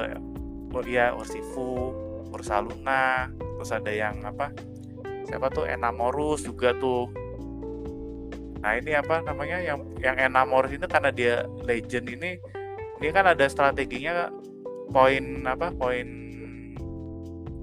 oh 0.74 0.82
iya 0.86 1.14
Urshifu, 1.14 1.94
Ursaluna, 2.34 3.30
terus 3.36 3.70
ada 3.70 3.90
yang 3.90 4.22
apa? 4.26 4.50
Siapa 5.28 5.50
tuh 5.50 5.68
Enamorus 5.68 6.46
juga 6.46 6.74
tuh. 6.74 7.10
Nah, 8.64 8.80
ini 8.80 8.96
apa 8.96 9.20
namanya 9.22 9.60
yang 9.60 9.84
yang 10.00 10.16
Enamorus 10.18 10.74
itu 10.74 10.86
karena 10.88 11.12
dia 11.12 11.44
legend 11.62 12.06
ini 12.10 12.40
dia 12.98 13.10
kan 13.12 13.28
ada 13.28 13.46
strateginya 13.46 14.32
poin 14.90 15.44
apa? 15.46 15.70
Poin 15.74 16.23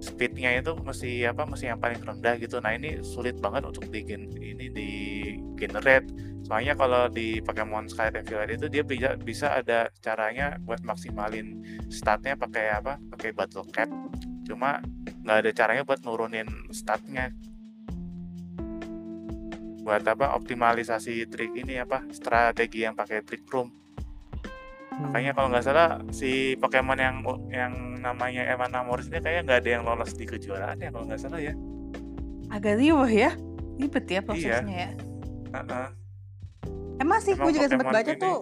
speednya 0.02 0.58
itu 0.58 0.74
mesti 0.74 1.30
apa 1.30 1.46
mesti 1.46 1.70
yang 1.70 1.80
paling 1.80 2.02
rendah 2.02 2.36
gitu. 2.42 2.58
Nah 2.60 2.74
ini 2.74 3.00
sulit 3.06 3.38
banget 3.38 3.64
untuk 3.70 3.86
di 3.88 4.02
ini 4.04 4.68
di 4.74 4.90
generate 5.56 6.10
soalnya 6.52 6.76
kalau 6.76 7.08
di 7.08 7.40
Pokemon 7.40 7.88
Scarlet 7.88 8.28
and 8.28 8.52
itu 8.52 8.68
dia 8.68 8.84
bisa 8.84 9.16
bisa 9.22 9.48
ada 9.56 9.88
caranya 10.04 10.60
buat 10.66 10.84
maksimalin 10.84 11.64
statnya 11.88 12.36
pakai 12.36 12.76
apa 12.76 13.00
pakai 13.14 13.32
battle 13.32 13.64
cap. 13.72 13.88
Cuma 14.44 14.84
nggak 15.24 15.38
ada 15.48 15.52
caranya 15.56 15.84
buat 15.88 16.02
nurunin 16.04 16.50
statnya. 16.74 17.32
Buat 19.86 20.04
apa 20.12 20.36
optimalisasi 20.36 21.30
trik 21.30 21.56
ini 21.56 21.80
apa 21.80 22.04
strategi 22.12 22.84
yang 22.84 22.98
pakai 22.98 23.24
trick 23.24 23.48
room. 23.48 23.72
Makanya 24.94 25.32
kalau 25.32 25.48
nggak 25.48 25.64
salah 25.64 25.90
si 26.12 26.54
Pokemon 26.56 27.00
yang 27.00 27.16
yang 27.48 27.72
namanya 27.98 28.44
Emanamoris 28.46 29.08
ini 29.08 29.20
kayaknya 29.20 29.42
nggak 29.46 29.60
ada 29.60 29.70
yang 29.70 29.84
lolos 29.84 30.12
di 30.12 30.26
kejuaraan 30.26 30.78
ya 30.78 30.90
kalau 30.92 31.06
nggak 31.08 31.22
salah 31.22 31.40
ya 31.40 31.56
Agak 32.52 32.76
riuh 32.78 33.08
ya. 33.08 33.32
Ribet 33.80 34.04
Iya. 34.06 34.12
ya 34.12 34.22
prosesnya 34.22 34.76
ya. 34.78 34.92
Heeh. 35.54 35.88
Emang 37.00 37.24
sih, 37.24 37.32
gue 37.32 37.48
juga 37.50 37.64
sempat 37.66 37.96
baca 37.96 38.12
ini- 38.12 38.20
tuh 38.20 38.38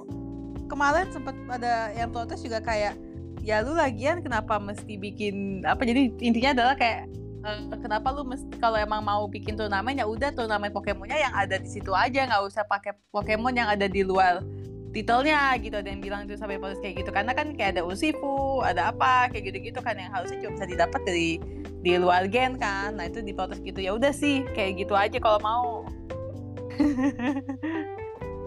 kemarin 0.66 1.06
sempat 1.08 1.38
ada 1.48 1.74
yang 1.94 2.10
protes 2.10 2.42
juga 2.42 2.58
kayak 2.60 2.98
ya 3.40 3.62
lu 3.62 3.72
lagian 3.72 4.20
kenapa 4.20 4.58
mesti 4.58 4.98
bikin 4.98 5.62
apa 5.62 5.82
jadi 5.82 6.10
intinya 6.18 6.50
adalah 6.52 6.74
kayak 6.74 7.06
eh, 7.40 7.60
kenapa 7.78 8.10
lu 8.12 8.26
mesti 8.26 8.50
kalau 8.58 8.76
emang 8.76 9.00
mau 9.00 9.26
bikin 9.26 9.54
turnamen 9.54 9.94
ya 9.96 10.06
udah 10.06 10.30
turnamen 10.30 10.70
Pokemonnya 10.70 11.18
yang 11.20 11.34
ada 11.34 11.56
di 11.56 11.70
situ 11.70 11.94
aja 11.94 12.26
nggak 12.26 12.42
usah 12.44 12.66
pakai 12.66 12.98
Pokemon 13.08 13.54
yang 13.54 13.70
ada 13.70 13.86
di 13.86 14.02
luar 14.02 14.42
titelnya 14.90 15.38
gitu 15.58 15.76
ada 15.76 15.86
yang 15.86 16.00
bilang 16.00 16.22
itu 16.24 16.34
sampai 16.34 16.58
protes 16.58 16.80
kayak 16.80 17.00
gitu. 17.00 17.10
Karena 17.10 17.32
kan 17.32 17.54
kayak 17.54 17.78
ada 17.78 17.82
Urshifu 17.84 18.60
ada 18.62 18.90
apa 18.90 19.30
kayak 19.30 19.44
gitu-gitu 19.48 19.80
kan 19.80 19.94
yang 19.94 20.10
harusnya 20.10 20.40
cuma 20.40 20.56
bisa 20.56 20.66
didapat 20.66 21.02
dari 21.04 21.38
di 21.80 21.92
luar 21.96 22.26
gen 22.26 22.56
kan. 22.56 22.94
Nah 22.94 23.06
itu 23.06 23.20
diprotes 23.20 23.60
gitu. 23.60 23.80
Ya 23.80 23.94
udah 23.94 24.10
sih 24.10 24.42
kayak 24.52 24.80
gitu 24.80 24.94
aja 24.94 25.18
kalau 25.18 25.40
mau. 25.40 25.66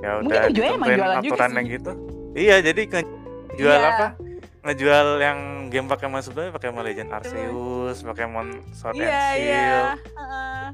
Ya 0.01 0.18
Mungkin 0.18 0.28
udah 0.28 0.43
tujuannya 0.51 0.76
emang 0.76 0.90
jualan 0.93 1.16
juga 1.22 1.36
sih. 1.38 1.55
yang 1.55 1.66
gitu. 1.70 1.93
Iya 2.32 2.57
jadi 2.61 2.82
ngejual 2.88 3.76
Iya. 3.76 3.88
apa? 3.88 4.07
Ngejual 4.62 5.07
yang 5.18 5.38
game 5.68 5.86
Pokemon 5.86 6.20
sebelumnya 6.20 6.53
Pokemon 6.53 6.82
Legend 6.82 7.11
Arceus 7.11 7.99
Pokemon 8.01 8.47
Sword 8.72 8.95
and 8.95 9.03
iya 9.03 9.22
Shield. 9.30 9.43
Iya 9.43 9.82
Heeh. 10.12 10.64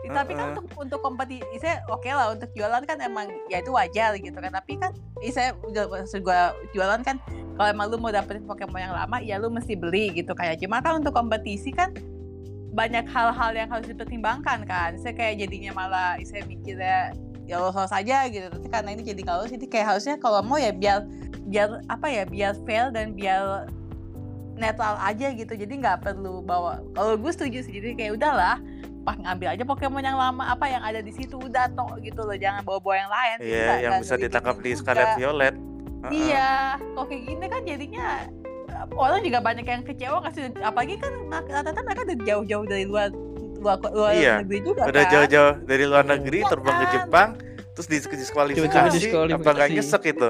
Ya, 0.00 0.16
tapi 0.16 0.32
kan 0.32 0.56
untuk 0.56 0.64
untuk 0.80 1.00
kompetisi 1.04 1.60
saya 1.60 1.84
oke 1.92 2.08
lah 2.08 2.32
untuk 2.32 2.48
jualan 2.56 2.80
kan 2.88 2.96
emang 3.04 3.28
ya 3.52 3.60
itu 3.60 3.68
wajar 3.68 4.16
gitu 4.16 4.32
kan. 4.32 4.48
Tapi 4.48 4.80
kan 4.80 4.96
ya 5.20 5.30
saya 5.32 5.48
udah 5.60 5.92
maksud 5.92 6.24
gua 6.24 6.56
jualan 6.72 7.04
kan 7.04 7.20
kalau 7.60 7.68
emang 7.68 7.92
lu 7.92 8.00
mau 8.00 8.08
dapetin 8.08 8.48
Pokemon 8.48 8.80
yang 8.80 8.96
lama 8.96 9.20
ya 9.20 9.36
lu 9.36 9.52
mesti 9.52 9.76
beli 9.76 10.08
gitu 10.16 10.32
kayak. 10.32 10.56
Cuma 10.56 10.80
kan 10.80 11.04
untuk 11.04 11.12
kompetisi 11.12 11.68
kan 11.68 11.92
banyak 12.72 13.04
hal-hal 13.12 13.52
yang 13.52 13.68
harus 13.68 13.92
dipertimbangkan 13.92 14.64
kan. 14.64 14.96
Saya 14.96 15.12
kayak 15.12 15.44
jadinya 15.44 15.76
malah 15.76 16.16
saya 16.24 16.48
mikirnya 16.48 17.12
ya 17.44 17.60
lo 17.60 17.68
saja 17.74 18.24
gitu. 18.32 18.48
Tapi 18.48 18.66
karena 18.72 18.96
ini 18.96 19.04
jadi 19.04 19.20
kalau 19.20 19.44
jadi 19.44 19.66
kayak 19.68 19.86
harusnya 19.96 20.16
kalau 20.16 20.40
mau 20.40 20.56
ya 20.56 20.72
biar 20.72 21.04
biar 21.44 21.84
apa 21.92 22.08
ya 22.08 22.24
biar 22.24 22.56
fair 22.64 22.88
dan 22.88 23.12
biar 23.12 23.68
netral 24.56 24.96
aja 24.96 25.28
gitu. 25.36 25.52
Jadi 25.52 25.76
nggak 25.76 26.08
perlu 26.08 26.40
bawa 26.40 26.80
kalau 26.96 27.20
gue 27.20 27.32
setuju 27.36 27.68
sih 27.68 27.76
jadi 27.76 27.92
kayak 28.00 28.12
udahlah 28.16 28.56
pas 29.00 29.16
ngambil 29.16 29.48
aja 29.50 29.64
Pokemon 29.64 30.02
yang 30.02 30.14
lama 30.14 30.44
apa 30.46 30.66
yang 30.66 30.80
ada 30.80 31.00
di 31.00 31.08
situ 31.08 31.36
udah 31.36 31.66
toh 31.70 31.96
gitu 31.98 32.20
loh 32.20 32.34
jangan 32.34 32.60
bawa-bawa 32.62 32.96
yang 32.96 33.10
lain 33.10 33.36
iya 33.40 33.66
yang 33.80 33.92
bisa 33.98 34.14
ditangkap 34.14 34.56
di. 34.58 34.70
Scarlet 34.74 35.16
Violet 35.16 35.54
Heeh. 36.00 36.32
Iya, 36.32 36.50
kok 36.96 37.04
kayak 37.06 37.22
gini 37.22 37.44
kan 37.44 37.60
jadinya 37.62 38.06
eh, 38.66 38.84
orang 38.94 39.20
juga 39.20 39.38
banyak 39.38 39.62
yang 39.62 39.82
kecewa 39.82 40.18
kasih 40.22 40.48
apalagi 40.58 40.96
kan 40.96 41.12
rata-rata 41.28 41.76
mereka 41.78 42.00
udah 42.02 42.18
jauh-jauh 42.22 42.64
dari 42.64 42.84
luar 42.84 43.08
luar, 43.58 43.76
luar 43.86 44.12
Iya, 44.14 44.40
negeri 44.40 44.58
juga 44.62 44.82
udah 44.84 45.04
kan. 45.04 45.12
jauh-jauh 45.12 45.52
dari 45.62 45.84
luar 45.84 46.04
negeri 46.06 46.38
Iya 46.40 46.48
terbang 46.48 46.72
ke 46.74 46.80
kan? 46.80 46.92
Jepang 46.94 47.28
terus 47.70 47.86
Tiba-tiba 47.86 48.16
diskualifikasi 48.16 48.96
diskualifikasi. 48.96 49.36
apa 49.36 49.50
nggak 49.54 49.68
nyesek 49.70 50.02
itu 50.06 50.28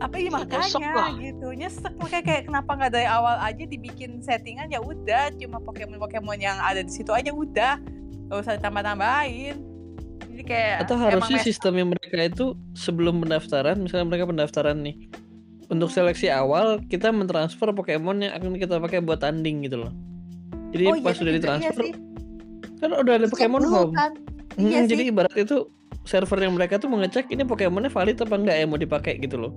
apa 0.00 0.16
iya 0.16 0.32
Nyesek 0.32 0.48
makanya 0.48 0.90
lah. 0.96 1.10
gitu 1.14 1.46
nyesek 1.52 1.92
makanya 1.94 2.24
kayak 2.24 2.42
kenapa 2.48 2.70
nggak 2.72 2.92
dari 2.92 3.04
awal 3.04 3.36
aja 3.36 3.64
dibikin 3.64 4.10
settingan 4.18 4.72
ya 4.72 4.80
udah 4.80 5.28
cuma 5.36 5.60
Pokemon 5.60 6.00
Pokemon 6.00 6.40
yang 6.40 6.56
ada 6.56 6.80
di 6.80 6.88
situ 6.88 7.12
aja 7.12 7.28
udah 7.30 7.76
gak 8.26 8.38
usah 8.40 8.56
ditambah-tambahin 8.56 9.56
jadi 10.30 10.42
kayak 10.46 10.76
Atau 10.88 10.96
harusnya 10.96 11.36
emang 11.36 11.44
sistemnya 11.44 11.84
mereka 11.84 12.16
itu 12.16 12.46
sebelum 12.72 13.20
pendaftaran, 13.20 13.76
misalnya 13.76 14.08
mereka 14.08 14.24
pendaftaran 14.24 14.80
nih. 14.80 14.96
Untuk 15.68 15.92
seleksi 15.92 16.32
awal 16.32 16.80
kita 16.82 17.12
mentransfer 17.12 17.68
Pokemon 17.70 18.24
yang 18.24 18.32
akan 18.32 18.56
kita 18.56 18.80
pakai 18.80 19.04
buat 19.04 19.20
tanding 19.20 19.68
gitu 19.68 19.84
loh. 19.84 19.92
Jadi 20.72 20.84
Oh, 20.86 20.96
iya, 20.96 21.04
pas 21.04 21.12
sudah 21.12 21.28
itu 21.28 21.36
iya 21.36 21.40
ditransfer 21.44 21.84
sih. 21.84 21.92
kan 22.78 22.90
udah 22.90 23.14
ada 23.14 23.26
Cek 23.26 23.32
Pokemon 23.36 23.60
dulu 23.60 23.76
Home. 23.76 23.92
kan. 23.92 24.12
Hmm, 24.56 24.64
Iya 24.64 24.80
jadi 24.88 25.02
sih. 25.04 25.12
ibarat 25.12 25.34
itu 25.36 25.56
server 26.02 26.38
yang 26.40 26.54
mereka 26.56 26.80
tuh 26.80 26.88
mengecek 26.88 27.28
ini 27.28 27.44
Pokemonnya 27.44 27.92
valid 27.92 28.16
apa 28.16 28.34
enggak 28.34 28.56
ya 28.56 28.64
mau 28.64 28.80
dipakai 28.80 29.20
gitu 29.20 29.36
loh. 29.36 29.52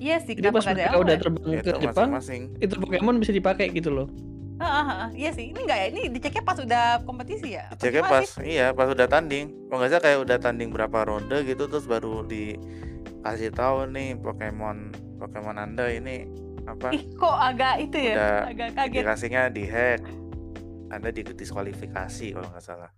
Iya 0.00 0.16
sih 0.18 0.32
Jadi 0.32 0.40
kenapa 0.42 0.56
pas 0.56 0.66
mereka 0.66 0.88
awal 0.90 1.02
udah 1.02 1.16
terbang 1.16 1.44
Ya, 1.46 1.60
ke 1.60 1.62
itu 1.62 1.70
Jepang, 1.78 2.08
masing-masing. 2.10 2.42
itu 2.58 2.74
Pokemon 2.74 3.14
bisa 3.20 3.32
dipakai 3.32 3.66
gitu 3.70 3.90
loh. 3.90 4.08
Heeh, 4.56 4.84
heeh. 4.86 5.08
iya 5.14 5.30
sih 5.30 5.44
ini 5.46 5.58
enggak 5.58 5.78
ya? 5.78 5.86
Ini 5.88 6.00
diceknya 6.10 6.42
pas 6.42 6.58
udah 6.58 6.84
kompetisi 7.02 7.48
ya? 7.52 7.64
Apa 7.66 7.80
Ceknya 7.80 8.00
gimana 8.02 8.10
pas 8.10 8.26
sih? 8.26 8.42
iya 8.46 8.66
pas 8.70 8.88
udah 8.88 9.06
tanding. 9.06 9.44
Kalau 9.62 9.78
nggak 9.78 9.90
salah 9.90 10.02
kayak 10.02 10.18
udah 10.20 10.36
tanding 10.36 10.68
berapa 10.68 10.98
ronde 11.02 11.36
gitu 11.44 11.64
terus 11.64 11.84
baru 11.84 12.24
dikasih 12.24 13.50
tahu 13.50 13.88
nih 13.88 14.16
Pokemon 14.16 14.76
Pokemon 15.16 15.56
anda 15.56 15.86
ini 15.86 16.28
apa? 16.62 16.90
Ih 16.90 17.08
kok 17.10 17.36
agak 17.36 17.74
itu 17.80 17.96
ya? 17.96 18.14
Udah 18.14 18.36
agak 18.48 18.68
kaget. 18.74 19.00
dikasihnya 19.00 19.42
di 19.48 19.64
hack. 19.64 20.00
Anda 20.90 21.08
didiskualifikasi 21.08 22.26
kalau 22.30 22.48
nggak 22.50 22.60
salah. 22.60 22.90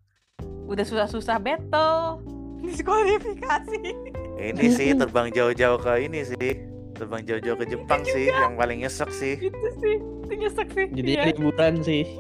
Udah 0.65 0.83
susah-susah 0.83 1.37
battle. 1.39 2.23
Diskualifikasi 2.63 3.83
ini 4.41 4.67
sih 4.69 4.95
terbang 4.95 5.29
jauh-jauh 5.29 5.79
ke 5.79 5.93
ini 6.01 6.23
sih 6.25 6.51
terbang 7.03 7.23
jauh-jauh 7.25 7.59
ke 7.59 7.67
Jepang 7.67 8.01
sih 8.05 8.31
yang 8.31 8.55
paling 8.55 8.79
nyesek 8.79 9.11
sih 9.11 9.35
itu 9.43 9.69
sih 9.77 9.95
itu 9.99 10.35
nyesek 10.39 10.69
sih 10.71 10.87
Jadi 10.89 11.11
Iya. 11.13 11.23
liburan 11.29 11.75
sih. 11.83 12.03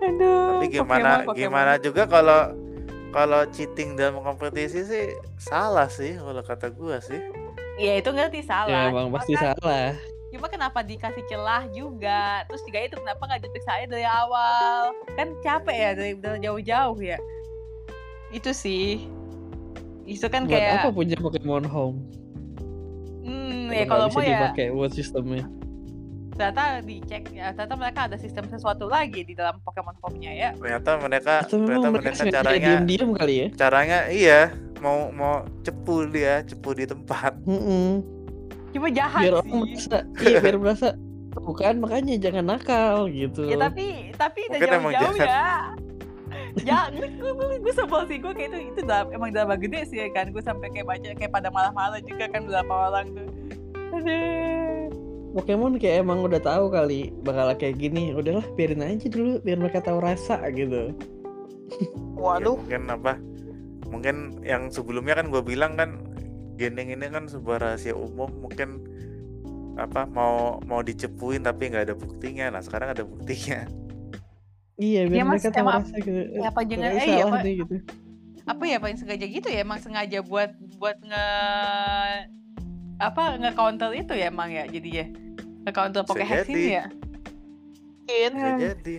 Aduh, 0.00 0.56
tapi 0.56 0.66
gimana 0.70 1.10
Pokemon, 1.20 1.28
Pokemon. 1.28 1.36
gimana 1.38 1.72
juga 1.76 2.02
kalau 2.04 2.40
kalau 3.10 3.40
cheating 3.48 3.94
dalam 3.94 4.18
kompetisi 4.18 4.82
sih 4.82 5.06
salah 5.36 5.86
sih 5.86 6.16
kalau 6.16 6.40
kata 6.40 6.70
gua 6.70 6.98
sih 6.98 7.20
ya 7.76 7.94
itu 7.94 8.08
ngerti 8.08 8.40
Ya 8.40 8.48
salah 8.48 8.88
emang 8.88 9.06
Cuma 9.06 9.14
pasti 9.14 9.32
kan- 9.34 9.54
salah. 9.54 9.92
cuma 10.30 10.46
kenapa 10.48 10.80
dikasih 10.80 11.26
celah 11.26 11.66
juga 11.68 12.22
terus 12.44 12.62
juga 12.62 12.78
itu 12.80 12.96
kenapa 12.96 13.22
nggak 13.24 13.40
diperiksa 13.42 13.70
aja 13.72 13.86
dari 13.88 14.06
awal 14.06 14.80
kan 15.12 15.28
capek 15.40 15.76
ya 15.76 15.90
dari, 15.92 16.12
dari 16.14 16.38
jauh-jauh 16.40 16.98
ya 16.98 17.18
itu 18.30 18.50
sih 18.52 19.10
itu 20.10 20.26
kan 20.26 20.42
Buat 20.44 20.52
kayak 20.52 20.72
apa 20.82 20.88
punya 20.90 21.14
Pokemon 21.16 21.64
Home? 21.64 21.98
hmm, 23.22 23.70
Kalau 23.70 23.78
ya 23.78 23.84
kalau 23.86 24.06
mau 24.10 24.20
ya 24.20 24.28
dipakai 24.34 24.66
buat 24.74 24.90
sistemnya. 24.90 25.46
ternyata 26.30 26.80
dicek 26.80 27.36
ya 27.36 27.52
ternyata 27.52 27.76
mereka 27.76 28.00
ada 28.08 28.16
sistem 28.16 28.48
sesuatu 28.48 28.88
lagi 28.88 29.22
di 29.22 29.36
dalam 29.36 29.60
Pokemon 29.60 29.92
Home-nya 30.00 30.32
ya 30.32 30.50
ternyata 30.56 30.90
mereka 30.96 31.32
Atau 31.44 31.60
ternyata 31.62 31.86
mereka 31.92 32.10
mereka 32.16 32.32
caranya 32.32 32.64
diam-diam 32.64 33.10
kali 33.12 33.34
ya? 33.36 33.46
caranya 33.60 33.98
iya 34.08 34.40
mau 34.80 35.12
mau 35.12 35.44
cepu 35.60 36.08
dia 36.08 36.40
cepu 36.40 36.72
di 36.72 36.88
tempat 36.88 37.36
Mm-mm. 37.44 38.00
cuma 38.72 38.88
jahat 38.88 39.20
Biar 39.28 39.34
sih 39.36 39.36
orang 39.36 39.68
merasa, 39.68 39.98
iya 40.24 40.38
biar 40.40 40.56
merasa 40.56 40.88
bukan 41.30 41.74
makanya 41.78 42.14
jangan 42.16 42.44
nakal 42.56 42.96
gitu. 43.12 43.44
ya 43.44 43.56
tapi 43.60 44.08
tapi 44.16 44.40
udah 44.48 44.58
jauh-jauh 44.58 45.16
ya 45.20 45.76
ya 46.66 46.90
gue 46.90 47.06
gue 47.14 47.46
gue 47.62 47.72
sebel 47.74 48.02
sih 48.10 48.18
gue 48.18 48.32
kayak 48.34 48.50
itu 48.50 48.58
itu 48.74 48.80
udah, 48.82 49.06
emang 49.14 49.30
drama 49.30 49.54
gede 49.54 49.86
sih 49.86 49.98
ya 50.02 50.08
kan 50.10 50.34
gue 50.34 50.42
sampai 50.42 50.68
kayak 50.74 50.86
baca 50.86 51.10
kayak 51.14 51.32
pada 51.32 51.48
malah-malah 51.50 52.00
juga 52.02 52.26
kan 52.26 52.46
beberapa 52.46 52.74
orang 52.90 53.06
tuh 53.14 53.28
Aduh. 53.90 54.86
Pokemon 55.30 55.78
kayak 55.78 56.02
emang 56.02 56.26
udah 56.26 56.42
tahu 56.42 56.74
kali 56.74 57.14
bakal 57.22 57.54
kayak 57.54 57.78
gini. 57.78 58.10
Udahlah 58.14 58.42
biarin 58.58 58.82
aja 58.82 59.06
dulu 59.06 59.38
biar 59.42 59.58
mereka 59.62 59.82
tahu 59.82 60.02
rasa 60.02 60.42
gitu. 60.54 60.90
Ya, 61.70 61.86
Waduh, 62.18 62.58
mungkin 62.58 62.82
apa 62.90 63.14
mungkin 63.90 64.42
yang 64.46 64.70
sebelumnya 64.70 65.18
kan 65.18 65.30
gue 65.30 65.42
bilang 65.42 65.74
kan 65.74 66.02
gending 66.54 66.94
ini 66.94 67.06
kan 67.10 67.26
sebuah 67.26 67.62
rahasia 67.62 67.94
umum 67.94 68.30
mungkin 68.42 68.86
apa 69.78 70.06
mau 70.10 70.62
mau 70.66 70.82
dicepuin 70.84 71.42
tapi 71.42 71.74
nggak 71.74 71.90
ada 71.90 71.96
buktinya 71.98 72.54
nah 72.54 72.62
sekarang 72.62 72.94
ada 72.94 73.02
buktinya 73.02 73.66
Iya 74.80 75.00
biar 75.04 75.12
Iya, 75.12 75.22
Mas, 75.22 75.32
mereka 75.36 75.48
tahu 75.50 75.60
emang- 75.60 75.82
rasa 75.82 75.96
gitu. 75.98 76.10
ya, 76.32 76.46
apa 76.46 76.60
jangan- 76.62 76.90
eh, 76.90 77.04
iya, 77.06 77.24
Pak. 77.26 77.40
nih 77.42 77.54
gitu. 77.58 77.76
apa 78.42 78.62
ya 78.64 78.76
paling 78.76 78.96
sengaja 78.96 79.26
gitu 79.28 79.46
ya 79.46 79.60
emang 79.60 79.78
sengaja 79.78 80.18
buat 80.22 80.50
buat 80.74 80.98
nge 80.98 81.26
apa 82.98 83.22
nge 83.36 83.50
counter 83.52 83.90
itu 83.92 84.12
ya 84.12 84.26
emang 84.26 84.50
ya 84.50 84.64
jadi 84.66 84.90
ya 84.90 85.06
nge 85.60 85.72
counter 85.72 86.02
Pokéhex 86.02 86.42
jadi. 86.42 86.50
ini 86.50 86.64
ya 86.72 86.84
mungkin 88.00 88.30
Hmm. 88.34 88.58
jadi 88.58 88.96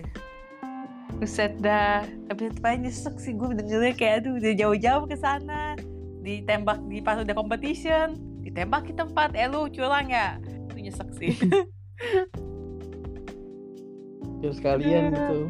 Buset 1.14 1.52
dah 1.58 2.00
tapi 2.26 2.48
tetep 2.48 2.64
aja 2.64 2.78
nyesek 2.80 3.14
sih 3.16 3.32
gue 3.32 3.52
dengernya 3.52 3.92
kayak 3.92 4.14
aduh 4.18 4.34
udah 4.34 4.52
jauh-jauh 4.56 5.04
ke 5.04 5.16
sana 5.16 5.76
ditembak 6.20 6.80
di 6.86 6.98
pas 6.98 7.14
udah 7.16 7.30
competition 7.32 8.08
ditembak 8.40 8.82
di 8.84 8.94
tempat 8.96 9.30
eh 9.32 9.46
lu 9.46 9.68
curang 9.68 10.08
ya 10.08 10.38
itu 10.40 10.80
nyesek 10.80 11.08
sih 11.12 11.34
Biar 14.38 14.52
sekalian 14.52 15.04
Iya. 15.04 15.10
gitu. 15.12 15.40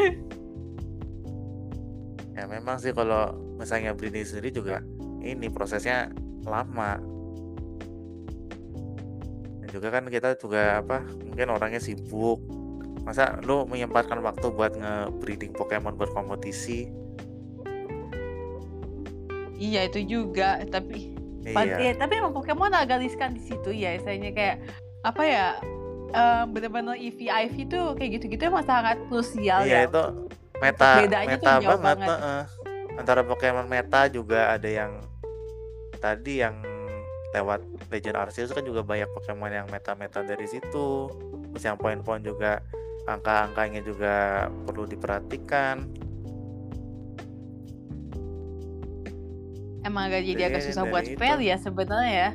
ya 2.36 2.44
memang 2.48 2.80
sih 2.80 2.94
kalau 2.94 3.36
misalnya 3.60 3.92
breeding 3.92 4.24
sendiri 4.24 4.54
juga 4.54 4.80
ini 5.20 5.52
prosesnya 5.52 6.08
lama. 6.48 6.96
Dan 9.60 9.68
juga 9.68 9.92
kan 9.92 10.08
kita 10.08 10.40
juga 10.40 10.80
apa 10.80 11.04
mungkin 11.04 11.52
orangnya 11.52 11.82
sibuk. 11.82 12.40
Masa 13.04 13.40
lu 13.44 13.64
menyempatkan 13.64 14.20
waktu 14.20 14.46
buat 14.52 14.76
nge-breeding 14.76 15.56
Pokemon 15.56 15.96
buat 15.96 16.12
kompetisi 16.12 17.00
iya 19.60 19.86
itu 19.86 20.00
juga 20.08 20.64
tapi 20.72 21.12
iya. 21.44 21.76
Ya, 21.76 21.92
tapi 21.94 22.18
emang 22.18 22.32
Pokemon 22.32 22.72
agak 22.72 23.04
riskan 23.04 23.36
di 23.36 23.44
situ 23.44 23.70
ya 23.76 24.00
misalnya 24.00 24.32
kayak 24.32 24.56
apa 25.04 25.22
ya 25.22 25.46
bener-bener 26.50 26.96
EV-IV 26.98 27.54
tuh 27.70 27.84
kayak 27.94 28.10
gitu-gitu 28.18 28.42
emang 28.50 28.66
sangat 28.66 28.98
krusial 29.06 29.62
iya 29.64 29.84
ya 29.84 29.88
itu 29.88 30.04
meta 30.60 30.90
bedanya 31.00 31.36
tuh 31.36 31.46
meta 31.46 31.52
jauh 31.56 31.70
banget, 31.80 31.96
banget. 31.96 32.08
heeh. 32.10 32.42
antara 33.00 33.20
Pokemon 33.24 33.66
meta 33.70 34.00
juga 34.10 34.52
ada 34.52 34.68
yang 34.68 34.92
tadi 36.00 36.40
yang 36.42 36.56
lewat 37.30 37.60
Legend 37.90 38.16
Arceus 38.18 38.50
kan 38.50 38.66
juga 38.66 38.82
banyak 38.82 39.06
Pokemon 39.14 39.52
yang 39.54 39.66
meta-meta 39.70 40.22
dari 40.26 40.46
situ. 40.50 41.10
Terus 41.54 41.62
yang 41.62 41.78
poin-poin 41.78 42.22
juga 42.22 42.62
angka-angkanya 43.06 43.82
juga 43.86 44.46
perlu 44.66 44.86
diperhatikan. 44.86 45.86
Emang 49.80 50.12
agak 50.12 50.22
jadi 50.26 50.42
agak 50.52 50.62
susah 50.66 50.84
buat 50.90 51.06
itu. 51.06 51.16
fail 51.16 51.38
ya 51.40 51.56
sebenarnya 51.56 52.10
ya. 52.10 52.30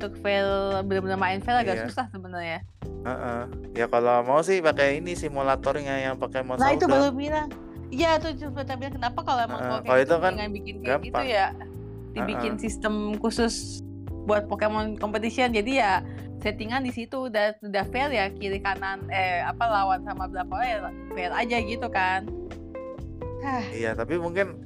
Untuk 0.00 0.16
fail 0.24 0.48
benar-benar 0.88 1.20
main 1.20 1.44
fail 1.44 1.60
agak 1.60 1.76
Iya. 1.76 1.84
susah 1.84 2.08
sebenarnya. 2.08 2.64
Heeh. 3.04 3.40
Ya 3.76 3.84
kalau 3.84 4.24
mau 4.24 4.40
sih 4.40 4.64
pakai 4.64 4.96
ini 4.96 5.12
simulatornya 5.12 6.00
yang 6.00 6.16
Pokemon 6.16 6.56
Nah 6.56 6.72
itu 6.72 6.88
baru 6.88 7.12
bilang. 7.12 7.52
Iya 7.92 8.16
tuh 8.16 8.32
cuma 8.32 8.64
tadi 8.64 8.80
bilang 8.80 8.96
kenapa 8.96 9.20
kalau 9.20 9.44
emang 9.44 9.60
Heeh, 9.60 9.78
kalau 9.84 10.00
itu 10.00 10.08
gitu 10.08 10.16
kan 10.16 10.32
bikin 10.48 10.74
kayak 10.80 11.04
gitu 11.04 11.12
gampang. 11.12 11.24
ya. 11.28 11.46
Dibikin 12.10 12.56
sistem 12.56 12.94
khusus 13.20 13.84
buat 14.24 14.48
Pokemon 14.48 14.96
competition 14.96 15.52
jadi 15.52 15.72
ya 15.76 15.92
settingan 16.40 16.80
di 16.80 16.96
situ 16.96 17.28
udah 17.28 17.60
udah 17.60 17.84
fair 17.92 18.08
ya 18.08 18.32
kiri 18.32 18.56
kanan 18.56 19.04
eh 19.08 19.44
apa 19.44 19.68
lawan 19.68 20.00
sama 20.08 20.24
berapa 20.24 20.48
ya 20.64 20.76
fair 21.12 21.28
aja 21.28 21.56
gitu 21.60 21.92
kan. 21.92 22.24
Hah, 23.44 23.64
Iya, 23.68 23.92
tapi 23.92 24.16
mungkin 24.16 24.56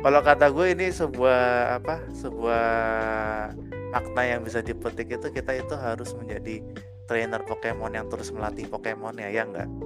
kalau 0.00 0.24
kata 0.24 0.48
gue 0.48 0.72
ini 0.72 0.88
sebuah 0.88 1.40
apa? 1.76 2.08
Sebuah 2.10 2.64
makna 3.88 4.22
yang 4.24 4.40
bisa 4.44 4.60
dipetik 4.60 5.08
itu 5.08 5.26
kita 5.32 5.52
itu 5.56 5.74
harus 5.74 6.12
menjadi 6.12 6.60
trainer 7.08 7.40
Pokemon 7.40 7.96
yang 7.96 8.06
terus 8.12 8.28
melatih 8.28 8.68
Pokemon 8.68 9.16
ya, 9.16 9.28
ya 9.32 9.42
enggak? 9.48 9.68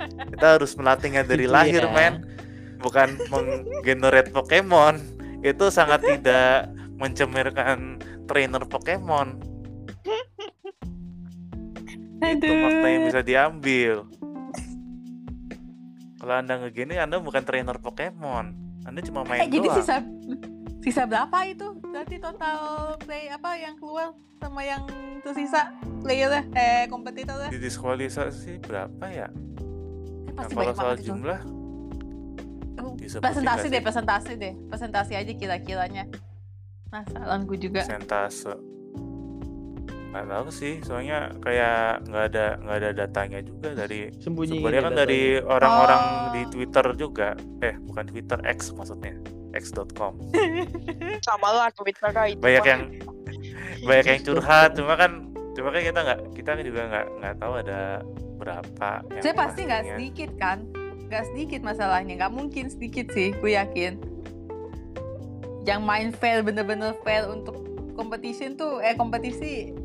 Kita 0.00 0.56
harus 0.56 0.72
melatihnya 0.80 1.28
dari 1.28 1.44
Gitu 1.44 1.52
lahir, 1.52 1.84
men. 1.92 2.24
Bukan 2.80 3.20
menggenerate 3.28 4.32
Pokemon. 4.32 4.96
Itu 5.44 5.68
sangat 5.68 6.00
tidak 6.00 6.72
mencemirkan 6.96 8.00
trainer 8.24 8.64
Pokemon. 8.64 9.40
Itu 12.20 12.48
makna 12.48 12.88
yang 12.88 13.04
bisa 13.08 13.20
diambil. 13.20 14.08
Kalau 16.20 16.34
Anda 16.36 16.60
ngegini, 16.60 16.96
Anda 16.96 17.20
bukan 17.20 17.44
trainer 17.44 17.76
Pokemon. 17.76 18.44
Anda 18.84 19.00
cuma 19.04 19.24
Eh, 19.24 19.28
main 19.28 19.40
jadi 19.52 19.68
doang. 19.68 19.76
sisa 19.80 19.96
sisa 20.80 21.04
berapa 21.04 21.38
itu? 21.44 21.66
Berarti 21.82 22.16
total 22.16 22.58
play 22.98 23.28
apa 23.28 23.54
yang 23.54 23.76
keluar 23.76 24.10
sama 24.36 24.60
yang 24.62 24.82
tersisa 25.20 25.72
playernya 25.98 26.42
eh 26.52 26.84
kompetitornya? 26.86 27.48
Di 27.48 27.58
diskualifikasi 27.58 28.52
berapa 28.60 29.04
ya? 29.06 29.28
Eh, 29.28 29.58
Nah, 30.30 30.32
pasti 30.38 30.52
kalau 30.52 30.62
banyak 30.62 30.76
soal 30.76 30.94
itu. 30.94 31.04
jumlah, 31.06 31.40
Oh, 32.80 32.96
Presentasi 32.96 33.68
deh, 33.68 33.82
presentasi 33.82 34.32
deh, 34.34 34.54
presentasi 34.66 35.12
aja 35.12 35.32
kira-kiranya. 35.34 36.08
Nah, 36.88 37.04
saranku 37.04 37.52
juga. 37.54 37.84
persentase. 37.84 38.56
Nggak 40.10 40.26
tahu 40.26 40.48
sih, 40.50 40.74
soalnya 40.80 41.30
kayak 41.38 42.02
nggak 42.02 42.24
ada 42.26 42.46
nggak 42.58 42.76
ada 42.78 42.90
datanya 42.96 43.38
juga 43.40 43.76
dari 43.76 44.10
Sembunyi 44.16 44.56
sumbernya 44.56 44.80
ini 44.80 44.82
kan 44.82 44.92
datanya. 44.92 45.02
dari 45.06 45.22
orang-orang 45.38 46.00
Oh. 46.00 46.30
di 46.32 46.42
Twitter 46.48 46.86
juga. 46.96 47.28
Eh, 47.60 47.74
bukan 47.78 48.04
Twitter 48.06 48.38
X 48.42 48.72
maksudnya, 48.72 49.14
x.com. 49.54 50.14
sama 51.26 51.48
lah 51.50 51.68
Twitter 51.74 52.10
itu 52.30 52.42
Banyak 52.42 52.64
yang 52.66 52.82
banyak 53.88 54.06
yang 54.06 54.20
curhat, 54.24 54.76
cuma 54.76 54.94
kan 54.94 55.30
cuma 55.56 55.68
kan 55.74 55.82
kita 55.82 56.00
nggak 56.00 56.20
kita 56.36 56.50
juga 56.62 56.82
nggak 56.88 57.06
nggak 57.20 57.34
tahu 57.40 57.52
ada 57.60 57.80
berapa. 58.40 58.90
yang 59.12 59.22
Saya 59.24 59.34
pasti 59.36 59.60
nggak 59.68 59.82
sedikit 59.94 60.30
kan? 60.40 60.58
Nggak 61.10 61.24
sedikit 61.34 61.60
masalahnya, 61.66 62.12
nggak 62.20 62.32
mungkin 62.32 62.64
sedikit 62.70 63.10
sih, 63.12 63.34
gue 63.34 63.52
yakin. 63.58 63.98
Yang 65.66 65.80
main 65.84 66.08
fair 66.14 66.40
bener-bener 66.40 66.96
fair 67.04 67.28
untuk 67.28 67.56
competition 67.98 68.56
tuh, 68.56 68.80
eh 68.80 68.96
kompetisi 68.96 69.76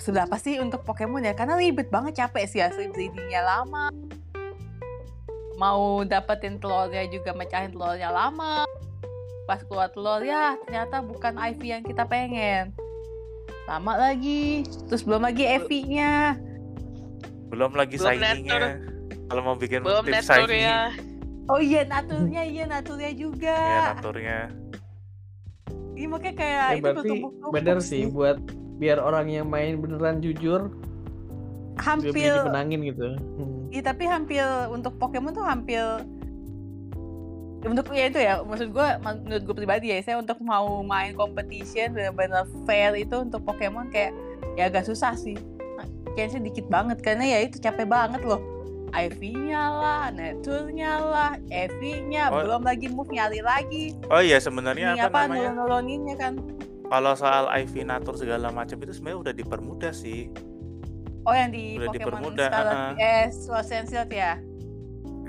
seberapa 0.00 0.36
sih 0.40 0.58
untuk 0.58 0.82
Pokemon 0.82 1.28
ya? 1.28 1.36
Karena 1.36 1.60
ribet 1.60 1.92
banget, 1.92 2.24
capek 2.24 2.44
sih 2.48 2.60
asli 2.64 2.88
breedingnya 2.88 3.44
lama. 3.44 3.92
Mau 5.60 6.08
dapetin 6.08 6.56
telurnya 6.56 7.04
juga 7.12 7.36
mecahin 7.36 7.68
telurnya 7.76 8.08
lama. 8.08 8.64
Pas 9.44 9.60
keluar 9.60 9.92
telur 9.92 10.24
ya 10.24 10.56
ternyata 10.64 11.04
bukan 11.04 11.36
IV 11.36 11.60
yang 11.60 11.84
kita 11.84 12.08
pengen. 12.08 12.72
Lama 13.68 14.08
lagi, 14.08 14.64
terus 14.88 15.04
belum 15.04 15.28
lagi 15.28 15.44
EV-nya. 15.44 16.40
belum 17.50 17.74
lagi 17.74 17.98
Belum 17.98 18.14
signingnya. 18.14 18.78
Kalau 19.26 19.42
mau 19.42 19.58
bikin 19.58 19.82
belum 19.82 20.06
tim 20.06 20.22
netur 20.22 20.46
signing, 20.46 20.62
ya 20.64 20.94
Oh 21.50 21.58
iya 21.58 21.82
naturnya, 21.82 22.46
iya 22.46 22.64
naturnya 22.70 23.10
juga. 23.10 23.58
ya 23.58 23.80
naturnya. 23.98 24.38
Iya 25.98 26.06
makanya 26.06 26.36
kayak 26.38 26.62
Ya 26.62 26.76
itu 26.78 26.84
berarti 26.86 27.18
bener 27.50 27.78
sih 27.82 28.02
buat 28.06 28.38
biar 28.78 29.02
orang 29.02 29.26
yang 29.28 29.50
main 29.50 29.82
beneran 29.82 30.22
jujur 30.22 30.70
Hampir, 31.82 32.14
bisa 32.14 32.46
dimenangin 32.46 32.80
gitu. 32.86 33.18
Hmm. 33.18 33.59
Iya 33.70 33.82
tapi 33.82 34.04
hampir 34.06 34.42
untuk 34.68 34.98
Pokemon 34.98 35.32
tuh 35.32 35.46
hampir 35.46 35.82
untuk 37.60 37.92
ya 37.92 38.08
itu 38.08 38.16
ya 38.16 38.40
maksud 38.40 38.72
gue 38.72 38.86
menurut 39.04 39.42
gue 39.44 39.56
pribadi 39.56 39.92
ya 39.92 40.00
saya 40.00 40.16
untuk 40.16 40.40
mau 40.40 40.80
main 40.80 41.12
competition 41.12 41.92
benar-benar 41.92 42.48
fair 42.64 42.96
itu 42.96 43.20
untuk 43.20 43.44
Pokemon 43.44 43.92
kayak 43.92 44.16
ya 44.56 44.72
agak 44.72 44.88
susah 44.88 45.12
sih 45.12 45.36
kayaknya 46.16 46.30
sih 46.32 46.42
dikit 46.42 46.66
banget 46.72 47.04
karena 47.04 47.24
ya 47.28 47.38
itu 47.44 47.60
capek 47.60 47.86
banget 47.86 48.24
loh 48.24 48.40
IV-nya 48.90 49.62
lah, 49.70 50.10
naturnya 50.10 50.98
lah, 50.98 51.32
EV-nya, 51.46 52.26
Oh. 52.26 52.42
belum 52.42 52.66
lagi 52.66 52.90
move 52.90 53.06
nyari 53.14 53.38
lagi, 53.38 53.94
Oh 54.10 54.18
iya 54.18 54.42
sebenarnya 54.42 54.98
ini 54.98 55.02
apa, 55.06 55.14
apa 55.14 55.20
namanya? 55.30 55.54
nulung-nulunginnya 55.54 56.16
kan. 56.18 56.32
Kalau 56.90 57.14
soal 57.14 57.46
IV 57.54 57.86
natur 57.86 58.18
segala 58.18 58.50
macam 58.50 58.82
itu 58.82 58.90
sebenarnya 58.90 59.30
udah 59.30 59.34
dipermudah 59.38 59.92
sih. 59.94 60.34
Oh 61.24 61.34
yang 61.36 61.50
di 61.52 61.76
Udah 61.76 61.88
Pokemon 61.92 62.00
dipermudah, 62.00 62.48
Scarlet 62.48 62.76
ah. 62.76 62.92
eh 62.96 63.24
Sword 63.28 63.70
and 63.76 63.86
Shield 63.88 64.10
ya? 64.10 64.32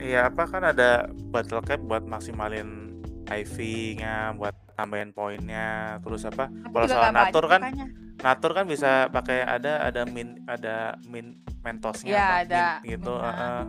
Iya 0.01 0.19
apa 0.31 0.43
kan 0.49 0.63
ada 0.65 1.11
battle 1.29 1.61
cap 1.61 1.77
buat 1.85 2.01
maksimalin 2.07 2.89
IV-nya, 3.29 4.33
buat 4.35 4.55
tambahin 4.73 5.13
poinnya, 5.13 5.99
terus 6.01 6.25
apa? 6.25 6.49
Tapi 6.49 6.73
Kalau 6.73 6.87
soal 6.89 7.11
natur 7.13 7.45
kan, 7.47 7.61
makanya. 7.61 7.87
natur 8.19 8.51
kan 8.51 8.65
bisa 8.65 9.07
pakai 9.13 9.45
ada 9.45 9.83
ada 9.85 10.01
min 10.09 10.41
ada 10.49 10.97
min 11.05 11.37
mentosnya 11.61 12.11
Ya, 12.11 12.27
ada 12.43 12.81
mint 12.81 12.97
gitu. 12.97 13.13
min, 13.13 13.23
heeh. 13.29 13.61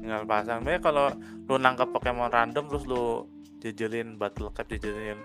Tinggal 0.00 0.22
pasang. 0.28 0.58
Sebenarnya 0.60 0.82
kalau 0.84 1.06
lu 1.48 1.54
nangkep 1.56 1.88
Pokemon 1.90 2.30
random 2.30 2.64
terus 2.68 2.84
lu 2.84 3.26
jejelin 3.60 4.20
battle 4.20 4.52
cap, 4.52 4.68
jejelin 4.68 5.18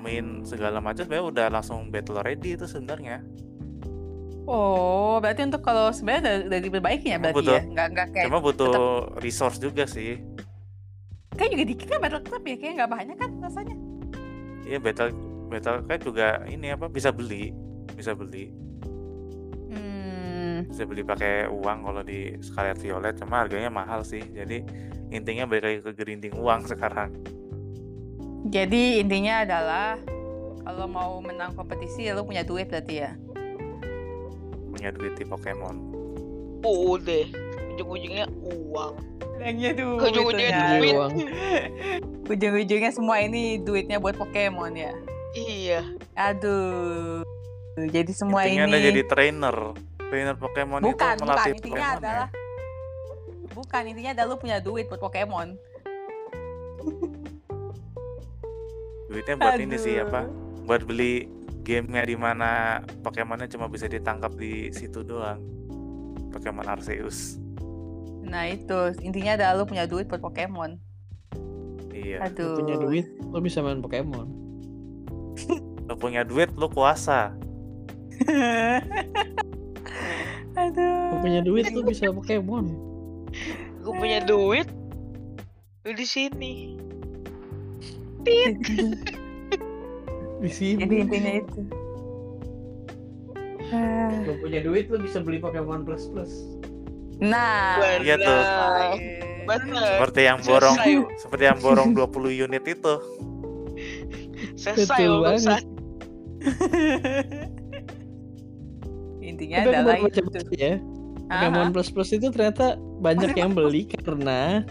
min 0.00 0.42
segala 0.48 0.80
macam 0.80 1.04
sebenarnya 1.04 1.26
udah 1.28 1.46
langsung 1.52 1.92
battle 1.92 2.20
ready 2.24 2.56
itu 2.58 2.64
sebenarnya. 2.66 3.22
Oh, 4.50 5.22
berarti 5.22 5.46
untuk 5.46 5.62
kalau 5.62 5.94
sebenarnya 5.94 6.42
udah 6.44 6.58
diperbaiki 6.58 7.06
ya 7.06 7.18
berarti 7.22 7.46
ya? 7.46 7.62
Nggak, 7.62 7.86
nggak 7.94 8.06
kayak, 8.10 8.24
Cuma 8.26 8.38
butuh 8.42 8.74
resource 9.18 9.56
juga 9.56 9.86
sih. 9.86 10.18
kayak 11.30 11.50
juga 11.54 11.64
dikit 11.64 11.86
kan 11.86 11.98
Battle 12.02 12.20
Club 12.20 12.42
ya? 12.44 12.56
Kayak 12.58 12.72
nggak 12.76 12.90
banyak 12.90 13.16
kan 13.16 13.30
rasanya? 13.40 13.76
Iya 14.60 14.78
battle 14.78 15.10
battle 15.46 15.78
cap 15.82 16.00
juga 16.00 16.26
ini 16.44 16.66
apa 16.68 16.86
bisa 16.86 17.10
beli, 17.10 17.54
bisa 17.90 18.12
beli, 18.12 18.50
Hmm, 19.66 20.66
bisa 20.66 20.82
beli 20.82 21.00
pakai 21.00 21.46
uang 21.46 21.78
kalau 21.80 22.02
di 22.02 22.34
Scarlet 22.40 22.76
Violet. 22.76 23.14
Cuma 23.16 23.40
harganya 23.40 23.70
mahal 23.70 24.02
sih. 24.02 24.20
Jadi 24.20 24.62
intinya 25.08 25.46
balik 25.46 25.62
lagi 25.64 25.78
ke 25.80 25.92
grinding 25.94 26.34
uang 26.34 26.66
sekarang. 26.66 27.14
jadi 28.42 28.98
intinya 28.98 29.44
adalah 29.44 30.00
kalau 30.60 30.86
mau 30.86 31.20
menang 31.20 31.52
kompetisi 31.52 32.08
ya 32.08 32.14
lu 32.14 32.24
punya 32.24 32.42
duit 32.42 32.66
berarti 32.66 32.94
ya? 32.98 33.12
Punya 34.70 34.90
duit 34.90 35.14
di 35.14 35.24
Pokemon. 35.24 35.76
udah 36.60 37.24
ujung-ujungnya 37.72 38.28
uang 38.44 38.94
Ujungnya 39.40 39.72
duit. 39.72 40.00
Ujung-ujungnya 40.04 40.60
duit. 40.76 40.94
uang. 40.94 41.12
Ujung-ujungnya 42.32 42.90
semua 42.92 43.16
ini 43.18 43.56
duitnya 43.56 43.96
buat 43.96 44.14
Pokemon 44.14 44.76
ya? 44.76 44.92
iya 45.32 45.80
Aduh. 46.12 47.22
Jadi 47.78 48.12
semua 48.12 48.44
intinya 48.44 48.68
ini 48.68 48.78
jadi 48.84 49.02
trainer. 49.06 49.56
Trainer 50.10 50.36
Pokemon 50.36 50.82
bukan 50.82 50.90
itu 50.90 50.98
bukan 51.16 51.16
melatih 51.22 51.52
intinya 51.54 51.70
Pokemon 51.70 51.80
ya. 51.80 51.96
adalah 51.96 52.28
bukan 53.50 53.82
intinya 53.88 54.10
adalah 54.12 54.28
lu 54.28 54.36
punya 54.36 54.58
duit 54.60 54.84
buat 54.86 55.00
Pokemon. 55.00 55.48
Duitnya 59.08 59.34
buat 59.36 59.58
ini 59.58 59.76
sih 59.76 59.94
Aduh. 59.96 60.06
apa? 60.06 60.20
Buat 60.66 60.82
beli 60.86 61.26
gamenya 61.62 62.02
di 62.06 62.16
mana 62.16 62.80
Pokemonnya 63.04 63.48
cuma 63.50 63.68
bisa 63.68 63.86
ditangkap 63.86 64.34
di 64.36 64.72
situ 64.72 65.04
doang. 65.04 65.40
Pokemon 66.30 66.66
Arceus. 66.70 67.42
Nah 68.22 68.46
itu 68.46 68.94
intinya 69.02 69.34
adalah 69.34 69.52
lu 69.58 69.64
punya 69.66 69.84
duit 69.90 70.06
buat 70.06 70.22
Pokemon. 70.22 70.78
Iya. 71.90 72.30
Aduh. 72.30 72.54
Lu 72.54 72.62
punya 72.62 72.78
duit, 72.78 73.06
lu 73.18 73.38
bisa 73.42 73.58
main 73.60 73.82
Pokemon. 73.82 74.28
Lo 75.90 75.98
punya 75.98 76.22
duit, 76.22 76.54
lo 76.54 76.70
kuasa. 76.70 77.34
Aduh. 80.54 81.02
Lu 81.10 81.16
punya 81.18 81.42
duit, 81.42 81.66
lu 81.74 81.82
bisa 81.82 82.14
Pokemon. 82.14 82.90
gue 83.80 83.94
punya 83.96 84.20
duit 84.20 84.68
lu 85.88 85.96
di 85.96 86.04
sini 86.04 86.76
tit 88.20 88.60
Di 90.40 90.50
sini. 90.50 90.80
Jadi 90.80 90.94
intinya 90.98 91.32
itu. 91.36 91.60
Ah. 93.70 94.10
Lo 94.24 94.34
punya 94.40 94.60
duit 94.60 94.88
lo 94.88 94.98
bisa 94.98 95.20
beli 95.20 95.38
Pokemon 95.38 95.84
Plus 95.84 96.08
Plus. 96.08 96.32
Nah, 97.20 97.76
Iya 98.00 98.16
tuh. 98.16 98.40
Bener. 98.40 98.96
bener 99.44 99.82
Seperti 99.98 100.20
yang 100.24 100.38
borong 100.40 100.76
Selesai. 100.76 101.18
seperti 101.18 101.44
yang 101.44 101.58
borong 101.58 101.90
20 101.92 102.08
unit 102.40 102.64
itu. 102.64 102.94
selesai 104.56 104.88
Betul 104.96 105.20
urusan 105.22 105.62
intinya 109.22 109.56
Tapi 109.60 109.68
adalah 109.70 109.96
itu. 110.00 110.20
baca 110.24 110.40
ya. 110.50 110.72
Pokemon 111.30 111.68
Plus 111.70 111.88
Plus 111.88 112.10
itu 112.10 112.26
ternyata 112.28 112.66
banyak 112.98 113.32
yang 113.34 113.52
beli 113.52 113.84
karena 113.94 114.64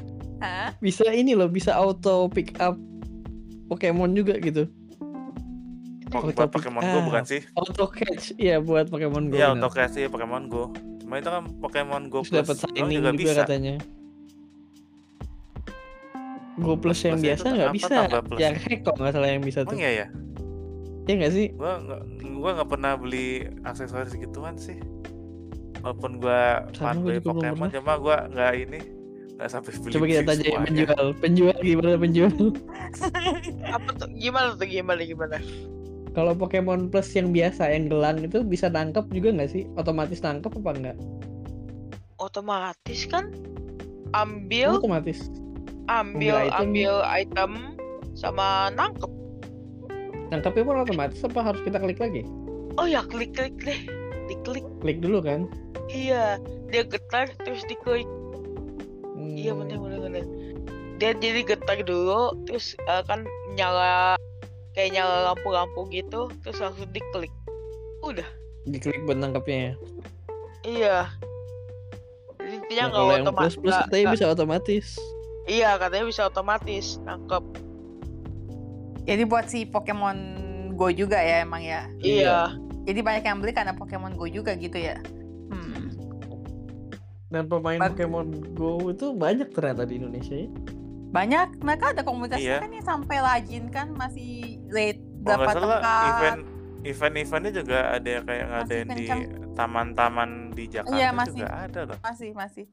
bisa 0.79 1.05
ini 1.07 1.33
loh 1.33 1.47
bisa 1.47 1.71
auto 1.71 2.27
pick 2.27 2.57
up 2.57 2.75
Pokemon 3.67 4.13
juga 4.13 4.37
gitu. 4.39 4.65
Oh, 6.09 6.25
Auto 6.25 6.33
buat 6.33 6.49
Pokemon 6.49 6.81
Go 6.81 6.97
up. 6.97 7.05
bukan 7.05 7.23
sih? 7.23 7.41
Auto 7.53 7.85
catch 7.87 8.33
iya 8.35 8.57
buat 8.57 8.89
Pokemon 8.89 9.29
Go. 9.29 9.35
Iya, 9.35 9.53
benar. 9.53 9.57
untuk 9.61 9.71
kasih 9.75 10.09
Pokemon 10.09 10.43
Go. 10.47 10.73
Cuma 10.99 11.13
itu 11.17 11.29
kan 11.29 11.43
Pokemon 11.57 12.03
Go 12.07 12.19
Terus 12.21 12.33
dapat 12.35 12.55
Plus. 12.55 12.63
Oh, 12.63 12.69
signing 12.71 12.97
juga 12.97 13.09
juga, 13.09 13.13
bisa. 13.15 13.41
katanya. 13.43 13.75
Go 16.57 16.73
Plus 16.75 16.99
yang 16.99 17.15
Plus 17.15 17.21
itu 17.21 17.27
biasa 17.29 17.45
nggak 17.47 17.71
bisa. 17.71 17.95
Yang 18.35 18.55
hack 18.59 18.79
kok 18.83 18.95
nggak 18.97 19.13
salah 19.13 19.29
yang 19.29 19.43
bisa 19.43 19.59
Oh 19.61 19.69
tuh. 19.69 19.77
iya 19.77 19.89
ya. 19.95 20.07
Ya 21.05 21.13
nggak 21.15 21.33
sih? 21.33 21.47
Gua 21.53 21.73
nggak 21.79 22.01
gua 22.35 22.49
nggak 22.57 22.69
pernah 22.69 22.91
beli 22.97 23.29
aksesoris 23.63 24.13
gituan 24.13 24.55
sih. 24.57 24.77
Walaupun 25.79 26.19
gua 26.19 26.67
fanboy 26.75 27.21
Pokemon 27.21 27.69
cuma 27.71 27.95
gua 27.95 28.27
nggak 28.27 28.53
ini 28.59 28.79
nggak 29.37 29.47
sampai 29.47 29.71
beli 29.79 29.93
Coba 29.95 30.05
kita 30.05 30.21
tanya 30.27 30.49
penjual. 30.65 31.05
Penjual 31.15 31.57
gimana 31.63 31.95
penjual? 31.95 32.33
apa 33.77 33.89
tuh 33.95 34.09
gimana 34.17 34.57
tuh 34.57 34.67
gimana 34.67 35.01
gimana 35.01 35.37
Kalau 36.09 36.33
Pokemon 36.33 36.89
Plus 36.89 37.09
yang 37.13 37.29
biasa 37.29 37.69
yang 37.69 37.85
gelang 37.85 38.19
itu 38.19 38.41
bisa 38.41 38.65
nangkep 38.67 39.05
juga 39.09 39.29
nggak 39.31 39.49
sih? 39.49 39.63
Otomatis 39.75 40.19
nangkep 40.19 40.51
apa 40.55 40.71
enggak? 40.73 40.97
otomatis 42.19 43.07
kan 43.07 43.31
Oh, 44.11 44.25
ambil 44.25 44.75
otomatis. 44.75 45.31
ambil 45.87 46.35
ambil 46.35 46.35
item. 46.43 46.59
ambil 46.59 46.93
item 47.07 47.51
sama 48.11 48.47
nangkep 48.73 49.07
Nangkepnya 50.27 50.61
pun 50.61 50.77
otomatis 50.77 51.23
apa 51.23 51.39
harus 51.41 51.63
kita 51.63 51.79
klik 51.79 51.95
lagi? 51.97 52.27
oh 52.75 52.83
ya 52.83 53.01
klik 53.03 53.31
klik 53.33 53.55
deh 53.59 53.79
diklik 54.27 54.67
Klik 54.83 54.99
dulu 54.99 55.23
kan? 55.23 55.47
iya 55.87 56.35
dia 56.67 56.83
getar 56.83 57.31
terus 57.39 57.63
diklik 57.65 58.05
Hmm. 59.15 59.35
iya 59.35 59.51
bener 59.51 59.75
bener 59.77 59.99
bener 60.01 60.23
dia 60.95 61.11
jadi 61.13 61.43
getar 61.45 61.79
dulu 61.81 62.35
terus 62.43 62.75
eh, 62.81 63.03
kan 63.03 63.23
nyala 63.51 64.15
kayak 64.71 64.89
nyala 64.93 65.17
lampu-lampu 65.27 65.87
gitu 65.89 66.29
terus 66.39 66.57
langsung 66.57 66.87
diklik 66.87 67.33
udah 68.01 68.27
Diklik 68.61 69.01
buat 69.03 69.15
nangkepnya 69.15 69.57
ya. 69.57 69.73
iya 70.61 70.97
Jadi 72.37 72.53
intinya 72.55 72.77
Nah, 72.79 72.87
nggak 72.87 72.99
kalau 72.99 73.11
yang 73.11 73.25
otomatis 73.25 73.53
plus 73.53 73.59
plus 73.59 73.77
katanya 73.79 74.05
bisa 74.11 74.25
otomatis. 74.27 74.85
iya 75.45 75.69
katanya 75.75 76.05
bisa 76.05 76.21
otomatis 76.23 76.85
nangkep 77.01 77.43
Jadi 79.01 79.23
buat 79.25 79.45
si 79.45 79.63
Pokemon 79.63 80.17
Go 80.73 80.87
juga 80.89 81.17
ya 81.17 81.41
emang 81.41 81.59
ya. 81.59 81.89
iya 81.97 82.53
Jadi 82.81 82.99
banyak 82.99 83.23
yang 83.23 83.37
beli 83.37 83.51
karena 83.51 83.73
Pokemon 83.73 84.13
Go 84.13 84.25
juga 84.25 84.53
gitu 84.53 84.77
ya. 84.77 84.95
Hmm. 85.47 85.89
Dan 87.27 87.45
pemain 87.45 87.77
Bag- 87.77 87.93
Pokemon 87.95 88.27
Go 88.53 88.87
itu 88.87 89.11
banyak 89.11 89.49
ternyata 89.49 89.83
di 89.83 89.97
Indonesia 89.97 90.35
ya. 90.35 90.49
Banyak 91.09 91.57
mereka 91.59 91.91
ada 91.91 92.01
komunitasnya 92.01 92.45
Iya. 92.51 92.57
kan 92.59 92.69
yang 92.71 92.85
sampai 92.87 93.17
lajin 93.19 93.63
kan 93.67 93.87
masih 93.91 94.58
nggak 94.69 94.95
dapat 95.35 95.53
salah 95.53 95.67
tempat. 95.77 96.07
event 96.07 96.39
event-eventnya 96.79 97.51
juga 97.53 97.77
ada 97.91 98.07
yang 98.09 98.23
kayak 98.23 98.45
ngadain 98.47 98.87
di 98.89 99.05
taman-taman 99.51 100.29
di 100.49 100.63
Jakarta 100.65 100.95
Iya, 100.95 101.09
masih. 101.11 101.33
juga 101.35 101.51
ada 101.59 101.79
loh. 101.83 101.97
Masih 101.99 102.29
masih. 102.31 102.65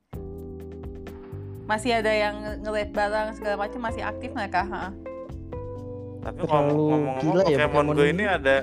Masih 1.66 1.90
ada 1.92 2.12
yang 2.12 2.34
nge- 2.38 2.58
nge-rate 2.62 2.92
barang 2.92 3.28
segala 3.34 3.56
macam 3.58 3.80
masih 3.82 4.02
aktif 4.02 4.30
mereka. 4.30 4.62
ha. 4.64 4.94
Tapi 6.22 6.38
ngomong-ngomong 6.40 7.16
gila 7.18 7.42
ya 7.44 7.58
Pokemon 7.60 7.66
Pokemon 7.66 7.86
Go 7.88 8.02
ini. 8.04 8.12
ini 8.12 8.24
ada 8.24 8.56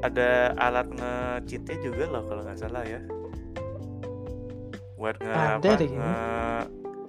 ada 0.00 0.28
alat 0.56 0.88
nge-cheatnya 0.90 1.76
juga 1.80 2.04
loh 2.06 2.22
kalau 2.24 2.42
nggak 2.42 2.58
salah 2.58 2.84
ya. 2.84 3.00
Buat 4.94 5.16
nge 5.18 5.32
Ada 5.32 5.56
apa, 5.56 5.72
nge 5.72 6.12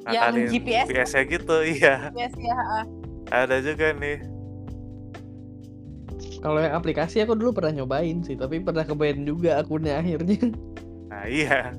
Yang 0.01 0.15
ngakalin 0.15 0.45
GPS. 0.47 0.85
GPS-nya 0.87 1.23
gitu, 1.27 1.57
iya. 1.75 1.95
Yes 2.13 2.33
ya. 2.33 2.55
ha. 2.55 2.79
Ada 3.29 3.55
juga 3.59 3.91
nih. 3.93 4.17
Kalau 6.41 6.57
yang 6.57 6.73
aplikasi 6.73 7.21
aku 7.21 7.37
dulu 7.37 7.53
pernah 7.53 7.81
nyobain 7.81 8.25
sih, 8.25 8.33
tapi 8.33 8.57
pernah 8.57 8.81
kebayan 8.81 9.21
juga 9.23 9.61
akunnya 9.61 10.01
akhirnya. 10.01 10.49
Nah, 11.07 11.25
iya. 11.29 11.69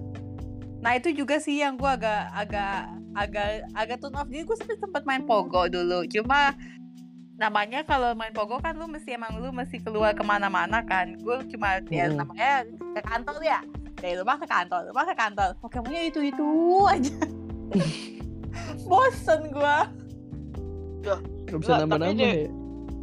Nah 0.82 0.92
itu 0.94 1.14
juga 1.14 1.38
sih 1.38 1.62
yang 1.62 1.78
gue 1.78 1.86
agak 1.86 2.30
agak 2.30 2.90
agak 3.14 3.48
agak 3.74 3.96
turn 3.98 4.14
off. 4.14 4.30
Jadi 4.30 4.46
gue 4.46 4.56
sempat 4.78 5.02
main 5.02 5.22
pogo 5.22 5.66
dulu. 5.66 6.06
Cuma 6.06 6.54
namanya 7.38 7.82
kalau 7.82 8.14
main 8.14 8.30
pogo 8.30 8.58
kan 8.58 8.78
lu 8.78 8.86
mesti 8.86 9.18
emang 9.18 9.38
lu 9.42 9.50
mesti 9.50 9.82
keluar 9.82 10.14
ke 10.14 10.22
mana-mana 10.22 10.82
kan. 10.82 11.18
Gue 11.18 11.42
cuma 11.50 11.82
ya 11.90 12.06
Hmm. 12.10 12.22
namanya 12.22 12.66
ke 12.98 13.00
kantor 13.02 13.38
ya. 13.42 13.60
Dari 13.98 14.14
rumah 14.18 14.38
ke 14.38 14.46
kantor, 14.46 14.90
rumah 14.90 15.04
ke 15.06 15.14
kantor. 15.14 15.48
Pokemonnya 15.58 16.02
itu 16.06 16.20
itu 16.22 16.46
aja. 16.86 17.14
Bosen 18.90 19.40
gue. 19.50 19.76
Gak 21.50 21.58
bisa 21.58 21.82
nambah-nambah 21.82 22.30
ya. 22.30 22.61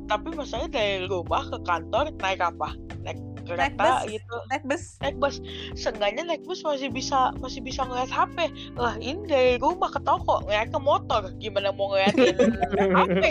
Tapi 0.09 0.33
masalahnya 0.33 0.73
dari 0.73 1.05
rumah 1.05 1.45
ke 1.47 1.57
kantor 1.63 2.09
naik 2.19 2.41
apa 2.41 2.73
naik 3.05 3.21
Naik 3.49 3.73
kereta 3.81 4.05
bus. 4.05 4.13
gitu 4.13 4.35
Naik 4.53 4.63
bus. 4.69 4.83
naik 5.01 5.15
bus 5.17 5.35
seenggaknya 5.73 6.21
naik 6.21 6.43
bus 6.45 6.61
masih 6.61 6.89
bisa 6.89 7.33
masih 7.41 7.61
bisa 7.65 7.81
ngeliat 7.81 8.11
HP 8.11 8.49
lah 8.77 8.93
ini 9.01 9.25
dari 9.25 9.53
rumah 9.57 9.89
ke 9.89 9.97
toko 10.05 10.41
ngeliat 10.45 10.69
ke 10.69 10.77
motor 10.77 11.33
gimana 11.41 11.73
mau 11.73 11.93
ngeliatin 11.93 12.35
HP 12.97 13.23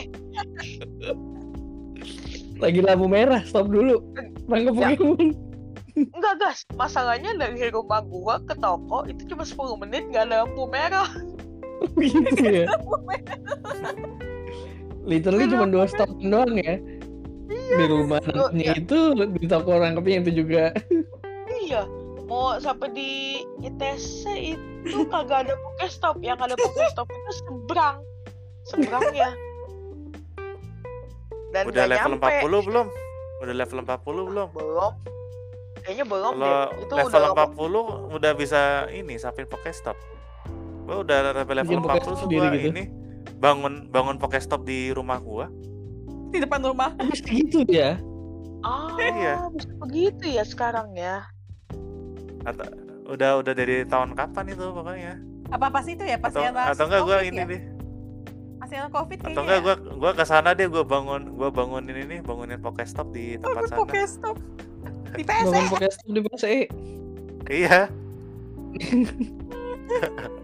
Lagi 2.59 2.83
lampu 2.83 3.07
merah, 3.07 3.39
stop 3.47 3.71
dulu. 3.71 4.03
Nangkep 4.51 4.75
Ya. 4.75 4.91
Enggak 5.99 6.35
gas 6.43 6.63
masalahnya 6.75 7.31
dari 7.39 7.71
rumah 7.71 8.03
gua 8.03 8.39
ke 8.43 8.55
toko 8.59 9.03
itu 9.07 9.27
cuma 9.31 9.43
10 9.43 9.83
menit 9.83 10.03
nggak 10.11 10.31
ada 10.31 10.43
lampu 10.47 10.67
merah 10.71 11.11
gitu 11.99 12.67
ya. 12.67 12.67
Literally 15.09 15.49
cuma 15.49 15.65
dua 15.67 15.89
stop 15.89 16.13
doang 16.21 16.53
ya. 16.61 16.77
Di 17.49 17.85
rumah 17.89 18.21
Lu- 18.29 18.53
anaknya 18.53 18.65
ya. 18.65 18.73
itu, 18.77 18.99
di 19.41 19.45
toko 19.49 19.73
nangkepnya 19.81 20.21
itu 20.29 20.45
juga. 20.45 20.65
iya 21.65 21.89
mau 22.29 22.61
sampai 22.61 22.93
di 22.93 23.11
ITC 23.65 24.21
itu 24.85 24.99
kagak 25.09 25.49
ada 25.49 25.57
Pokestop 25.57 26.21
yang 26.21 26.37
ada 26.37 26.53
Pokestop 26.55 27.09
itu 27.09 27.33
seberang 27.41 28.05
seberangnya 28.69 29.33
dan 31.57 31.63
Udah 31.73 31.85
level 31.89 32.13
nyampe 32.21 32.29
40 32.45 32.69
belum? 32.69 32.87
Udah 33.41 33.55
level 33.57 33.79
40 33.81 34.29
belum? 34.29 34.49
belum 34.53 34.93
kayaknya 35.81 36.05
belum 36.05 36.33
Kalau 36.37 36.45
deh 36.45 36.85
itu 36.85 36.93
level 36.93 37.09
udah 37.09 37.21
lama 37.33 37.45
40 38.13 38.17
udah 38.21 38.33
bisa 38.37 38.61
ini 38.93 39.15
sampai 39.17 39.49
Pokestop. 39.49 39.97
Gua 40.85 41.01
udah 41.01 41.19
level 41.33 41.55
level 41.65 41.77
Pokestop 41.81 42.05
40 42.05 42.13
tuh 42.13 42.17
sendiri 42.29 42.45
gua 42.45 42.57
gitu. 42.61 42.69
ini 42.77 42.85
bangun 43.39 43.87
bangun 43.89 44.19
Pokestop 44.19 44.63
di 44.63 44.91
rumah 44.91 45.19
gua. 45.19 45.47
Di 46.29 46.43
depan 46.43 46.61
rumah. 46.61 46.93
Bisa 47.09 47.25
gitu 47.25 47.65
ya. 47.67 47.97
ah 48.61 48.91
Iya. 48.99 49.47
begitu 49.79 50.27
ya 50.27 50.43
sekarang 50.43 50.91
ya 50.93 51.23
Atau, 52.43 52.67
udah 53.07 53.39
udah 53.39 53.53
dari 53.55 53.87
tahun 53.87 54.19
kapan 54.19 54.51
itu 54.51 54.67
pokoknya? 54.69 55.15
Apa 55.49 55.71
pas 55.71 55.87
itu 55.87 56.03
ya? 56.03 56.19
Pas 56.19 56.35
Atau 56.35 56.43
atau 56.43 56.85
enggak 56.91 57.03
gua 57.07 57.19
ini 57.23 57.39
ya? 57.39 57.47
deh. 57.47 57.63
Pas 58.59 58.71
era 58.75 58.91
Covid 58.91 59.19
Atau 59.23 59.47
enggak 59.47 59.59
ya? 59.59 59.63
gua 59.63 59.75
gua 59.95 60.11
ke 60.13 60.25
sana 60.27 60.59
deh 60.59 60.67
gua 60.67 60.83
bangun 60.83 61.39
gua 61.39 61.55
bangunin 61.55 61.97
ini 62.03 62.19
bangunin 62.19 62.59
Pokestop 62.59 63.15
di 63.15 63.39
tempat 63.39 63.63
Bangun 63.63 63.71
sana. 63.71 63.79
Pokestop. 63.79 64.37
Di 65.15 65.23
PSE. 65.23 65.47
Bangun 65.47 65.71
Pokestop 65.71 66.07
di 66.11 66.21
PSE. 66.21 66.59
Iya. 67.49 67.81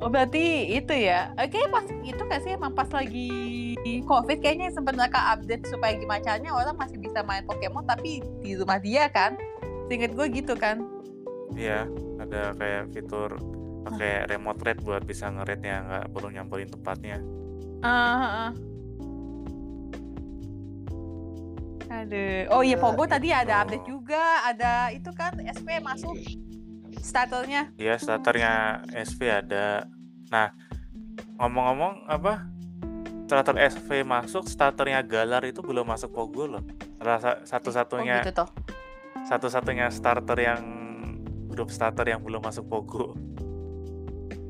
Oh 0.00 0.08
berarti 0.08 0.72
itu 0.80 0.94
ya? 0.96 1.28
Oke 1.36 1.60
pas 1.68 1.84
itu 1.84 2.22
gak 2.24 2.40
sih 2.40 2.56
emang 2.56 2.72
pas 2.72 2.88
lagi 2.88 3.28
covid 4.08 4.40
kayaknya 4.40 4.72
sempat 4.72 4.96
mereka 4.96 5.20
update 5.36 5.68
supaya 5.68 5.92
gimana 5.96 6.24
caranya 6.24 6.50
orang 6.56 6.76
masih 6.80 6.96
bisa 6.96 7.20
main 7.20 7.44
Pokemon 7.44 7.84
tapi 7.84 8.24
di 8.40 8.56
rumah 8.56 8.80
dia 8.80 9.12
kan? 9.12 9.36
Seinget 9.92 10.16
gue 10.16 10.26
gitu 10.32 10.56
kan? 10.56 10.80
Iya, 11.52 11.84
ada 12.16 12.56
kayak 12.56 12.96
fitur 12.96 13.36
pakai 13.84 14.28
remote 14.28 14.60
rate 14.64 14.80
buat 14.84 15.02
bisa 15.04 15.28
nge-rate 15.28 15.64
ya 15.66 15.76
nggak 15.84 16.04
perlu 16.16 16.28
nyamperin 16.32 16.68
tempatnya. 16.72 17.18
Ah, 17.80 17.90
ah, 17.90 18.24
ah. 18.24 18.52
Aduh, 21.90 22.46
oh 22.54 22.62
iya 22.62 22.78
Eh, 22.78 22.80
Pogo 22.80 23.02
tadi 23.04 23.34
ada 23.34 23.50
itu. 23.50 23.60
update 23.66 23.86
juga, 23.88 24.24
ada 24.46 24.94
itu 24.94 25.10
kan 25.10 25.34
SP 25.42 25.82
masuk 25.82 26.14
starternya. 27.00 27.72
Iya, 27.74 27.96
starternya 27.96 28.52
SV 28.94 29.20
ada. 29.26 29.88
Nah, 30.28 30.52
ngomong-ngomong 31.36 32.06
apa? 32.06 32.46
starter 33.24 33.62
SV 33.62 34.02
masuk, 34.02 34.42
starternya 34.44 35.06
Galar 35.06 35.46
itu 35.46 35.62
belum 35.62 35.86
masuk 35.86 36.10
Pogo 36.10 36.50
loh. 36.50 36.66
Rasa 36.98 37.38
Oh 37.38 37.46
satu-satunya 37.46 38.26
gitu 38.26 38.34
toh. 38.36 38.50
satu-satunya 39.22 39.86
starter 39.88 40.34
yang 40.34 40.62
grup 41.46 41.70
starter 41.70 42.02
yang 42.04 42.26
belum 42.26 42.42
masuk 42.42 42.66
Pogo. 42.66 43.14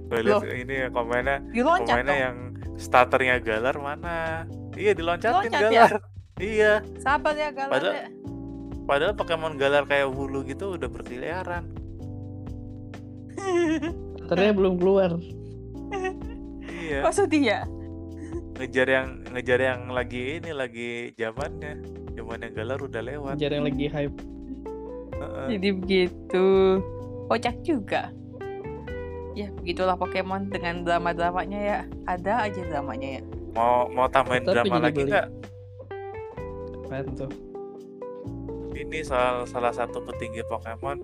Gue 0.09 0.21
lihat 0.25 0.43
ini 0.49 0.89
komennya 0.89 1.45
Diloncat 1.47 1.93
komennya 1.93 2.09
dong. 2.09 2.25
yang 2.25 2.37
starternya 2.75 3.37
Galar 3.39 3.77
mana? 3.77 4.49
Iya 4.73 4.97
diloncatin 4.97 5.29
Diloncat 5.29 5.61
ya? 5.61 5.71
Galar. 5.87 5.93
Iya, 6.41 6.73
Sabar 6.97 7.37
ya 7.37 7.53
galar 7.53 7.69
Padahal- 7.69 7.95
ya. 7.95 8.07
padahal 8.89 9.13
Pokemon 9.13 9.55
Galar 9.55 9.85
kayak 9.85 10.09
Hulu 10.09 10.41
gitu 10.43 10.81
udah 10.81 10.89
berkeliaran. 10.89 11.69
Ternyata 14.31 14.55
belum 14.55 14.75
keluar. 14.79 15.19
Iya, 16.91 17.07
sedih 17.11 17.43
ya? 17.45 17.61
ngejar 18.61 18.89
yang 18.93 19.09
ngejar 19.33 19.57
yang 19.57 19.81
lagi 19.89 20.37
ini 20.37 20.53
lagi 20.53 20.91
zamannya. 21.17 21.81
Zamannya 22.13 22.49
Galar 22.53 22.79
udah 22.85 23.03
lewat. 23.03 23.35
Jar 23.41 23.57
yang 23.57 23.65
lagi 23.65 23.89
hype. 23.89 24.19
Heeh. 25.17 25.47
Jadi 25.57 25.69
begitu. 25.81 26.47
Kocak 27.33 27.57
juga. 27.65 28.13
Ya, 29.33 29.49
begitulah 29.57 29.97
Pokemon 29.97 30.53
dengan 30.53 30.85
drama-dramanya 30.85 31.61
ya. 31.61 31.79
Ada 32.05 32.51
aja 32.51 32.61
dramanya 32.69 33.21
ya. 33.21 33.23
Mau 33.57 33.89
mau 33.89 34.07
tambahin 34.13 34.45
Tapi 34.45 34.53
drama 34.53 34.77
lagi 34.85 35.03
nggak? 35.09 35.29
Apaan 36.85 37.07
tuh? 37.17 37.33
Ini 38.77 38.99
soal 39.07 39.49
salah 39.49 39.73
satu 39.73 40.05
petinggi 40.05 40.45
Pokemon 40.45 41.01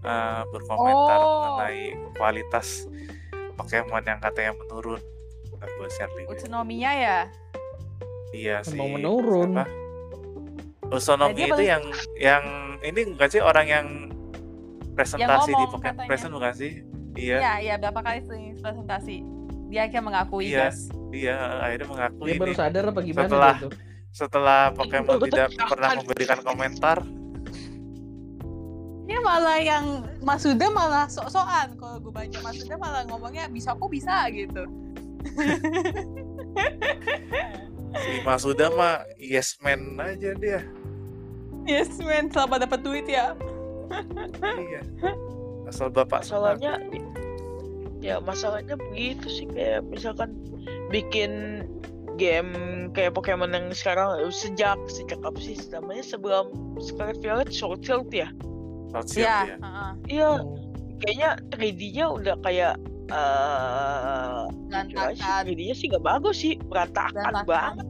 eh, 0.00 0.42
berkomentar 0.48 1.18
Oh. 1.18 1.26
mengenai 1.58 1.82
kualitas 2.14 2.86
Pokemon 3.54 4.02
yang 4.02 4.18
katanya 4.18 4.54
menurun. 4.54 5.02
Ntar 5.52 5.68
gue 5.68 5.88
share 5.90 6.12
link. 6.14 6.30
Utsunomiya 6.30 6.90
ya. 6.94 7.18
Iya 8.30 8.56
sih. 8.62 8.78
Emang 8.78 8.94
menurun. 8.94 9.58
siapa? 9.58 11.34
Dia 11.34 11.46
itu 11.50 11.62
yang 11.62 11.82
yang 12.16 12.44
ini 12.80 13.00
bukan 13.12 13.28
sih 13.28 13.42
orang 13.42 13.66
yang 13.66 13.86
presentasi 14.94 15.50
di 15.50 15.54
ngomong 15.54 15.72
Pokemon 15.74 15.94
katanya. 15.94 16.08
Present 16.08 16.32
bukan 16.32 16.52
sih? 16.54 16.72
Iya, 17.14 17.36
Iya, 17.36 17.52
iya 17.58 17.74
berapa 17.76 17.98
kali 17.98 18.18
sering 18.22 18.44
presentasi. 18.58 19.16
Dia 19.68 19.84
akhirnya 19.84 20.00
mengakui, 20.00 20.44
Iya. 20.48 20.70
guys. 20.70 20.80
iya 21.10 21.36
akhirnya 21.60 21.88
mengakui 21.88 22.28
Dia 22.28 22.36
baru 22.38 22.52
sadar 22.54 22.84
apa 22.86 23.00
gimana 23.02 23.26
Setelah- 23.26 23.54
dia 23.54 23.64
tuh? 23.64 23.72
setelah 24.08 24.60
Pokemon 24.72 25.08
Baru 25.08 25.24
tidak 25.26 25.48
pernah 25.58 25.90
memberikan 25.94 26.38
komentar. 26.40 26.98
Ini 29.08 29.18
malah 29.24 29.56
yang 29.56 30.04
Masuda 30.20 30.68
malah 30.68 31.08
sok-sokan 31.08 31.80
kalau 31.80 31.96
gue 31.96 32.12
baca 32.12 32.38
Masuda 32.44 32.76
malah 32.76 33.02
ngomongnya 33.08 33.48
bisa 33.48 33.72
aku 33.72 33.88
bisa 33.88 34.28
gitu. 34.28 34.68
Si 37.88 38.20
Masuda 38.20 38.68
mah 38.68 39.00
yes 39.16 39.56
man 39.64 39.96
aja 39.96 40.36
dia. 40.36 40.60
Yes 41.64 41.96
man, 42.04 42.28
selama 42.28 42.60
dapat 42.60 42.84
duit 42.84 43.08
ya. 43.08 43.32
iya. 44.60 44.84
Asal 45.64 45.88
bapak 45.88 46.20
masalahnya 46.20 46.76
ya 47.98 48.22
masalahnya 48.22 48.78
begitu 48.78 49.26
sih 49.26 49.46
kayak 49.50 49.82
misalkan 49.90 50.34
bikin 50.88 51.64
game 52.18 52.52
kayak 52.94 53.14
Pokemon 53.14 53.54
yang 53.54 53.66
sekarang 53.74 54.18
sejak 54.30 54.78
sejak 54.90 55.18
apa 55.22 55.38
sih 55.38 55.58
namanya 55.70 56.02
sebelum 56.06 56.50
Scarlet 56.78 57.18
Violet 57.22 57.50
Sword 57.50 57.82
Shield 57.82 58.10
ya 58.10 58.30
Sword 58.88 59.06
Shield, 59.06 59.22
Iya, 59.22 59.36
ya. 59.44 59.56
heeh. 59.56 59.90
iya 60.08 60.28
Oh. 60.30 60.56
kayaknya 60.98 61.28
3D-nya 61.50 62.06
udah 62.10 62.34
kayak 62.40 62.74
eh 63.08 64.42
Berantakan. 64.66 65.42
3D-nya 65.42 65.74
sih 65.74 65.86
nggak 65.88 66.02
bagus 66.02 66.36
sih 66.36 66.54
berantakan 66.60 67.12
Berantakan. 67.14 67.46
banget 67.46 67.86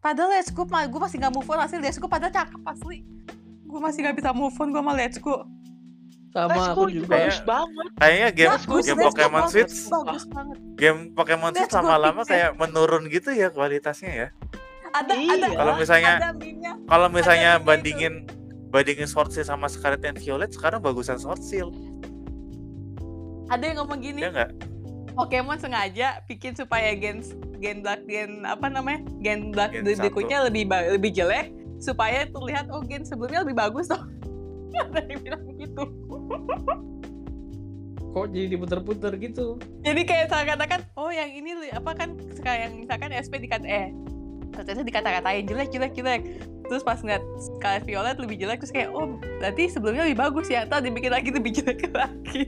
Padahal 0.00 0.32
Let's 0.32 0.48
Go, 0.48 0.64
mah 0.64 0.82
gue 0.82 0.96
masih 0.96 1.16
gak 1.18 1.28
move 1.28 1.44
on 1.44 1.60
hasil 1.60 1.76
Let's 1.76 1.94
Go 1.94 2.08
padahal 2.08 2.32
cakep 2.32 2.56
asli. 2.64 3.04
Gue 3.62 3.76
masih 3.78 4.00
gak 4.00 4.16
bisa 4.16 4.32
move 4.32 4.54
on 4.54 4.72
gue 4.72 4.80
sama 4.80 4.92
Let's 4.94 5.18
Go. 5.18 5.44
Sama 6.30 6.48
Let's 6.48 6.68
aku 6.68 6.80
Go 6.80 6.84
juga. 6.88 7.08
bagus 7.12 7.38
banget 7.42 7.86
Kayaknya 7.98 8.28
game 8.30 8.48
Bagus, 8.50 8.64
game 8.64 8.72
Let's 8.72 8.96
Go 8.96 9.04
Pokemon 9.10 9.40
bagus, 9.42 9.52
Switch, 9.52 9.74
Bagus 9.84 10.24
banget. 10.26 10.56
game 10.74 11.00
Pokemon 11.12 11.52
Switch 11.52 11.74
lama-lama 11.74 12.22
kayak 12.24 12.50
menurun 12.54 13.04
gitu 13.06 13.28
ya 13.30 13.48
kualitasnya 13.50 14.08
ya. 14.10 14.28
Ada, 14.90 15.12
Iya. 15.12 15.32
ada, 15.36 15.46
Kalau 15.52 15.72
misalnya 15.76 16.12
kalau 16.88 17.08
misalnya 17.12 17.50
itu. 17.52 17.66
Bandingin 18.70 19.10
Sword 19.10 19.34
Shield 19.34 19.50
sama 19.50 19.66
Scarlet 19.66 20.02
and 20.06 20.18
Violet 20.22 20.50
sekarang 20.54 20.78
bagusan 20.78 21.18
Sword 21.18 21.42
Shield. 21.42 21.74
Ada 23.50 23.74
yang 23.74 23.76
ngomong 23.82 23.98
gini, 23.98 24.22
Ya 24.22 24.30
enggak? 24.30 24.50
Pokemon 25.10 25.58
sengaja 25.58 26.22
bikin 26.30 26.54
supaya 26.54 26.94
gen 26.94 27.20
gen 27.58 27.82
black 27.82 28.06
gen 28.06 28.46
apa 28.46 28.70
namanya 28.70 29.02
gen 29.20 29.50
black 29.50 29.74
Gen 29.74 29.84
berikutnya 29.84 30.46
lebih 30.46 30.70
lebih 30.70 31.10
jelek 31.12 31.50
supaya 31.82 32.24
terlihat 32.30 32.70
oh 32.70 32.80
gen 32.86 33.02
sebelumnya 33.02 33.42
lebih 33.42 33.58
bagus 33.58 33.90
toh 33.90 34.00
ada 34.86 35.02
yang 35.10 35.20
bilang 35.20 35.42
gitu 35.58 35.84
Kok 38.10 38.26
jadi 38.34 38.58
diputer-puter 38.58 39.12
gitu? 39.22 39.58
jadi 39.86 40.02
kayak 40.02 40.26
saya 40.30 40.44
katakan 40.56 40.80
oh 40.98 41.10
yang 41.10 41.30
ini 41.30 41.70
apa 41.74 41.90
kan 41.94 42.14
kayak 42.42 42.74
misalkan 42.74 43.10
SP 43.14 43.42
dikata 43.42 43.66
eh 43.66 43.90
ternyata 44.52 44.82
dikata-katain 44.82 45.44
jelek 45.46 45.68
jelek 45.72 45.92
jelek 45.94 46.22
terus 46.70 46.86
pas 46.86 47.02
ngeliat 47.02 47.22
Scarlet 47.38 47.82
Violet 47.82 48.16
lebih 48.22 48.36
jelek 48.38 48.62
terus 48.62 48.70
kayak 48.70 48.94
oh 48.94 49.18
berarti 49.42 49.66
sebelumnya 49.66 50.06
lebih 50.06 50.18
bagus 50.22 50.46
ya 50.46 50.62
atau 50.66 50.78
dibikin 50.78 51.10
lagi 51.10 51.30
lebih 51.34 51.50
jelek 51.50 51.90
lagi 52.00 52.44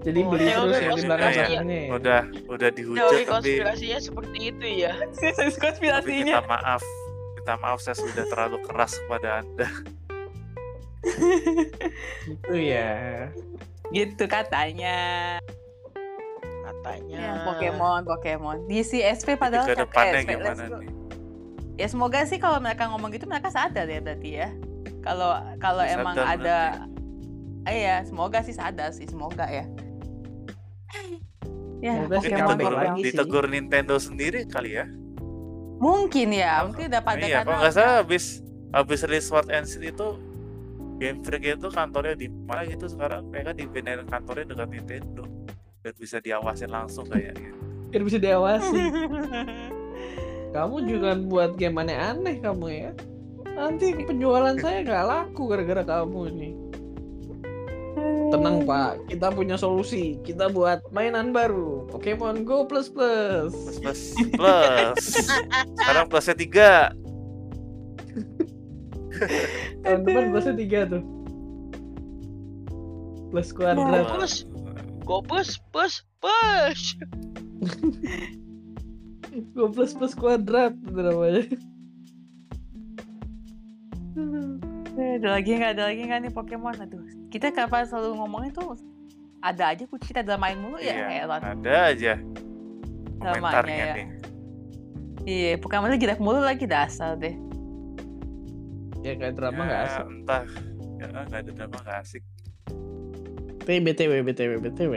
Jadi 0.00 0.20
Oh, 0.24 0.32
beli 0.32 0.48
teori 0.48 0.72
terus 0.72 0.80
yang 0.80 0.96
di 0.96 1.04
belakang 1.04 1.32
ya. 1.36 1.44
ya? 1.60 1.60
Udah 1.92 2.22
udah 2.48 2.68
dihujat 2.72 3.00
teori 3.04 3.20
tapi 3.20 3.28
konspirasinya 3.28 3.98
seperti 4.00 4.38
itu 4.48 4.66
ya 4.80 4.92
tapi 5.36 5.52
konspirasinya 5.60 6.24
kita 6.24 6.42
maaf. 6.48 6.82
Kita 7.36 7.52
maaf 7.60 7.78
saya 7.84 7.96
sudah 8.00 8.24
terlalu 8.32 8.58
keras 8.64 8.92
kepada 8.96 9.44
Anda. 9.44 9.68
Gitu 12.28 12.56
ya. 12.60 13.28
gitu 13.90 14.24
katanya 14.30 15.36
katanya 16.70 17.18
Ya, 17.18 17.32
Pokemon, 17.42 18.00
Pokemon. 18.06 18.56
Di 18.64 18.80
si 18.80 19.02
SP 19.02 19.34
Jadi 19.34 19.42
padahal 19.42 19.66
ke 19.66 19.74
depannya 19.76 20.20
SP, 20.22 20.30
gimana 20.30 20.64
nih? 20.70 20.90
Ya 21.74 21.86
semoga 21.86 22.22
sih 22.24 22.36
kalau 22.36 22.58
mereka 22.58 22.86
ngomong 22.86 23.10
gitu 23.10 23.26
mereka 23.26 23.50
sadar 23.50 23.84
ya 23.84 23.98
berarti 23.98 24.30
ya. 24.36 24.48
Kalau 25.00 25.30
kalau 25.58 25.82
Sadar 25.82 25.96
emang 25.96 26.14
berarti. 26.14 26.36
ada 26.38 26.58
eh 27.64 27.78
ya, 27.82 27.96
semoga 28.04 28.40
sih 28.40 28.52
sadar 28.52 28.90
sih, 28.90 29.04
semoga 29.04 29.44
ya. 29.46 29.66
Ya, 31.80 31.96
Semoga 31.96 32.20
Mungkin 32.20 32.36
Pokemon 32.36 32.56
ditegur, 32.60 32.70
lagi 32.70 32.84
Pokemon. 32.84 33.00
sih. 33.00 33.04
ditegur 33.08 33.44
Nintendo 33.48 33.96
sendiri 33.96 34.40
kali 34.44 34.76
ya. 34.76 34.84
Mungkin 35.80 36.28
ya, 36.28 36.60
mungkin 36.68 36.92
udah 36.92 37.00
pada 37.00 37.24
iya, 37.24 37.40
karena 37.40 37.44
kalau 37.48 37.56
nggak 37.56 37.72
salah 37.72 37.94
habis 38.04 38.24
habis 38.68 39.00
rilis 39.00 39.24
Sword 39.24 39.48
and 39.48 39.64
Shield 39.64 39.88
itu 39.88 40.08
Game 41.00 41.24
Freak 41.24 41.40
itu 41.48 41.68
kantornya 41.72 42.12
di 42.12 42.28
mana 42.28 42.68
gitu 42.68 42.84
sekarang 42.84 43.32
mereka 43.32 43.56
dipindahin 43.56 44.04
kantornya 44.04 44.52
dekat 44.52 44.68
Nintendo 44.68 45.24
dan 45.80 45.92
bisa 45.96 46.20
diawasin 46.20 46.70
langsung 46.70 47.08
kayaknya. 47.08 47.52
Biar 47.90 48.02
bisa 48.04 48.18
diawasi. 48.20 48.80
kamu 50.54 50.76
juga 50.86 51.10
buat 51.16 51.56
game 51.56 51.80
aneh-aneh 51.80 52.36
kamu 52.42 52.66
ya. 52.68 52.90
Nanti 53.56 53.92
penjualan 54.04 54.56
saya 54.60 54.84
nggak 54.84 55.04
laku 55.08 55.42
gara-gara 55.48 55.82
kamu 55.84 56.20
ini. 56.36 56.50
Tenang 58.30 58.62
pak, 58.62 59.10
kita 59.10 59.34
punya 59.34 59.58
solusi. 59.58 60.22
Kita 60.22 60.46
buat 60.54 60.86
mainan 60.94 61.34
baru, 61.34 61.90
Pokemon 61.90 62.46
Go 62.46 62.62
plus 62.62 62.86
plus. 62.86 63.50
Plus 63.50 63.78
plus 63.82 64.02
plus. 64.38 65.04
Sekarang 65.74 66.06
plusnya 66.06 66.36
tiga. 66.38 66.72
Tahun 69.82 70.00
depan 70.06 70.30
plusnya 70.30 70.54
tiga 70.54 70.80
tuh. 70.86 71.02
Plus 73.34 73.50
kuadrat. 73.50 74.06
Wah, 74.06 74.14
Plus. 74.22 74.46
Go 75.10 75.18
plus 75.18 75.58
plus 75.74 76.06
plus 76.22 76.94
Go 79.54 79.66
plus 79.66 79.94
plus 79.94 80.14
kuadrat 80.14 80.74
itu 80.74 81.00
namanya. 81.02 81.42
Eh, 85.00 85.16
ada 85.22 85.38
lagi 85.38 85.50
nggak 85.54 85.72
ada 85.78 85.82
lagi 85.86 86.02
nggak 86.02 86.20
nih 86.26 86.32
Pokemon 86.34 86.76
aduh 86.76 87.02
kita 87.30 87.50
kapan 87.50 87.86
selalu 87.86 88.20
ngomongin 88.20 88.50
tuh 88.52 88.74
ada 89.40 89.72
aja 89.72 89.86
kita 89.86 90.20
dramain 90.20 90.58
mulu 90.58 90.76
ya 90.76 90.92
Iya, 90.92 91.06
heran 91.24 91.40
ada 91.40 91.72
aja 91.88 92.12
komentarnya 93.16 93.74
ya. 93.80 93.94
nih. 93.96 94.06
iya 95.24 95.50
Pokemon 95.56 95.94
tuh 95.94 96.00
jinak 96.02 96.18
mulu 96.20 96.42
lagi 96.42 96.66
dasar 96.66 97.16
deh 97.16 97.34
Ya 99.00 99.16
kayak 99.16 99.32
drama 99.32 99.64
nggak 99.64 99.80
Ya, 99.80 99.88
asik. 99.88 100.04
Entah, 100.12 100.44
ya 101.00 101.06
nggak 101.08 101.40
ada 101.40 101.50
drama 101.56 101.76
nggak 101.80 101.98
asik. 102.04 102.22
Tapi 103.70 103.86
BTW 103.86 104.26
BTW 104.26 104.52
BTW. 104.66 104.94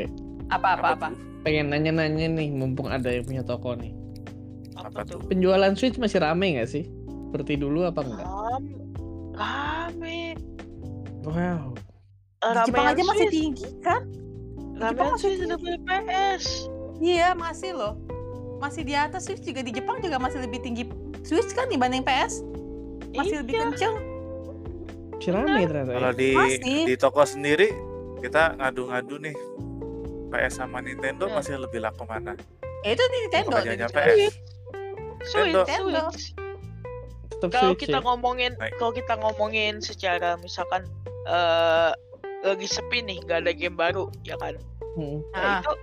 apa 0.49 0.73
apa 0.73 0.87
apa? 0.97 1.07
Pengen 1.45 1.69
nanya-nanya 1.69 2.25
nih, 2.25 2.49
mumpung 2.49 2.89
ada 2.89 3.05
yang 3.05 3.21
punya 3.21 3.45
toko 3.45 3.77
nih. 3.77 3.93
Apa 4.73 5.05
tuh? 5.05 5.21
Penjualan 5.29 5.77
Switch 5.77 6.01
masih 6.01 6.17
rame 6.17 6.57
nggak 6.57 6.65
sih? 6.65 6.89
Seperti 7.29 7.61
dulu 7.61 7.85
apa 7.85 8.01
enggak? 8.01 8.25
Ram 8.25 8.65
rame 9.37 10.33
Wow. 11.21 11.77
di 12.41 12.49
Jepang 12.65 12.81
Ramean 12.81 12.97
aja 12.97 13.03
masih 13.05 13.27
Swiss. 13.29 13.35
tinggi 13.37 13.67
kan 13.79 14.01
Jepang 14.73 14.81
ramean 14.81 15.05
masih 15.13 15.21
Swiss 15.21 15.37
udah 15.37 15.49
tinggi. 15.53 15.61
beli 15.61 15.77
PS 15.85 16.43
Iya 16.97 17.29
masih 17.37 17.71
loh. 17.77 17.93
Masih 18.57 18.81
di 18.81 18.93
atas 18.97 19.21
Switch 19.29 19.45
juga 19.45 19.61
di 19.61 19.69
Jepang 19.69 20.01
juga 20.01 20.17
masih 20.17 20.41
lebih 20.41 20.65
tinggi 20.65 20.89
Switch 21.21 21.53
kan 21.53 21.69
dibanding 21.69 22.01
PS. 22.01 22.41
Masih 23.13 23.37
lebih 23.37 23.53
Iya. 23.53 23.61
kenceng. 23.69 23.95
Masih 25.13 25.29
rame 25.29 25.61
ternyata 25.61 25.91
ya. 25.93 25.97
Kalau 26.01 26.11
di 26.17 26.29
Masih. 26.33 26.81
di 26.89 26.95
toko 26.97 27.21
sendiri 27.21 27.92
kita 28.23 28.55
ngadu-ngadu 28.55 29.19
nih 29.19 29.35
PS 30.31 30.63
sama 30.63 30.79
Nintendo 30.79 31.27
Hmm. 31.27 31.35
masih 31.37 31.59
lebih 31.59 31.83
laku 31.83 32.07
mana? 32.07 32.33
Ya, 32.81 32.95
itu 32.95 33.03
Nintendo. 33.05 33.51
Bukan 33.53 33.67
hanya. 33.67 33.87
PS. 33.87 34.33
Switch, 35.23 35.51
Nintendo. 35.51 36.03
Kalau 37.43 37.75
kita 37.75 37.99
ya. 37.99 38.03
ngomongin, 38.03 38.51
kalau 38.79 38.91
kita 38.91 39.19
ngomongin 39.19 39.83
secara 39.83 40.39
misalkan 40.39 40.87
eh 41.27 41.91
lagi 42.43 42.67
sepi 42.67 42.99
nih, 42.99 43.23
nggak 43.23 43.39
ada 43.43 43.51
game 43.51 43.75
baru, 43.75 44.07
ya 44.23 44.35
kan? 44.35 44.55
Hmm. 44.95 45.19
Ya 45.31 45.39
Ah. 45.39 45.59
itu, 45.59 45.73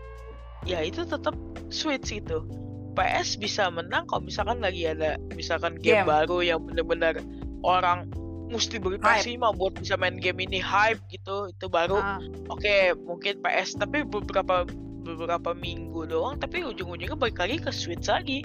ya 0.66 0.78
itu 0.82 1.00
tetap 1.04 1.32
Switch 1.68 2.08
gitu. 2.10 2.44
PS 2.92 3.38
bisa 3.38 3.70
menang 3.70 4.04
kalau 4.04 4.26
misalkan 4.26 4.60
lagi 4.60 4.84
ada 4.84 5.16
misalkan 5.32 5.78
game, 5.78 6.04
Game. 6.04 6.08
baru 6.08 6.42
yang 6.42 6.60
bener-bener 6.60 7.20
orang 7.62 8.08
mesti 8.50 8.76
berkasih 8.82 9.38
mah 9.38 9.54
buat 9.54 9.78
bisa 9.78 9.94
main 9.94 10.18
game 10.18 10.42
ini 10.42 10.58
hype 10.58 10.98
gitu 11.08 11.48
itu 11.48 11.66
baru 11.70 12.02
Ah. 12.02 12.18
oke 12.50 12.98
mungkin 13.06 13.38
PS 13.40 13.78
tapi 13.78 14.02
beberapa 14.02 14.66
beberapa 15.00 15.54
minggu 15.54 16.10
doang 16.10 16.36
tapi 16.36 16.66
ujung-ujungnya 16.66 17.14
balik 17.14 17.38
lagi 17.38 17.56
ke 17.62 17.70
Switch 17.70 18.10
lagi 18.10 18.42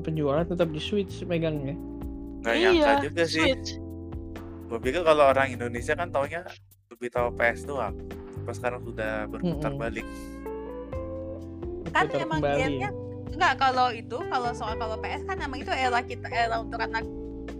Penjualan 0.00 0.48
tetap 0.48 0.72
di 0.72 0.80
Switch 0.80 1.20
megangnya. 1.28 1.76
Gak 2.40 2.56
nyangka 2.56 2.72
iya 2.72 3.04
juga 3.04 3.22
sih. 3.28 3.44
Switch 3.44 3.76
Gue 4.64 4.78
pikir 4.80 5.04
kalau 5.04 5.28
orang 5.28 5.52
Indonesia 5.52 5.92
kan 5.92 6.08
taunya 6.08 6.40
lebih 6.88 7.12
tahu 7.12 7.28
PS 7.36 7.68
doang. 7.68 7.92
Pas 8.48 8.56
sekarang 8.56 8.80
sudah 8.80 9.28
berputar 9.28 9.76
Mm-mm. 9.76 9.82
balik. 9.82 10.06
kan 11.90 12.06
emang 12.16 12.38
gamenya 12.40 12.88
enggak 13.34 13.54
kalau 13.58 13.90
itu 13.90 14.14
kalau 14.30 14.50
soal 14.54 14.78
kalau 14.78 14.94
PS 15.02 15.26
kan 15.26 15.36
emang 15.42 15.58
itu 15.58 15.72
era 15.74 16.00
kita 16.00 16.30
era 16.30 16.62
untuk 16.62 16.78
anak 16.78 17.02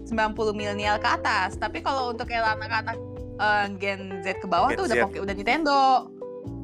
90 0.09 0.57
milenial 0.57 0.97
ke 0.97 1.09
atas. 1.09 1.57
Tapi 1.59 1.85
kalau 1.85 2.13
untuk 2.15 2.31
anak-anak 2.31 2.97
eh, 3.41 3.67
Gen 3.81 4.23
Z 4.25 4.41
ke 4.41 4.47
bawah 4.47 4.73
Gen 4.73 4.79
tuh 4.79 4.85
udah 4.89 4.97
Z. 4.97 5.03
Poke- 5.09 5.23
udah 5.23 5.35
Nintendo. 5.35 5.79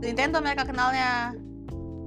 Udah 0.01 0.07
Nintendo 0.07 0.37
mereka 0.41 0.63
kenalnya. 0.65 1.37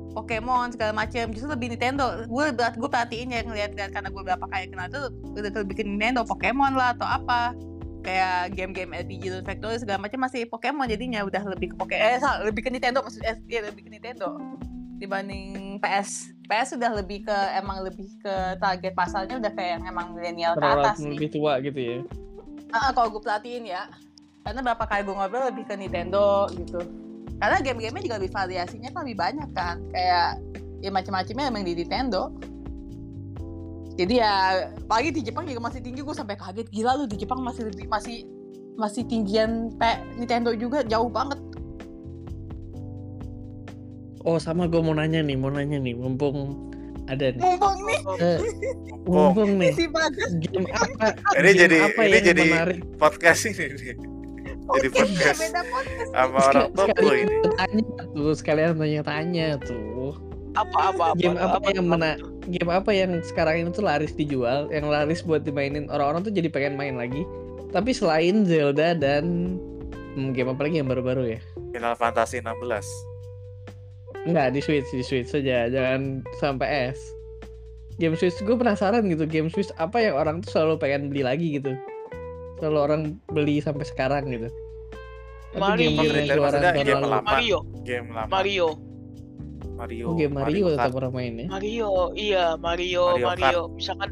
Pokemon 0.09 0.73
segala 0.73 0.91
macam 1.05 1.29
justru 1.29 1.53
lebih 1.53 1.69
Nintendo. 1.77 2.25
Gue 2.25 2.49
berat 2.49 2.73
gue 2.75 2.89
perhatiin 2.89 3.29
ya 3.29 3.45
ngeliat 3.45 3.77
lihat 3.77 3.93
karena 3.93 4.09
gue 4.09 4.23
berapa 4.25 4.41
kali 4.41 4.65
kenal 4.73 4.89
tuh 4.89 5.13
udah 5.37 5.53
lebih 5.53 5.75
ke 5.77 5.83
Nintendo 5.85 6.25
Pokemon 6.25 6.73
lah 6.73 6.97
atau 6.97 7.05
apa. 7.05 7.53
Kayak 8.01 8.57
game-game 8.57 8.95
RPG 9.05 9.23
dan 9.29 9.43
Factory 9.45 9.77
segala 9.77 10.01
macam 10.01 10.25
masih 10.25 10.49
Pokemon 10.49 10.89
jadinya. 10.89 11.21
Udah 11.21 11.45
lebih 11.45 11.71
ke 11.71 11.75
Pokemon 11.77 12.01
eh 12.01 12.17
salah, 12.17 12.41
lebih 12.41 12.65
ke 12.65 12.73
Nintendo 12.73 13.05
maksudnya. 13.05 13.37
Ya 13.45 13.61
lebih 13.61 13.85
ke 13.85 13.89
Nintendo 13.93 14.33
dibanding 14.99 15.79
PS. 15.79 16.35
PS 16.45 16.75
sudah 16.75 16.91
lebih 16.91 17.23
ke 17.23 17.37
emang 17.55 17.81
lebih 17.87 18.11
ke 18.19 18.59
target 18.59 18.93
pasarnya 18.93 19.39
udah 19.39 19.51
kayak 19.55 19.79
yang 19.79 19.83
emang 19.87 20.11
milenial 20.11 20.53
ke 20.59 20.65
atas 20.67 20.99
lebih 20.99 21.31
tua 21.31 21.63
gitu 21.63 21.79
ya. 21.79 21.97
Ah, 22.69 22.93
kalau 22.93 23.09
gue 23.17 23.21
perhatiin 23.23 23.65
ya, 23.65 23.89
karena 24.45 24.61
berapa 24.61 24.83
kali 24.85 25.01
gue 25.07 25.15
ngobrol 25.15 25.49
lebih 25.49 25.63
ke 25.65 25.73
Nintendo 25.73 26.45
gitu. 26.53 26.83
Karena 27.39 27.57
game-gamenya 27.63 28.03
juga 28.05 28.17
lebih 28.19 28.33
variasinya 28.35 28.89
kan 28.91 29.01
lebih 29.07 29.17
banyak 29.17 29.49
kan, 29.55 29.77
kayak 29.89 30.37
ya 30.83 30.89
macam-macamnya 30.91 31.45
emang 31.49 31.63
di 31.65 31.73
Nintendo. 31.73 32.29
Jadi 33.99 34.15
ya, 34.21 34.67
pagi 34.87 35.11
di 35.11 35.21
Jepang 35.25 35.43
juga 35.43 35.59
masih 35.71 35.83
tinggi 35.83 35.99
gue 36.03 36.15
sampai 36.15 36.39
kaget 36.39 36.67
gila 36.71 36.95
lu 36.99 37.05
di 37.07 37.19
Jepang 37.19 37.43
masih 37.43 37.67
lebih 37.67 37.87
masih 37.91 38.23
masih 38.79 39.03
tinggian 39.03 39.75
P 39.75 39.81
Nintendo 40.15 40.55
juga 40.55 40.85
jauh 40.87 41.11
banget. 41.11 41.39
Oh 44.21 44.35
sama 44.35 44.65
gue 44.65 44.77
mau 44.77 44.91
nanya 44.91 45.19
nih, 45.19 45.35
mau 45.35 45.47
nanya 45.47 45.77
nih, 45.77 45.95
mumpung 45.95 46.67
ada 47.05 47.31
nih. 47.31 47.39
Mumpung 47.39 47.77
nih 47.83 47.99
Eh, 48.19 48.37
mumpung 49.03 49.51
nih. 49.57 49.71
si 49.73 49.85
bagus. 49.87 50.31
Game 50.37 50.67
apa? 50.69 51.15
Ini 51.33 51.49
game 51.49 51.55
jadi- 51.57 51.79
apa 51.81 51.99
ini 52.01 52.11
yang 52.13 52.25
jadi- 52.27 52.43
menarik? 52.45 52.79
Podcast 52.95 53.41
ini 53.45 53.65
nih. 53.71 53.95
Jadi 54.69 54.87
podcast 54.93 55.39
beda 55.41 55.61
podcast. 55.65 56.09
sama 56.13 56.39
orang 56.45 56.69
tua 56.93 57.13
ini. 57.15 57.35
Tanya 57.57 57.85
tuh 58.13 58.33
sekalian 58.33 58.77
tanya-tanya 58.77 59.47
tuh. 59.59 60.13
apa 60.51 60.91
apa 60.91 61.03
apa 61.13 61.17
Game 61.17 61.37
apa 61.37 61.67
yang 61.71 61.85
tuh, 61.85 61.89
mena- 61.89 62.17
tuh? 62.17 62.29
Game 62.49 62.69
apa 62.69 62.89
yang 62.91 63.11
sekarang 63.23 63.55
ini 63.61 63.69
tuh 63.69 63.85
laris 63.85 64.13
dijual, 64.13 64.65
yang 64.69 64.89
laris 64.89 65.21
buat 65.21 65.41
dimainin 65.41 65.85
orang-orang 65.87 66.21
tuh 66.21 66.33
jadi 66.33 66.49
pengen 66.49 66.73
main 66.73 66.97
lagi. 66.97 67.21
Tapi 67.69 67.93
selain 67.93 68.45
Zelda 68.45 68.93
dan 68.93 69.55
hmm, 70.13 70.33
game 70.33 70.49
apa 70.49 70.65
lagi 70.65 70.81
yang 70.81 70.89
baru-baru 70.89 71.37
ya? 71.37 71.39
Final 71.69 71.93
Fantasy 71.93 72.41
16. 72.41 72.85
Enggak 74.29 74.53
di 74.53 74.61
Switch, 74.61 74.85
di 74.93 75.01
Switch 75.01 75.33
saja, 75.33 75.65
jangan 75.73 76.21
sampai 76.37 76.93
S. 76.93 76.99
Game 77.99 78.15
Switch 78.15 78.37
gue 78.39 78.55
penasaran 78.55 79.09
gitu, 79.09 79.25
game 79.27 79.49
Switch 79.51 79.73
apa 79.75 79.99
yang 79.99 80.15
orang 80.15 80.39
tuh 80.39 80.55
selalu 80.55 80.79
pengen 80.79 81.09
beli 81.11 81.25
lagi 81.25 81.57
gitu. 81.59 81.73
Selalu 82.61 82.77
orang 82.79 83.01
beli 83.33 83.59
sampai 83.59 83.83
sekarang 83.83 84.29
gitu. 84.31 84.47
Tapi 85.49 85.65
Mario. 85.65 85.81
game-game 85.81 86.13
yang 86.13 86.27
keluaran 86.29 86.61
game 86.61 86.75
tahun 86.77 87.01
lalu. 87.01 87.09
lama. 87.09 87.25
Mario 87.25 87.59
Game 87.81 88.07
lama. 88.13 88.29
Mario 88.29 88.67
Mario. 89.79 90.05
Oh, 90.11 90.15
game 90.19 90.35
Mario, 90.35 90.65
tetap 90.75 90.91
Kart 90.91 90.99
orang 90.99 91.13
main 91.15 91.33
ya. 91.39 91.47
Mario 91.47 91.89
iya 92.13 92.45
Mario 92.59 93.15
Mario 93.15 93.27
Mario, 93.33 93.61
misalkan 93.73 94.09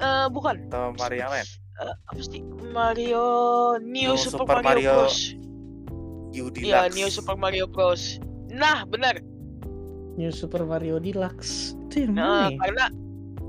eh 0.00 0.26
bukan 0.32 0.56
atau 0.72 0.96
Mario 0.96 1.20
yang 1.20 1.32
lain. 1.36 1.46
eh, 1.84 1.94
apa 2.08 2.20
sih 2.24 2.40
Mario 2.72 3.24
New 3.84 4.16
New 4.16 4.16
Super, 4.16 4.48
Super 4.48 4.56
Mario, 4.64 4.72
Mario 4.72 4.90
Bros 4.96 5.16
iya. 6.56 6.88
New 6.88 7.08
Super 7.12 7.36
Mario 7.36 7.64
Bros 7.68 8.16
nah 8.50 8.82
benar 8.84 9.18
New 10.12 10.28
Super 10.28 10.62
Mario 10.62 10.98
Deluxe. 10.98 11.72
Itu 11.86 12.04
yang 12.04 12.12
nah 12.12 12.26
mana 12.44 12.46
ya? 12.46 12.58
karena 12.60 12.86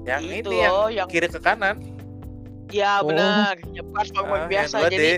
Yang 0.02 0.22
itu 0.24 0.32
ini 0.48 0.58
yang 0.58 0.72
loh 0.72 0.88
yang 0.90 1.08
kiri 1.08 1.28
ke 1.28 1.40
kanan. 1.40 1.76
ya 2.70 2.92
Oh. 2.98 3.06
benar 3.06 3.54
yang 3.68 3.86
platformer 3.88 4.32
Ah, 4.32 4.40
yang 4.40 4.50
biasa 4.50 4.76
2D, 4.80 4.90
jadi 4.90 5.12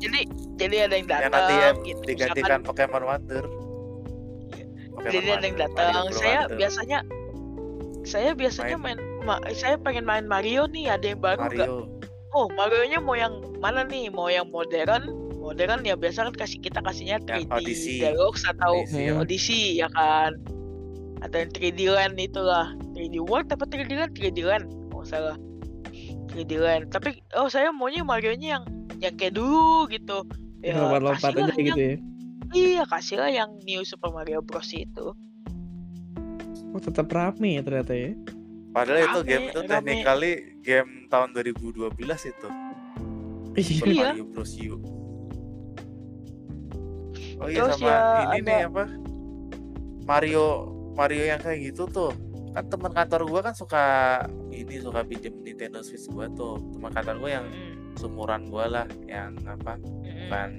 jadi 0.00 0.20
jadi 0.56 0.76
ada 0.80 0.94
yang 0.94 0.94
yang 0.96 1.08
datang 1.10 1.32
nanti 1.34 1.54
ya 1.54 1.68
gitu 1.84 2.00
digantikan 2.04 2.60
Pokemon 2.62 3.02
Wonder. 3.04 3.44
Misalkan, 4.94 5.12
jadi 5.12 5.28
ada 5.30 5.44
yang 5.44 5.58
datang 5.60 5.92
saya 6.10 6.40
Wonder. 6.40 6.56
biasanya 6.56 6.98
saya 8.02 8.30
biasanya 8.32 8.76
main, 8.76 8.96
ma- 9.20 9.42
saya 9.50 9.76
pengen 9.76 10.04
main 10.04 10.24
Mario 10.24 10.64
nih 10.66 10.88
ada 10.88 11.06
yang 11.06 11.20
baru 11.20 11.40
Mario. 11.42 11.88
oh 12.30 12.46
Mario-nya 12.50 12.98
mau 12.98 13.14
yang 13.14 13.32
mana 13.58 13.82
nih 13.82 14.08
mau 14.08 14.28
yang 14.28 14.48
modern 14.48 15.12
modern 15.44 15.80
ya 15.82 15.94
biasa 15.94 16.24
kan 16.24 16.34
kasih 16.34 16.58
kita 16.58 16.80
kasihnya 16.80 17.20
3D 17.20 17.44
Yang 17.44 17.52
Odyssey. 17.54 17.96
Deluxe 18.00 18.42
atau 18.46 18.72
Odyssey, 18.74 19.04
Hmm. 19.04 19.20
Odyssey 19.20 19.62
ya 19.76 19.88
kan 19.90 20.32
atau 21.20 21.36
yang 21.38 21.50
3D 21.50 21.80
Land 21.86 22.16
itulah 22.18 22.66
3D 22.92 23.16
World 23.18 23.48
apa 23.48 23.64
3D 23.64 23.92
Land 23.94 24.12
3D 24.14 24.38
Land 24.42 24.64
oh 24.90 25.02
salah 25.02 25.36
3D 26.30 26.52
Land 26.56 26.84
tapi 26.90 27.16
oh 27.32 27.46
saya 27.46 27.68
maunya 27.70 28.00
Mario-nya 28.02 28.48
yang 28.56 28.64
yang 28.98 29.14
kayak 29.14 29.34
dulu 29.34 29.84
gitu 29.86 30.24
ya 30.58 30.74
Lompat-lompat 30.74 31.30
aja 31.30 31.52
gitu 31.52 31.60
yang- 31.60 31.78
ya. 31.78 31.96
iya 32.52 32.82
kasihlah 32.84 33.28
yang 33.28 33.52
New 33.60 33.82
Super 33.82 34.08
Mario 34.10 34.40
Bros 34.40 34.68
itu 34.70 35.12
Oh, 36.70 36.82
tetap 36.82 37.06
rame 37.08 37.54
ya 37.54 37.62
ternyata 37.62 37.94
ya. 37.94 38.18
Padahal 38.72 38.98
itu 39.00 39.14
Rame, 39.16 39.28
game 39.28 39.44
itu 39.46 39.60
technically 39.62 40.32
game 40.58 40.90
tahun 41.06 41.30
2012 41.30 41.86
itu. 42.26 42.48
Super 43.54 43.86
Iya. 43.86 44.10
Mario 44.10 44.24
Bros. 44.26 44.52
U. 44.58 44.82
Oh 47.36 47.46
iya 47.46 47.58
Terus 47.60 47.76
sama 47.76 47.86
ya 47.86 47.98
ini 48.30 48.38
ada- 48.38 48.46
nih 48.46 48.60
apa? 48.66 48.84
Mario 50.04 50.46
Mario 50.94 51.24
yang 51.24 51.40
kayak 51.40 51.58
gitu 51.64 51.84
tuh. 51.86 52.12
Kan 52.52 52.64
teman 52.68 52.92
kantor 52.92 53.20
gua 53.24 53.40
kan 53.42 53.50
suka 53.52 53.84
ini 54.48 54.78
suka 54.78 55.02
pinjem 55.02 55.34
Nintendo 55.40 55.80
Switch 55.80 56.06
gua 56.06 56.30
tuh. 56.30 56.60
Teman 56.70 56.90
kantor 56.90 57.16
gua 57.18 57.30
yang 57.32 57.46
Mm, 57.46 57.74
sumuran 57.96 58.46
gua 58.46 58.64
lah, 58.66 58.86
yang 59.04 59.34
apa? 59.44 59.74
mm, 59.78 60.06
Bukan 60.24 60.50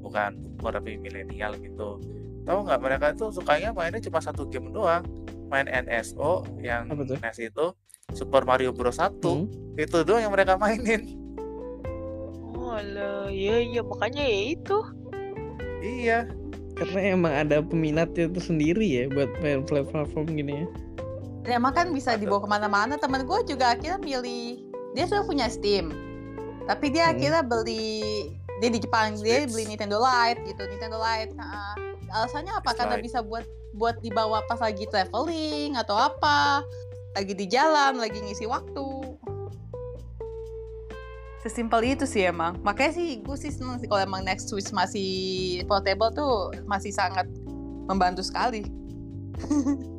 bukan 0.00 0.30
umur 0.52 0.70
tapi 0.72 0.94
milenial 0.96 1.54
gitu. 1.56 1.98
Tahu 2.42 2.58
nggak 2.60 2.80
mereka 2.80 3.06
tuh 3.12 3.30
sukanya 3.30 3.70
mainnya 3.70 3.98
cuma 3.98 4.18
satu 4.18 4.46
game 4.46 4.70
doang. 4.70 5.02
Main 5.46 5.66
NSO 5.66 6.42
yang? 6.58 6.86
NES 6.88 7.38
itu 7.44 7.66
Super 8.10 8.42
Mario 8.42 8.70
Bros 8.70 8.96
1 8.96 9.18
Hmm. 9.20 9.46
itu 9.74 9.98
doang 10.02 10.20
yang 10.20 10.30
mereka 10.30 10.54
mainin. 10.56 11.18
Oh 12.52 12.78
iya 13.28 13.56
iya 13.60 13.80
makanya 13.80 14.22
ya 14.22 14.40
itu. 14.52 14.78
Iya. 15.82 16.30
Karena 16.72 17.00
emang 17.12 17.34
ada 17.34 17.60
peminatnya 17.60 18.30
itu 18.32 18.40
sendiri 18.40 18.86
ya 18.86 19.04
buat 19.12 19.28
main 19.44 19.66
platform 19.66 20.30
gini 20.32 20.64
ya. 20.64 20.66
Ya 21.42 21.52
emang 21.58 21.74
kan 21.74 21.90
bisa 21.90 22.14
dibawa 22.16 22.40
ke 22.40 22.48
mana-mana. 22.48 22.94
Temen 22.96 23.26
gue 23.26 23.38
juga 23.44 23.74
akhirnya 23.74 23.98
milih 23.98 24.62
dia 24.94 25.04
sudah 25.10 25.26
punya 25.26 25.50
Steam, 25.50 25.90
tapi 26.70 26.92
dia 26.92 27.10
Hmm. 27.10 27.18
akhirnya 27.18 27.42
beli 27.42 28.30
dia 28.62 28.70
di 28.70 28.78
Jepang 28.78 29.18
dia 29.18 29.42
Switch. 29.42 29.50
beli 29.50 29.64
Nintendo 29.74 29.98
Lite 29.98 30.38
gitu, 30.46 30.62
Nintendo 30.70 31.02
Lite. 31.02 31.34
Nah, 31.34 31.74
alasannya 32.14 32.52
apa? 32.54 32.70
Karena 32.78 32.94
Lite. 33.00 33.04
bisa 33.10 33.18
buat 33.26 33.42
buat 33.74 33.98
dibawa 34.04 34.44
pas 34.46 34.60
lagi 34.60 34.86
traveling 34.86 35.74
atau 35.80 35.96
apa, 35.98 36.62
lagi 37.18 37.32
di 37.34 37.48
jalan, 37.50 37.98
lagi 37.98 38.20
ngisi 38.22 38.46
waktu. 38.46 39.01
Sesimpel 41.42 41.82
itu 41.88 42.06
sih 42.06 42.22
emang. 42.22 42.62
Makanya 42.62 42.92
sih 42.94 43.18
gue 43.18 43.36
sih 43.36 43.50
seneng 43.50 43.76
sih 43.76 43.86
kalau 43.86 43.98
emang 44.00 44.22
next 44.22 44.46
Switch 44.46 44.70
masih 44.70 45.10
portable 45.66 46.10
tuh 46.10 46.34
masih 46.64 46.90
sangat 46.90 47.26
membantu 47.86 48.22
sekali. 48.22 48.62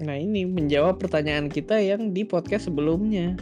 Nah 0.00 0.16
ini 0.16 0.48
menjawab 0.48 0.96
pertanyaan 0.96 1.52
kita 1.52 1.76
yang 1.76 2.16
di 2.16 2.24
podcast 2.24 2.66
sebelumnya. 2.66 3.36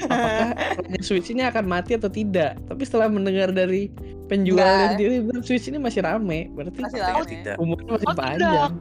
Apakah 0.00 0.54
Switch 1.06 1.28
ini 1.28 1.42
akan 1.42 1.66
mati 1.66 1.98
atau 1.98 2.06
tidak? 2.06 2.62
Tapi 2.70 2.82
setelah 2.86 3.10
mendengar 3.10 3.50
dari 3.50 3.90
penjualnya 4.30 4.70
Nggak. 4.86 4.90
sendiri, 4.94 5.14
Switch 5.42 5.66
ini 5.66 5.82
masih 5.82 6.06
rame. 6.06 6.46
Berarti 6.54 6.78
Masih 6.78 7.02
Artinya 7.02 7.18
lama. 7.18 7.26
tidak. 7.26 7.56
umurnya 7.58 7.90
masih 7.90 8.06
Oh, 8.06 8.14
tidak. 8.14 8.22
panjang. 8.22 8.72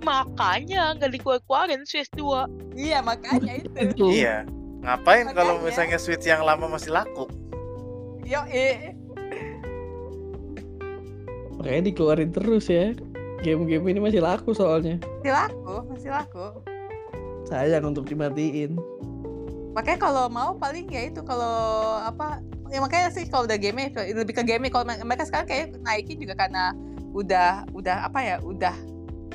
Makanya 0.00 0.82
nggak 0.96 1.10
dikeluarin 1.12 1.82
Switch 1.84 2.10
2. 2.16 2.48
Iya 2.72 2.98
makanya 3.04 3.52
itu. 3.60 3.68
Itu. 3.76 4.06
Iya. 4.08 4.36
Ngapain 4.86 5.34
kalau 5.34 5.58
misalnya 5.66 5.98
Switch 5.98 6.30
yang 6.30 6.46
lama 6.46 6.70
masih 6.70 6.94
laku? 6.94 7.26
Yo 8.22 8.38
eh. 8.46 8.94
Makanya 11.58 11.90
dikeluarin 11.90 12.30
terus 12.30 12.70
ya. 12.70 12.94
Game-game 13.42 13.82
ini 13.90 13.98
masih 13.98 14.22
laku 14.22 14.54
soalnya. 14.54 15.02
Masih 15.02 15.34
laku, 15.34 15.74
masih 15.90 16.10
laku. 16.14 16.46
Sayang 17.50 17.82
untuk 17.90 18.06
dimatiin. 18.06 18.78
Makanya 19.74 19.98
kalau 19.98 20.30
mau 20.30 20.54
paling 20.54 20.86
ya 20.86 21.10
itu 21.10 21.18
kalau 21.26 21.98
apa 22.06 22.38
ya 22.70 22.78
makanya 22.78 23.10
sih 23.10 23.26
kalau 23.26 23.50
udah 23.50 23.58
game 23.58 23.90
lebih 23.90 24.38
ke 24.38 24.42
game 24.46 24.70
kalau 24.70 24.86
me- 24.86 25.02
mereka 25.02 25.26
sekarang 25.26 25.50
kayak 25.50 25.66
naikin 25.82 26.22
juga 26.22 26.38
karena 26.38 26.70
udah 27.10 27.66
udah 27.74 28.06
apa 28.06 28.18
ya 28.22 28.36
udah 28.38 28.74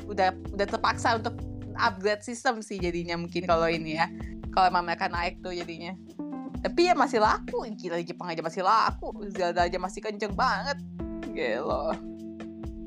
udah 0.08 0.32
udah 0.52 0.66
terpaksa 0.66 1.20
untuk 1.20 1.36
upgrade 1.76 2.24
sistem 2.24 2.60
sih 2.60 2.76
jadinya 2.76 3.16
mungkin 3.16 3.46
kalau 3.46 3.70
ini 3.70 3.96
ya 4.00 4.10
kalau 4.52 4.68
emang 4.68 4.84
mereka 4.84 5.08
naik 5.08 5.40
tuh 5.40 5.56
jadinya 5.56 5.96
tapi 6.62 6.86
ya 6.86 6.94
masih 6.94 7.18
laku 7.18 7.66
gila 7.74 7.98
di 7.98 8.06
Jepang 8.06 8.30
aja 8.30 8.44
masih 8.44 8.62
laku 8.62 9.10
Zelda 9.32 9.66
aja 9.66 9.80
masih 9.82 9.98
kenceng 9.98 10.36
banget 10.36 10.78
gelo 11.32 11.96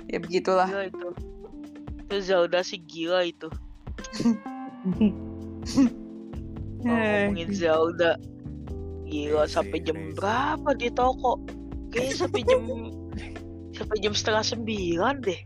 ya 0.09 0.17
begitulah 0.21 0.69
Gila 0.69 0.85
itu. 0.87 1.09
Itu 2.05 2.15
Zelda 2.21 2.59
sih 2.61 2.79
gila 2.81 3.27
itu. 3.27 3.49
Eh, 6.85 7.33
ngomongin 7.33 7.49
Zelda. 7.49 8.13
Gila 9.09 9.49
sampai 9.49 9.81
jam 9.81 10.13
berapa 10.13 10.69
di 10.77 10.93
toko? 10.93 11.41
Kayaknya 11.89 12.13
sampai 12.13 12.41
jam 12.45 12.61
sampai 13.81 13.97
jam 14.05 14.13
setengah 14.13 14.45
sembilan 14.45 15.15
deh. 15.25 15.39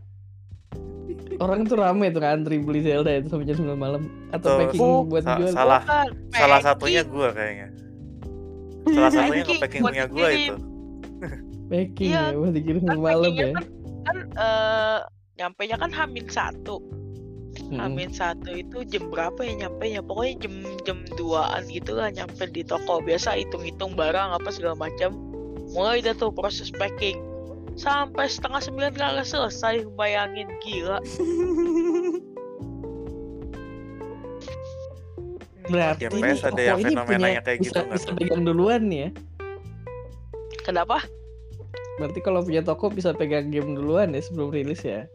Orang 1.40 1.64
tuh 1.64 1.74
rame 1.74 2.06
tuh 2.08 2.20
ngantri 2.20 2.60
beli 2.60 2.80
Zelda 2.80 3.10
itu 3.10 3.26
sampai 3.26 3.44
jam 3.44 3.56
9 3.58 3.72
malam 3.74 4.02
atau 4.30 4.44
Tuh, 4.46 4.58
packing 4.60 4.80
Oh, 4.82 5.00
buat 5.02 5.24
sa- 5.24 5.34
dijual. 5.34 5.50
salah 5.50 5.80
Bukan, 5.80 6.08
salah 6.30 6.48
packing. 6.54 6.64
satunya 6.68 7.02
gua 7.02 7.28
kayaknya. 7.30 7.68
Salah 8.86 9.10
satunya 9.10 9.24
Packing 9.40 9.48
nge-packing 9.50 9.80
buat 9.80 9.90
punya 9.90 10.06
gua 10.06 10.18
dikirim. 10.26 10.44
itu. 10.44 10.54
Packing 11.66 12.10
Iya, 12.10 12.20
ya, 12.22 12.36
buat 12.36 12.52
dikirim 12.52 12.80
Kan 12.82 12.98
malam 12.98 13.32
ya. 13.32 13.48
kan 13.48 13.64
kan 14.00 14.16
eh 14.34 14.98
nyampe 15.36 15.62
nya 15.64 15.76
kan 15.76 15.90
Hamin 15.90 16.26
satu. 16.26 16.76
Mm-mm. 17.62 17.78
Hamin 17.78 18.10
satu 18.10 18.50
itu 18.52 18.78
jam 18.84 19.08
berapa 19.08 19.40
ya 19.40 19.54
nyampe 19.58 19.84
nya 19.86 20.00
pokoknya 20.00 20.34
jam 20.40 20.54
jam 20.82 20.98
duaan 21.14 21.62
gitu 21.66 21.92
lah 21.92 22.08
nyampe 22.08 22.46
di 22.46 22.62
toko 22.62 23.00
biasa 23.00 23.34
hitung-hitung 23.34 23.92
barang 23.92 24.30
apa 24.32 24.48
segala 24.48 24.76
macam 24.78 25.16
mulai 25.68 25.98
dah 25.98 26.12
tuh 26.12 26.30
proses 26.30 26.70
packing 26.70 27.18
sampai 27.76 28.26
setengah 28.26 28.60
sembilan 28.62 28.92
kagak 28.94 29.26
selesai 29.26 29.86
bayangin 29.94 30.48
gila. 30.62 30.98
Berarti 35.70 36.10
ini 36.10 36.34
ada 36.34 36.58
yang 36.58 36.82
ini 36.82 36.98
fenomenanya 36.98 37.06
punya- 37.06 37.42
kayak 37.46 37.58
gitu 37.62 37.78
bisa, 37.78 37.94
bisa 37.94 38.10
pegang 38.18 38.42
duluan 38.42 38.90
ya. 38.90 39.08
kenapa? 40.66 40.98
Berarti 42.02 42.18
kalau 42.24 42.42
punya 42.42 42.62
toko 42.64 42.90
bisa 42.90 43.14
pegang 43.14 43.54
game 43.54 43.78
duluan 43.78 44.10
ya 44.10 44.20
sebelum 44.20 44.50
rilis 44.50 44.82
ya. 44.82 45.06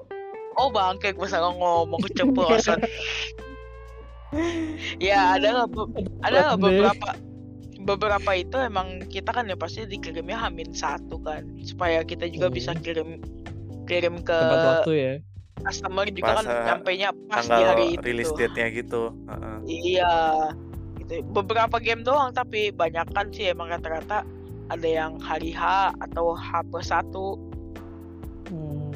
oh 0.55 0.71
bangke 0.71 1.11
gue 1.11 1.27
salah 1.27 1.51
ngomong 1.51 1.99
keceplosan. 2.07 2.79
Ya 4.99 5.39
ada 5.39 5.63
ada 6.27 6.59
beberapa 6.59 7.15
beberapa 7.85 8.33
itu 8.33 8.57
emang 8.57 9.05
kita 9.05 9.29
kan 9.29 9.45
ya 9.45 9.53
pasti 9.53 9.85
dikirimnya 9.85 10.35
Hamin 10.35 10.73
satu 10.73 11.21
kan 11.21 11.45
supaya 11.61 12.01
kita 12.01 12.25
juga 12.25 12.49
Hmm. 12.49 12.57
bisa 12.57 12.71
kirim 12.75 13.21
kirim 13.85 14.25
ke 14.25 14.33
waktu 14.33 14.91
ya. 14.93 15.13
customer 15.55 16.05
juga 16.05 16.31
kan 16.35 16.45
Pas, 16.45 16.51
eh, 16.51 16.65
nyampe 16.67 16.91
nya 16.93 17.09
pas 17.25 17.45
di 17.45 17.53
hari 17.55 17.85
Tanggal 17.87 17.95
itu 17.95 18.05
release 18.05 18.33
date-nya 18.35 18.67
gitu. 18.75 19.03
Heeh. 19.25 19.55
Iya, 19.65 20.13
gitu. 20.99 21.13
Beberapa 21.31 21.77
game 21.79 22.01
doang 22.01 22.29
tapi 22.31 22.69
banyak 22.69 23.07
kan 23.09 23.29
sih 23.31 23.49
emang 23.49 23.71
rata-rata 23.71 24.25
ada 24.67 24.87
yang 24.89 25.17
hari 25.17 25.53
H 25.53 25.61
atau 26.01 26.33
H 26.33 26.49
plus 26.67 26.89
satu 26.89 27.37
Hmm. 28.45 28.93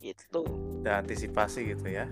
gitu. 0.00 0.42
Udah 0.80 1.02
antisipasi 1.02 1.70
gitu 1.70 1.86
ya. 1.88 2.06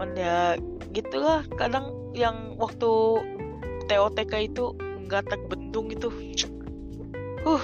Cuman 0.00 0.16
ya 0.16 0.56
gitulah 0.96 1.44
kadang 1.60 1.92
yang 2.16 2.56
waktu 2.56 3.20
TOTK 3.84 4.48
itu 4.48 4.72
nggak 5.04 5.28
terbendung 5.28 5.92
itu. 5.92 6.08
Huh. 7.44 7.60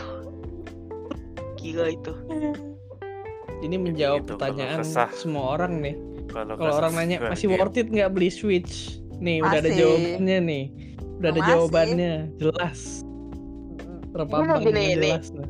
Gila 1.57 1.97
itu. 1.97 2.13
Ini 3.65 3.81
menjawab 3.81 4.29
Gitu, 4.29 4.37
pertanyaan 4.37 4.85
kesah. 4.85 5.09
semua 5.17 5.57
orang 5.57 5.81
nih. 5.81 5.97
Kalau 6.29 6.61
Kalau 6.61 6.77
orang 6.77 6.93
nanya 6.93 7.25
masih 7.25 7.49
game. 7.49 7.57
worth 7.57 7.81
it 7.81 7.89
nggak 7.89 8.13
beli 8.13 8.29
Switch? 8.29 9.01
Nih 9.17 9.41
udah 9.41 9.57
ada 9.57 9.73
Masih. 9.73 9.81
jawabannya 9.81 10.39
nih. 10.45 10.65
Udah 11.01 11.29
ada 11.33 11.41
Masih. 11.41 11.49
jawabannya, 11.49 12.15
jelas. 12.37 12.81
Terpampang 14.13 14.61
nih. 14.69 14.89
jelas. 14.93 15.25
Nah. 15.33 15.49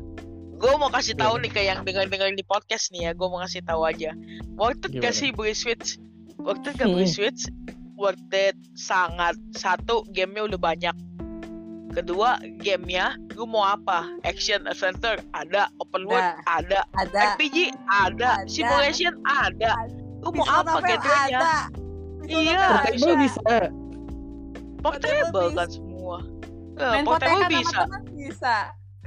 Gue 0.55 0.71
mau 0.79 0.87
kasih 0.87 1.19
tahu 1.19 1.35
nih 1.43 1.51
ke 1.51 1.61
yang 1.67 1.83
dengar-dengar 1.83 2.31
di 2.31 2.47
podcast 2.47 2.95
nih 2.95 3.11
ya, 3.11 3.11
gue 3.11 3.27
mau 3.27 3.43
kasih 3.43 3.59
tahu 3.67 3.83
aja. 3.83 4.15
Worth 4.55 4.87
it 4.87 5.03
gak 5.03 5.11
sih 5.11 5.35
beli 5.35 5.51
Switch? 5.51 5.99
Worth 6.37 6.65
it 6.65 6.77
gak 6.77 6.87
beli 6.87 7.03
Hmm. 7.03 7.11
Switch? 7.11 7.41
Worth 7.95 8.29
it 8.29 8.55
sangat. 8.73 9.35
Satu, 9.51 10.05
gamenya 10.11 10.47
udah 10.47 10.61
banyak. 10.61 10.95
Kedua, 11.89 12.37
gamenya 12.61 13.17
lu 13.33 13.43
mau 13.43 13.65
apa? 13.65 14.05
Action, 14.21 14.65
adventure, 14.65 15.17
ada. 15.33 15.65
Open 15.79 16.05
world, 16.05 16.21
Ada. 16.45 16.85
ada. 16.85 17.09
ada 17.09 17.17
RPG, 17.33 17.73
ada. 17.89 18.45
Ada. 18.45 18.45
Simulation, 18.45 19.17
ada. 19.25 19.73
Lu 20.21 20.29
mau 20.29 20.45
Visual 20.45 20.61
apa 20.61 20.79
genrenya? 20.83 21.39
ada 21.41 21.55
Visual 22.21 22.43
Iya, 22.43 22.63
Portable 22.67 23.07
ada. 23.07 23.17
bisa. 23.17 23.41
Portable 24.77 25.49
kan 25.53 25.69
semua. 25.71 26.17
Eh, 26.77 26.89
main 26.91 27.03
portable 27.03 27.49
bisa. 27.49 27.81
bisa 28.13 28.55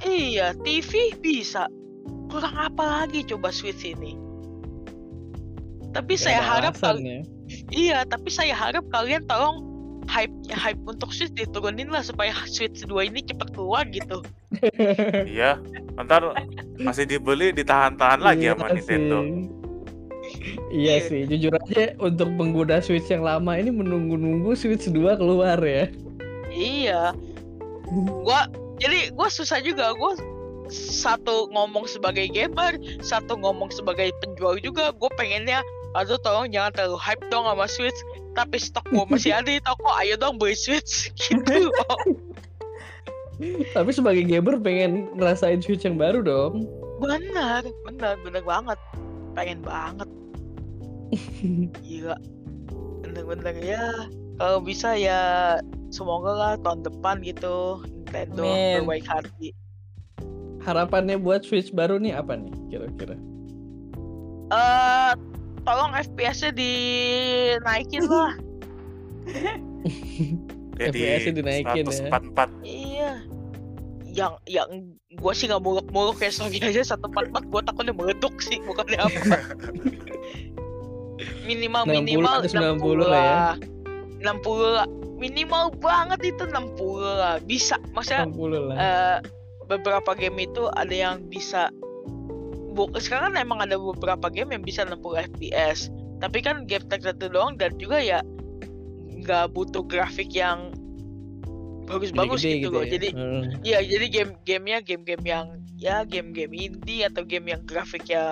Iya, 0.01 0.47
TV 0.59 0.91
bisa. 1.15 1.63
Kurang 2.27 2.55
apa 2.57 2.83
lagi 3.05 3.23
coba 3.23 3.53
Switch 3.53 3.85
ini? 3.85 4.17
Tapi 5.91 6.13
Nggak 6.15 6.23
saya 6.23 6.39
harap 6.41 6.73
alasan 6.79 6.97
ya. 7.03 7.19
iya, 7.71 7.97
tapi 8.07 8.29
saya 8.31 8.55
harap 8.55 8.87
kalian 8.89 9.27
tolong 9.27 9.67
hype 10.07 10.31
hype 10.51 10.79
untuk 10.87 11.11
Switch 11.11 11.31
diturunin 11.35 11.91
lah 11.91 12.03
supaya 12.03 12.31
Switch 12.47 12.83
2 12.83 13.11
ini 13.11 13.21
cepat 13.23 13.51
keluar 13.51 13.83
gitu. 13.91 14.23
Iya. 15.27 15.59
Ntar 15.99 16.35
masih 16.79 17.07
dibeli 17.07 17.51
ditahan-tahan 17.55 18.19
lagi 18.19 18.47
Iya 18.47 18.55
sama 18.55 18.67
Nintendo. 18.71 19.19
sih. 19.23 19.31
Iya 20.71 20.95
sih, 21.03 21.21
jujur 21.27 21.51
aja 21.59 21.91
untuk 21.99 22.31
pengguna 22.39 22.79
Switch 22.79 23.11
yang 23.11 23.23
lama 23.23 23.51
ini 23.59 23.67
menunggu-nunggu 23.71 24.55
Switch 24.55 24.87
2 24.87 25.19
keluar 25.19 25.59
ya. 25.59 25.91
Iya. 26.47 27.11
Gua 28.23 28.47
jadi 28.79 29.11
gua 29.11 29.27
susah 29.27 29.59
juga 29.59 29.91
gua 29.95 30.15
satu 30.71 31.51
ngomong 31.51 31.83
sebagai 31.83 32.31
gamer, 32.31 32.79
satu 33.03 33.35
ngomong 33.35 33.67
sebagai 33.75 34.07
penjual 34.23 34.55
juga. 34.63 34.95
Gue 34.95 35.11
pengennya, 35.19 35.59
aduh 35.97 36.19
tolong 36.23 36.47
jangan 36.51 36.71
terlalu 36.71 36.97
hype 36.99 37.23
dong 37.29 37.45
sama 37.47 37.65
Switch. 37.67 37.99
Tapi 38.31 38.55
stok 38.55 38.87
gua 38.95 39.03
masih 39.11 39.35
ada 39.35 39.51
di 39.51 39.59
toko, 39.59 39.91
ayo 39.99 40.15
dong 40.15 40.39
beli 40.39 40.55
Switch 40.55 41.11
gitu. 41.19 41.71
Tapi 43.75 43.89
sebagai 43.89 44.23
gamer 44.23 44.61
pengen 44.61 45.09
ngerasain 45.17 45.59
Switch 45.65 45.83
yang 45.83 45.97
baru 45.97 46.21
dong. 46.21 46.69
benar, 47.01 47.65
benar, 47.89 48.13
benar 48.21 48.43
banget. 48.45 48.79
Pengen 49.33 49.59
banget. 49.65 50.09
Gila. 51.81 52.17
Bener-bener 53.01 53.55
ya. 53.57 53.85
Kalau 54.37 54.61
bisa 54.61 54.93
ya 54.93 55.57
semoga 55.89 56.31
lah 56.33 56.53
tahun 56.61 56.85
depan 56.85 57.21
gitu 57.25 57.81
Nintendo 58.13 58.45
berbaik 58.85 59.05
hati. 59.09 59.53
Harapannya 60.61 61.17
buat 61.17 61.41
Switch 61.41 61.73
baru 61.73 61.97
nih 61.97 62.13
apa 62.13 62.37
nih 62.37 62.53
kira-kira? 62.69 63.17
Eh, 64.51 65.13
tolong 65.65 65.91
FPS-nya 65.93 66.51
dinaikin 66.55 68.03
lah. 68.07 68.33
Jadi 70.79 70.97
FPS-nya 70.97 71.33
dinaikin 71.37 71.85
ya. 71.85 72.09
144 72.09 72.65
iya. 72.65 73.11
Yang 74.11 74.33
yang 74.49 74.69
gue 75.15 75.33
sih 75.35 75.47
nggak 75.47 75.63
muluk-muluk 75.63 76.19
kayak 76.19 76.35
Sony 76.35 76.59
aja 76.59 76.83
satu 76.83 77.07
empat 77.07 77.31
empat 77.31 77.43
gue 77.47 77.61
takutnya 77.63 77.93
meleduk 77.95 78.35
sih 78.43 78.59
bukannya 78.65 78.99
apa. 78.99 79.37
minimal 81.47 81.85
60 81.85 82.01
minimal 82.01 82.33
atau 82.41 82.49
60 82.49 83.05
90 83.05 83.11
lah 83.11 83.21
ya. 83.21 83.29
lah. 83.29 83.55
60 84.21 84.77
lah. 84.77 84.87
Minimal 85.21 85.69
banget 85.77 86.33
itu 86.33 86.43
60 86.49 86.81
lah. 86.97 87.37
Bisa. 87.45 87.77
Maksudnya 87.93 88.25
60 88.25 88.73
lah. 88.73 88.77
eh, 88.77 89.17
beberapa 89.69 90.11
game 90.17 90.49
itu 90.49 90.65
ada 90.73 90.91
yang 90.91 91.21
bisa 91.29 91.69
bu- 92.71 92.91
sekarang 92.97 93.33
kan 93.33 93.43
emang 93.43 93.59
ada 93.59 93.75
beberapa 93.75 94.27
game 94.31 94.55
yang 94.55 94.63
bisa 94.63 94.87
60 94.87 95.29
fps 95.35 95.91
tapi 96.21 96.39
kan 96.39 96.63
game 96.69 96.85
tertentu 96.85 97.27
doang 97.27 97.57
dan 97.57 97.75
juga 97.75 97.97
ya 97.97 98.21
nggak 99.21 99.53
butuh 99.53 99.85
grafik 99.85 100.33
yang 100.33 100.73
bagus-bagus 101.85 102.41
gitu, 102.45 102.71
loh. 102.71 102.85
ya. 102.85 102.91
jadi 102.95 103.07
Heeh. 103.11 103.41
ya 103.65 103.77
jadi 103.83 104.05
game-gamenya 104.07 104.79
game-game 104.81 105.25
yang 105.27 105.45
ya 105.75 106.05
game-game 106.05 106.53
indie 106.53 107.03
atau 107.03 107.25
game 107.25 107.51
yang 107.51 107.61
grafiknya 107.67 108.23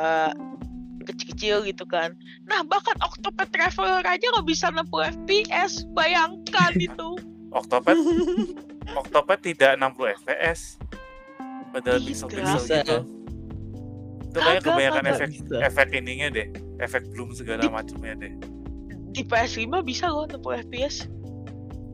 kecil-kecil 1.03 1.65
gitu 1.65 1.83
kan. 1.89 2.13
Nah 2.45 2.61
bahkan 2.61 2.93
Octopath 3.01 3.49
Traveler 3.49 4.05
aja 4.05 4.21
nggak 4.21 4.47
bisa 4.47 4.69
60 4.69 5.25
fps 5.25 5.83
bayangkan 5.97 6.71
itu. 6.87 7.17
Octopath? 7.49 7.97
Octopath 9.01 9.41
tidak 9.41 9.77
60 9.77 10.17
fps 10.23 10.77
padahal 11.69 11.99
Bisa. 12.01 12.25
gitu 12.25 12.97
itu 14.29 14.37
kayak 14.37 14.61
kebanyakan 14.61 15.03
kagak 15.03 15.15
efek 15.15 15.29
bisa. 15.33 15.55
efek 15.59 15.87
ininya 15.91 16.27
deh 16.29 16.47
efek 16.79 17.03
bloom 17.09 17.29
segala 17.31 17.59
Di- 17.59 17.71
macamnya 17.71 18.13
deh 18.15 18.33
di 19.09 19.21
PS5 19.21 19.61
bisa 19.81 20.05
loh 20.07 20.29
60 20.29 20.69
fps 20.69 20.95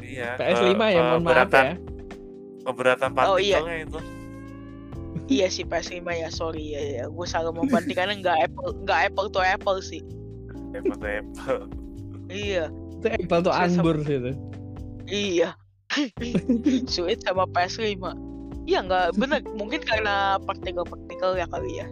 iya 0.02 0.36
PS5 0.36 0.76
ke- 0.76 0.92
ya 0.92 1.02
mohon 1.02 1.24
maaf 1.24 1.24
keberatan 1.24 1.64
ya. 1.64 1.76
keberatan 2.62 3.10
Oh, 3.18 3.38
iya. 3.38 3.58
partikelnya 3.58 3.78
itu 3.82 4.00
iya 5.26 5.48
sih 5.48 5.64
PS5 5.64 5.96
ya 6.06 6.30
sorry 6.30 6.66
ya, 6.70 6.82
ya. 6.94 7.04
gue 7.08 7.26
salah 7.26 7.50
membandingkannya 7.50 8.20
nggak 8.20 8.38
Apple 8.44 8.70
nggak 8.82 9.00
Apple 9.08 9.28
to 9.28 9.40
Apple 9.40 9.80
sih 9.80 10.04
Apple 10.72 10.94
to 10.94 11.08
Apple 11.08 11.62
iya 12.28 12.68
Itu 12.96 13.08
Apple 13.12 13.42
tuh 13.42 13.54
Saya 13.54 13.68
anggur 13.70 13.96
sih 14.02 14.18
itu. 14.18 14.32
Iya. 15.06 15.50
Sweet 16.90 17.22
sama 17.22 17.46
PS5. 17.48 18.02
Iya 18.66 18.80
nggak 18.82 19.14
bener. 19.14 19.46
Mungkin 19.52 19.84
karena 19.84 20.42
partikel-partikel 20.42 21.38
ya 21.38 21.46
kali 21.46 21.72
ya. 21.76 21.88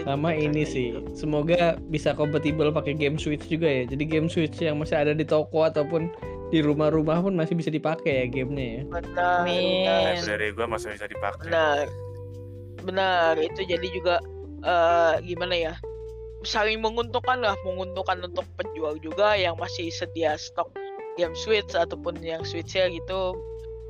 Mungkin 0.00 0.16
Sama 0.16 0.30
karena 0.32 0.44
ini 0.48 0.62
sih. 0.64 0.86
itu. 0.96 1.00
Semoga 1.12 1.76
bisa 1.92 2.16
kompatibel 2.16 2.72
pakai 2.72 2.96
game 2.96 3.20
Switch 3.20 3.44
juga 3.46 3.68
ya. 3.68 3.84
Jadi 3.84 4.04
game 4.08 4.28
Switch 4.32 4.56
yang 4.60 4.80
masih 4.80 4.96
ada 4.96 5.12
di 5.12 5.24
toko 5.28 5.68
ataupun 5.68 6.08
di 6.50 6.58
rumah-rumah 6.64 7.22
pun 7.22 7.36
masih 7.36 7.54
bisa 7.54 7.70
dipakai 7.70 8.24
ya 8.24 8.26
gamenya 8.26 8.66
ya. 8.66 8.82
Benar. 8.88 9.38
Benar. 9.46 10.12
dari 10.26 10.48
gua 10.56 10.66
masih 10.66 10.88
bisa 10.96 11.06
dipakai 11.06 11.46
Benar. 11.46 11.84
Benar. 12.82 13.32
Itu 13.38 13.60
jadi 13.68 13.86
juga 13.92 14.18
eh 14.64 15.14
gimana 15.24 15.54
ya? 15.54 15.74
Saling 16.40 16.80
menguntungkan 16.80 17.44
lah, 17.44 17.52
menguntungkan 17.68 18.24
untuk 18.24 18.48
penjual 18.56 18.96
juga 19.04 19.36
yang 19.36 19.60
masih 19.60 19.92
sedia 19.92 20.40
stok 20.40 20.72
game 21.20 21.36
Switch 21.36 21.76
ataupun 21.76 22.16
yang 22.24 22.40
Switch-nya 22.48 22.88
gitu. 22.88 23.36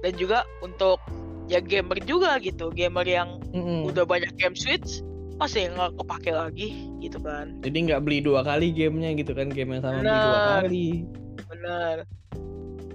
Dan 0.03 0.19
juga 0.19 0.43
untuk 0.59 0.99
ya 1.47 1.63
gamer 1.63 2.03
juga 2.03 2.43
gitu, 2.43 2.75
gamer 2.75 3.07
yang 3.07 3.39
Mm-mm. 3.55 3.87
udah 3.87 4.03
banyak 4.03 4.35
game 4.35 4.59
Switch 4.59 5.03
masih 5.41 5.73
nggak 5.73 5.97
kepake 5.97 6.31
lagi 6.37 6.69
gitu 7.01 7.17
kan. 7.25 7.57
Jadi 7.65 7.89
nggak 7.89 8.05
beli 8.05 8.21
dua 8.21 8.45
kali 8.45 8.71
gamenya 8.77 9.17
gitu 9.17 9.33
kan 9.33 9.49
game 9.49 9.73
yang 9.73 9.83
sama 9.83 10.05
beli 10.05 10.13
dua 10.13 10.41
kali. 10.61 10.89
bener 11.51 12.07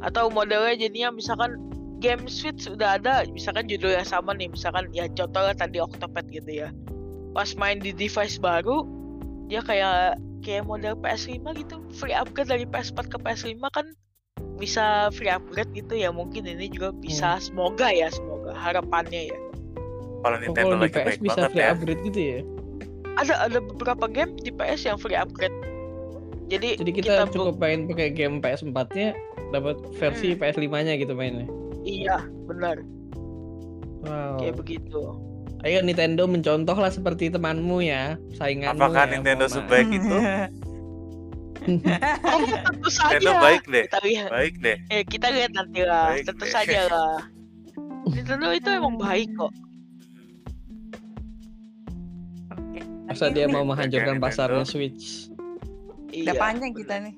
atau 0.05 0.29
modelnya 0.29 0.77
jadinya 0.77 1.09
misalkan 1.09 1.57
game 2.03 2.29
Switch 2.29 2.69
udah 2.69 3.01
ada 3.01 3.25
misalkan 3.33 3.65
judul 3.65 3.97
yang 3.97 4.05
sama 4.05 4.37
nih 4.37 4.51
misalkan 4.51 4.91
ya 4.93 5.09
contohnya 5.09 5.57
tadi 5.57 5.81
Octopath 5.81 6.29
gitu 6.29 6.51
ya. 6.51 6.69
Pas 7.33 7.51
main 7.57 7.81
di 7.81 7.91
device 7.95 8.37
baru 8.37 8.85
dia 9.49 9.65
kayak 9.65 10.21
kayak 10.45 10.69
model 10.69 10.93
PS5 11.01 11.41
gitu. 11.57 11.81
Free 11.97 12.13
upgrade 12.13 12.53
dari 12.53 12.65
PS4 12.69 13.09
ke 13.09 13.17
PS5 13.17 13.63
kan 13.73 13.85
bisa 14.55 15.09
free 15.11 15.31
upgrade 15.31 15.71
gitu 15.73 15.97
ya 15.97 16.13
mungkin 16.13 16.45
ini 16.45 16.69
juga 16.69 16.93
bisa. 16.93 17.41
Semoga 17.41 17.89
ya 17.89 18.13
semoga. 18.13 18.53
Harapannya 18.53 19.33
ya 19.33 19.37
kalau 20.25 20.35
Oh, 20.35 20.41
Nintendo 20.41 20.65
kalau 20.67 20.75
di 20.75 20.83
lagi 20.83 20.95
PS 20.95 21.05
baik 21.05 21.19
bisa 21.21 21.35
banget 21.37 21.51
free 21.51 21.61
ya 21.61 21.69
upgrade 21.69 22.01
gitu 22.03 22.19
ya. 22.19 22.39
ada 23.15 23.33
ada 23.45 23.59
beberapa 23.63 24.05
game 24.07 24.31
di 24.35 24.51
PS 24.51 24.81
yang 24.83 24.97
free 24.97 25.15
upgrade 25.15 25.53
jadi, 26.45 26.69
Jadi 26.75 26.91
kita, 26.95 27.25
bu- 27.25 27.33
cukup 27.33 27.55
main 27.57 27.85
pakai 27.85 28.09
game 28.09 28.37
PS4-nya 28.37 29.13
dapat 29.49 29.77
versi 29.95 30.29
Hmm. 30.31 30.39
PS5-nya 30.39 30.93
gitu 30.95 31.13
mainnya. 31.13 31.45
iya 31.81 32.17
benar 32.43 32.81
Wow. 34.01 34.37
kayak 34.37 34.55
begitu 34.55 35.01
Ayo 35.61 35.81
Nintendo 35.81 36.25
mencontoh 36.25 36.75
lah 36.75 36.89
seperti 36.89 37.25
temanmu 37.27 37.81
ya, 37.81 38.21
sainganmu. 38.31 38.77
apakah 38.77 39.03
ya, 39.03 39.11
Nintendo 39.11 39.45
sebaik 39.47 39.89
itu 39.89 40.13
oh 42.27 42.39
tentu 42.61 42.89
saja 42.91 43.17
Nintendo 43.17 43.31
baik 43.39 43.63
deh 43.65 43.83
kita 43.83 43.99
lihat 44.03 44.29
baik 44.29 44.53
deh 44.59 44.77
eh 44.87 45.01
kita 45.03 45.27
lihat 45.29 45.51
nanti 45.51 45.81
lah 45.81 46.13
Baik 46.13 46.25
tentu 46.27 46.45
deh. 46.45 46.51
saja 46.51 46.79
lah 46.85 47.17
Nintendo 48.13 48.47
itu 48.51 48.69
emang 48.69 48.95
baik 48.95 49.33
kok 49.33 49.49
Masa 53.05 53.25
Tapi 53.25 53.33
dia 53.33 53.45
ini 53.45 53.53
mau 53.53 53.63
menghancurkan 53.63 54.15
Nintendo. 54.15 54.25
pasarnya 54.25 54.63
Switch? 54.63 55.29
iya 56.09 56.23
Udah 56.23 56.35
panjang 56.37 56.73
kita 56.73 56.95
nih. 56.99 57.15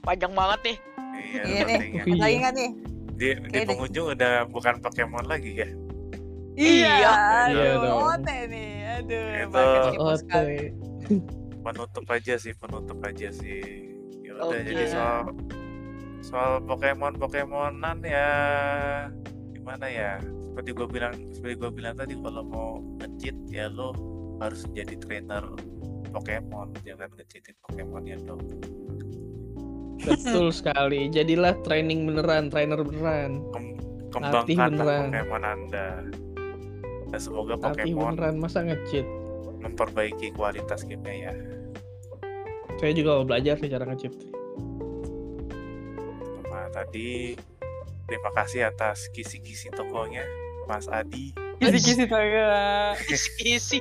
panjang 0.00 0.32
banget 0.32 0.60
nih 0.62 0.76
iya, 1.22 1.42
Iya 1.44 1.60
nih. 1.64 1.78
Iya. 2.02 2.02
Lagi 2.16 2.36
nggak 2.36 2.54
nih? 2.54 2.70
di, 3.12 3.28
di 3.28 3.28
Oke 3.38 3.54
deh. 3.54 3.66
pengunjung 3.66 4.06
udah 4.10 4.32
bukan 4.46 4.74
Pokemon 4.78 5.24
lagi 5.24 5.50
ya 5.54 5.68
Iya. 6.52 6.94
Iya 6.94 7.12
aduh, 7.48 7.72
dong. 7.78 8.00
Ote 8.10 8.36
nih, 8.46 8.70
aduh. 8.94 9.24
Itu- 9.38 10.16
sekali. 10.18 10.58
penutup 11.62 12.04
aja 12.06 12.34
sih 12.36 12.52
penutup 12.52 12.98
aja 13.00 13.28
sih 13.30 13.62
ya 14.20 14.34
udah 14.34 14.60
jadi 14.60 14.84
soal 14.84 15.30
soal 16.20 16.52
Pokemon 16.60 17.14
Pokemonan 17.14 18.02
ya 18.02 18.28
gimana 19.52 19.86
ya 19.86 20.18
seperti 20.44 20.70
gue 20.72 20.86
bilang 20.86 21.14
seperti 21.30 21.54
gue 21.56 21.70
bilang 21.70 21.94
tadi 21.94 22.14
kalau 22.16 22.42
mau 22.42 22.70
nge-cheat 22.98 23.36
ya 23.46 23.66
lo 23.68 23.94
harus 24.42 24.66
jadi 24.70 24.94
trainer 24.98 25.44
Pokemon 26.10 26.74
jangan 26.82 27.08
nge-cheatin 27.12 27.54
Pokemonnya 27.62 28.16
dong 28.20 28.42
Betul 29.98 30.50
sekali. 30.58 31.06
Jadilah 31.08 31.54
training 31.62 32.04
beneran, 32.04 32.50
trainer 32.50 32.82
beneran. 32.82 33.38
Kem- 33.50 33.78
Latih 34.12 34.58
kembangkan 34.58 34.70
beneran. 34.74 35.02
Pokemon 35.08 35.42
anda 35.42 35.88
dan 37.06 37.16
semoga 37.16 37.54
Tapi 37.56 37.86
Pokemon 37.86 38.12
beneran 38.12 38.36
masa 38.36 38.60
nge-cheat. 38.60 39.06
memperbaiki 39.62 40.34
kualitas 40.34 40.82
gamenya 40.82 41.30
ya 41.30 41.34
Saya 42.76 42.90
juga 42.92 43.14
mau 43.14 43.24
belajar 43.24 43.54
sih 43.56 43.70
cara 43.70 43.86
nge-cheat. 43.86 44.10
Nah, 46.44 46.66
tadi 46.68 47.38
terima 48.04 48.30
kasih 48.32 48.66
atas 48.66 49.06
kisi-kisi 49.08 49.70
tokonya 49.70 50.26
Mas 50.66 50.84
Adi 50.86 51.30
Kisi-kisi 51.62 52.04
tangga. 52.04 52.50
isi 53.40 53.78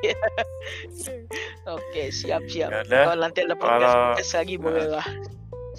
oke 1.66 2.03
siap 2.10 2.41
siap 2.45 2.70
Ya 2.86 3.06
kalau 3.06 3.20
nanti 3.20 3.41
ada 3.41 3.53
podcast 3.53 3.95
podcast 4.14 4.34
lagi 4.36 4.56
boleh 4.56 4.86
lah 4.88 5.08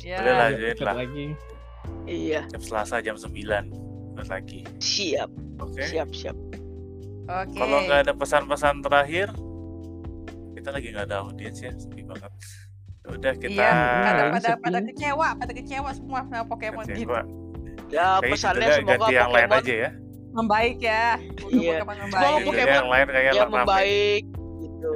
Ya. 0.01 0.19
Boleh 0.19 0.35
lah. 0.35 0.49
Ikut 0.51 0.83
lah. 0.83 0.97
lagi. 0.99 1.27
iya 2.05 2.43
jam 2.49 2.59
Selasa 2.59 2.99
jam 2.99 3.15
9 3.15 3.31
buat 4.13 4.27
lagi 4.27 4.67
siap 4.77 5.31
oke 5.57 5.79
siap 5.81 6.11
siap 6.11 6.35
Oke. 7.25 7.55
kalau 7.55 7.79
nggak 7.83 8.01
ada 8.03 8.13
pesan-pesan 8.13 8.83
terakhir 8.83 9.31
kita 10.53 10.69
lagi 10.71 10.91
nggak 10.91 11.07
ada 11.07 11.23
audiens 11.23 11.59
ya 11.59 11.71
sepi 11.73 12.03
banget 12.03 12.33
Ya 13.03 13.09
udah 13.11 13.33
kita 13.35 13.51
Iya, 13.59 14.31
pada 14.31 14.51
pada 14.59 14.79
kecewa, 14.81 15.29
pada 15.35 15.53
kecewa 15.53 15.91
semua 15.91 16.23
sama 16.23 16.47
Pokemon 16.47 16.83
Oke, 16.83 16.95
gitu. 16.97 17.15
ya 17.89 18.19
pesannya 18.21 18.69
semoga 18.73 18.95
ganti 18.97 19.13
yang 19.13 19.31
lain 19.31 19.49
Pokemon 19.49 19.63
aja 19.63 19.75
ya 19.77 19.91
Membaik 20.33 20.79
ya. 20.79 21.21
Iya. 21.47 21.81
Pokemon 21.81 21.95
Semoga 21.95 22.03
membaik. 22.03 22.33
Judulnya 22.35 22.43
Pokemon 22.43 22.73
yang 22.75 22.89
lain 22.89 23.07
kayak 23.07 23.25
ya 23.31 23.43
rame. 23.43 23.53
membaik 23.55 24.23
gitu 24.59 24.93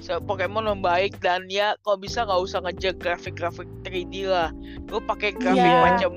so, 0.00 0.12
Pokemon 0.18 0.64
membaik 0.70 1.12
dan 1.18 1.44
ya 1.46 1.74
kalau 1.80 1.96
bisa 1.96 2.22
nggak 2.22 2.40
usah 2.40 2.58
ngejar 2.60 2.94
grafik-grafik 2.94 3.68
3D 3.82 4.14
lah 4.24 4.48
gue 4.82 5.00
pakai 5.02 5.30
grafik 5.32 5.60
Iya. 5.60 5.82
macam 5.84 6.10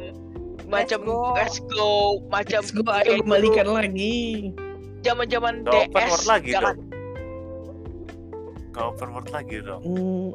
macam 0.65 0.99
go. 1.01 1.33
let's 1.33 1.57
go 1.67 1.91
macam 2.27 2.59
Let's 2.59 2.71
go, 2.71 2.81
ayo 2.87 3.19
kembalikan 3.19 3.67
lagi. 3.67 4.49
zaman 5.01 5.27
zaman 5.27 5.53
Nggak 5.61 5.75
open 5.83 5.99
DS 5.99 6.09
world 6.09 6.27
lagi 6.27 6.49
jangan 6.49 6.63
dong 6.71 6.89
nggak 8.71 8.85
open 8.87 9.09
world 9.11 9.29
lagi 9.29 9.55
dong 9.59 9.81
Hmm, 9.83 10.29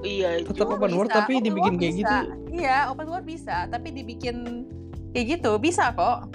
iya 0.00 0.30
tetap 0.40 0.66
open 0.70 0.90
world 0.90 1.08
bisa, 1.08 1.18
tapi 1.18 1.32
open 1.34 1.44
dibikin 1.44 1.66
world 1.66 1.80
kayak 1.80 1.92
bisa. 1.92 2.00
gitu. 2.00 2.16
Iya, 2.52 2.76
open 2.88 3.06
world 3.06 3.26
bisa, 3.26 3.56
tapi 3.66 3.88
dibikin 3.90 4.36
kayak 5.10 5.26
gitu 5.34 5.50
bisa 5.56 5.84
kok. 5.90 6.30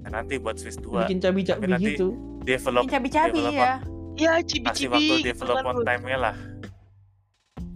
Nah, 0.00 0.10
nanti 0.16 0.34
buat 0.36 0.56
Switch 0.56 0.80
2 0.80 1.04
Bikin 1.04 1.18
cabi-cabi 1.18 1.60
Tapi 1.60 1.70
nanti 1.70 1.92
gitu. 1.92 2.08
develop 2.40 2.82
Bikin 2.84 2.92
cabi-cabi 2.94 3.40
ya. 3.52 3.72
ya 4.16 4.32
kasih 4.34 4.46
cibi-cibi 4.48 4.88
waktu 4.90 5.04
gitu 5.04 5.14
kan, 5.14 5.28
development 5.28 5.78
time-nya 5.84 6.18
lah 6.18 6.36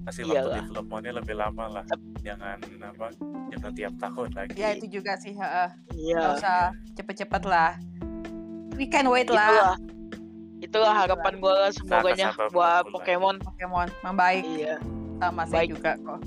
kasih 0.04 0.22
waktu 0.22 0.36
Iyalah. 0.36 0.56
developmentnya 0.60 1.12
lebih 1.14 1.34
lama 1.34 1.64
lah 1.70 1.84
jangan 2.20 2.56
apa 2.60 3.06
jangan 3.48 3.70
tiap 3.72 3.92
tahun 3.98 4.28
lagi 4.34 4.52
Ya 4.54 4.68
itu 4.72 4.86
juga 4.90 5.12
sih, 5.16 5.32
heeh. 5.32 5.68
iya 5.94 6.16
Nggak 6.18 6.32
usah 6.38 6.58
cepet-cepet 6.94 7.42
lah. 7.44 7.72
We 8.74 8.84
can 8.84 9.06
wait 9.06 9.28
lah. 9.28 9.48
itulah 9.48 9.76
itulah 10.60 10.92
harapan 10.94 11.32
gue 11.38 11.54
lah 11.54 11.70
semoganya 11.70 12.28
buat. 12.50 12.84
Pokemon 12.90 13.36
Pokemon 13.38 13.88
membaik 14.02 14.44
iya 14.44 14.76
sama 15.16 15.44
saya 15.44 15.64
Baik. 15.64 15.70
juga 15.72 15.90
kok. 15.98 16.20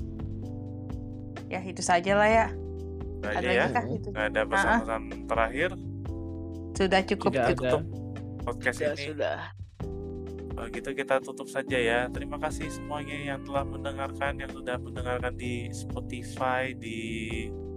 Ya 1.46 1.60
itu 1.60 1.80
saja 1.80 2.12
lah 2.14 2.26
ya. 2.28 2.46
Ada 3.20 3.38
ya 3.42 3.62
lagi 3.62 3.74
kah 3.74 3.84
itu? 3.88 4.08
ada 4.12 4.40
pesan-pesan 4.44 5.02
terakhir 5.26 5.70
Sudah 6.78 7.02
cukup 7.02 7.32
Tidak 7.34 7.48
cukup. 7.58 7.80
ada. 7.82 8.46
podcast 8.46 8.78
Sudah, 8.78 8.94
ini. 8.94 9.06
sudah. 9.10 9.38
Kalau 10.54 10.68
gitu 10.70 10.90
kita 10.90 11.14
tutup 11.22 11.48
saja 11.50 11.78
ya. 11.78 12.00
Terima 12.10 12.38
kasih 12.38 12.70
semuanya 12.70 13.14
yang 13.14 13.42
telah 13.42 13.62
mendengarkan, 13.62 14.38
yang 14.38 14.50
sudah 14.50 14.78
mendengarkan 14.78 15.34
di 15.34 15.70
Spotify, 15.70 16.74
di 16.74 16.98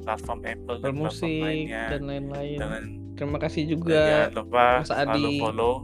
platform 0.01 0.41
Apple 0.45 0.77
dan 0.81 0.93
platform 0.97 1.33
lainnya. 1.45 1.83
dan 1.89 2.01
lain-lain. 2.05 2.57
Dengan 2.57 2.83
Terima 3.11 3.37
kasih 3.37 3.63
juga 3.69 4.01
jangan 4.01 4.33
lupa 4.33 4.65
Mas 4.81 4.87
selalu 4.89 5.13
Adi. 5.29 5.37
follow 5.37 5.75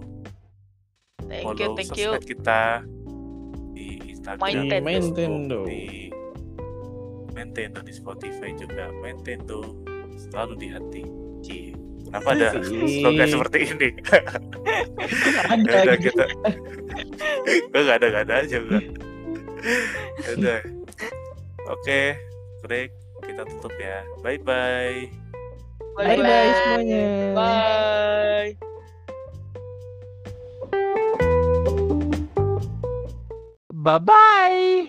Thank 1.28 1.44
follow 1.46 1.60
you, 1.62 1.70
thank 1.78 1.94
you. 1.94 2.10
kita 2.18 2.62
di 3.78 3.88
Instagram, 4.10 4.42
di 4.42 4.54
Nintendo. 4.58 4.90
Nintendo. 4.90 5.60
di 5.70 5.82
Nintendo 7.38 7.80
di 7.86 7.94
Spotify 7.94 8.50
juga 8.58 8.90
Nintendo 8.90 9.62
selalu 10.18 10.54
di 10.58 10.68
hati. 10.74 11.04
Cie. 11.46 11.77
Kenapa 12.08 12.30
ada 12.34 12.50
slogan 12.64 13.28
seperti 13.28 13.58
ini? 13.68 13.90
Ada 15.52 15.72
Ya 15.72 15.80
udah 15.84 15.96
gitu. 16.00 16.24
kita 16.24 16.26
gue 17.48 17.82
gak 17.84 17.98
ada 18.02 18.08
gak 18.10 18.24
ada 18.28 18.36
aja 18.44 18.58
gue 18.60 18.82
udah 20.36 20.60
oke 21.68 22.02
break 22.62 22.92
kita 23.24 23.42
tutup 23.48 23.74
ya 23.78 24.02
bye 24.20 24.40
bye 24.40 25.08
Bye 25.98 26.14
bye 26.14 26.52
semuanya. 26.54 27.06
Bye. 27.34 28.54
Bye 33.74 33.98
bye. 34.00 34.86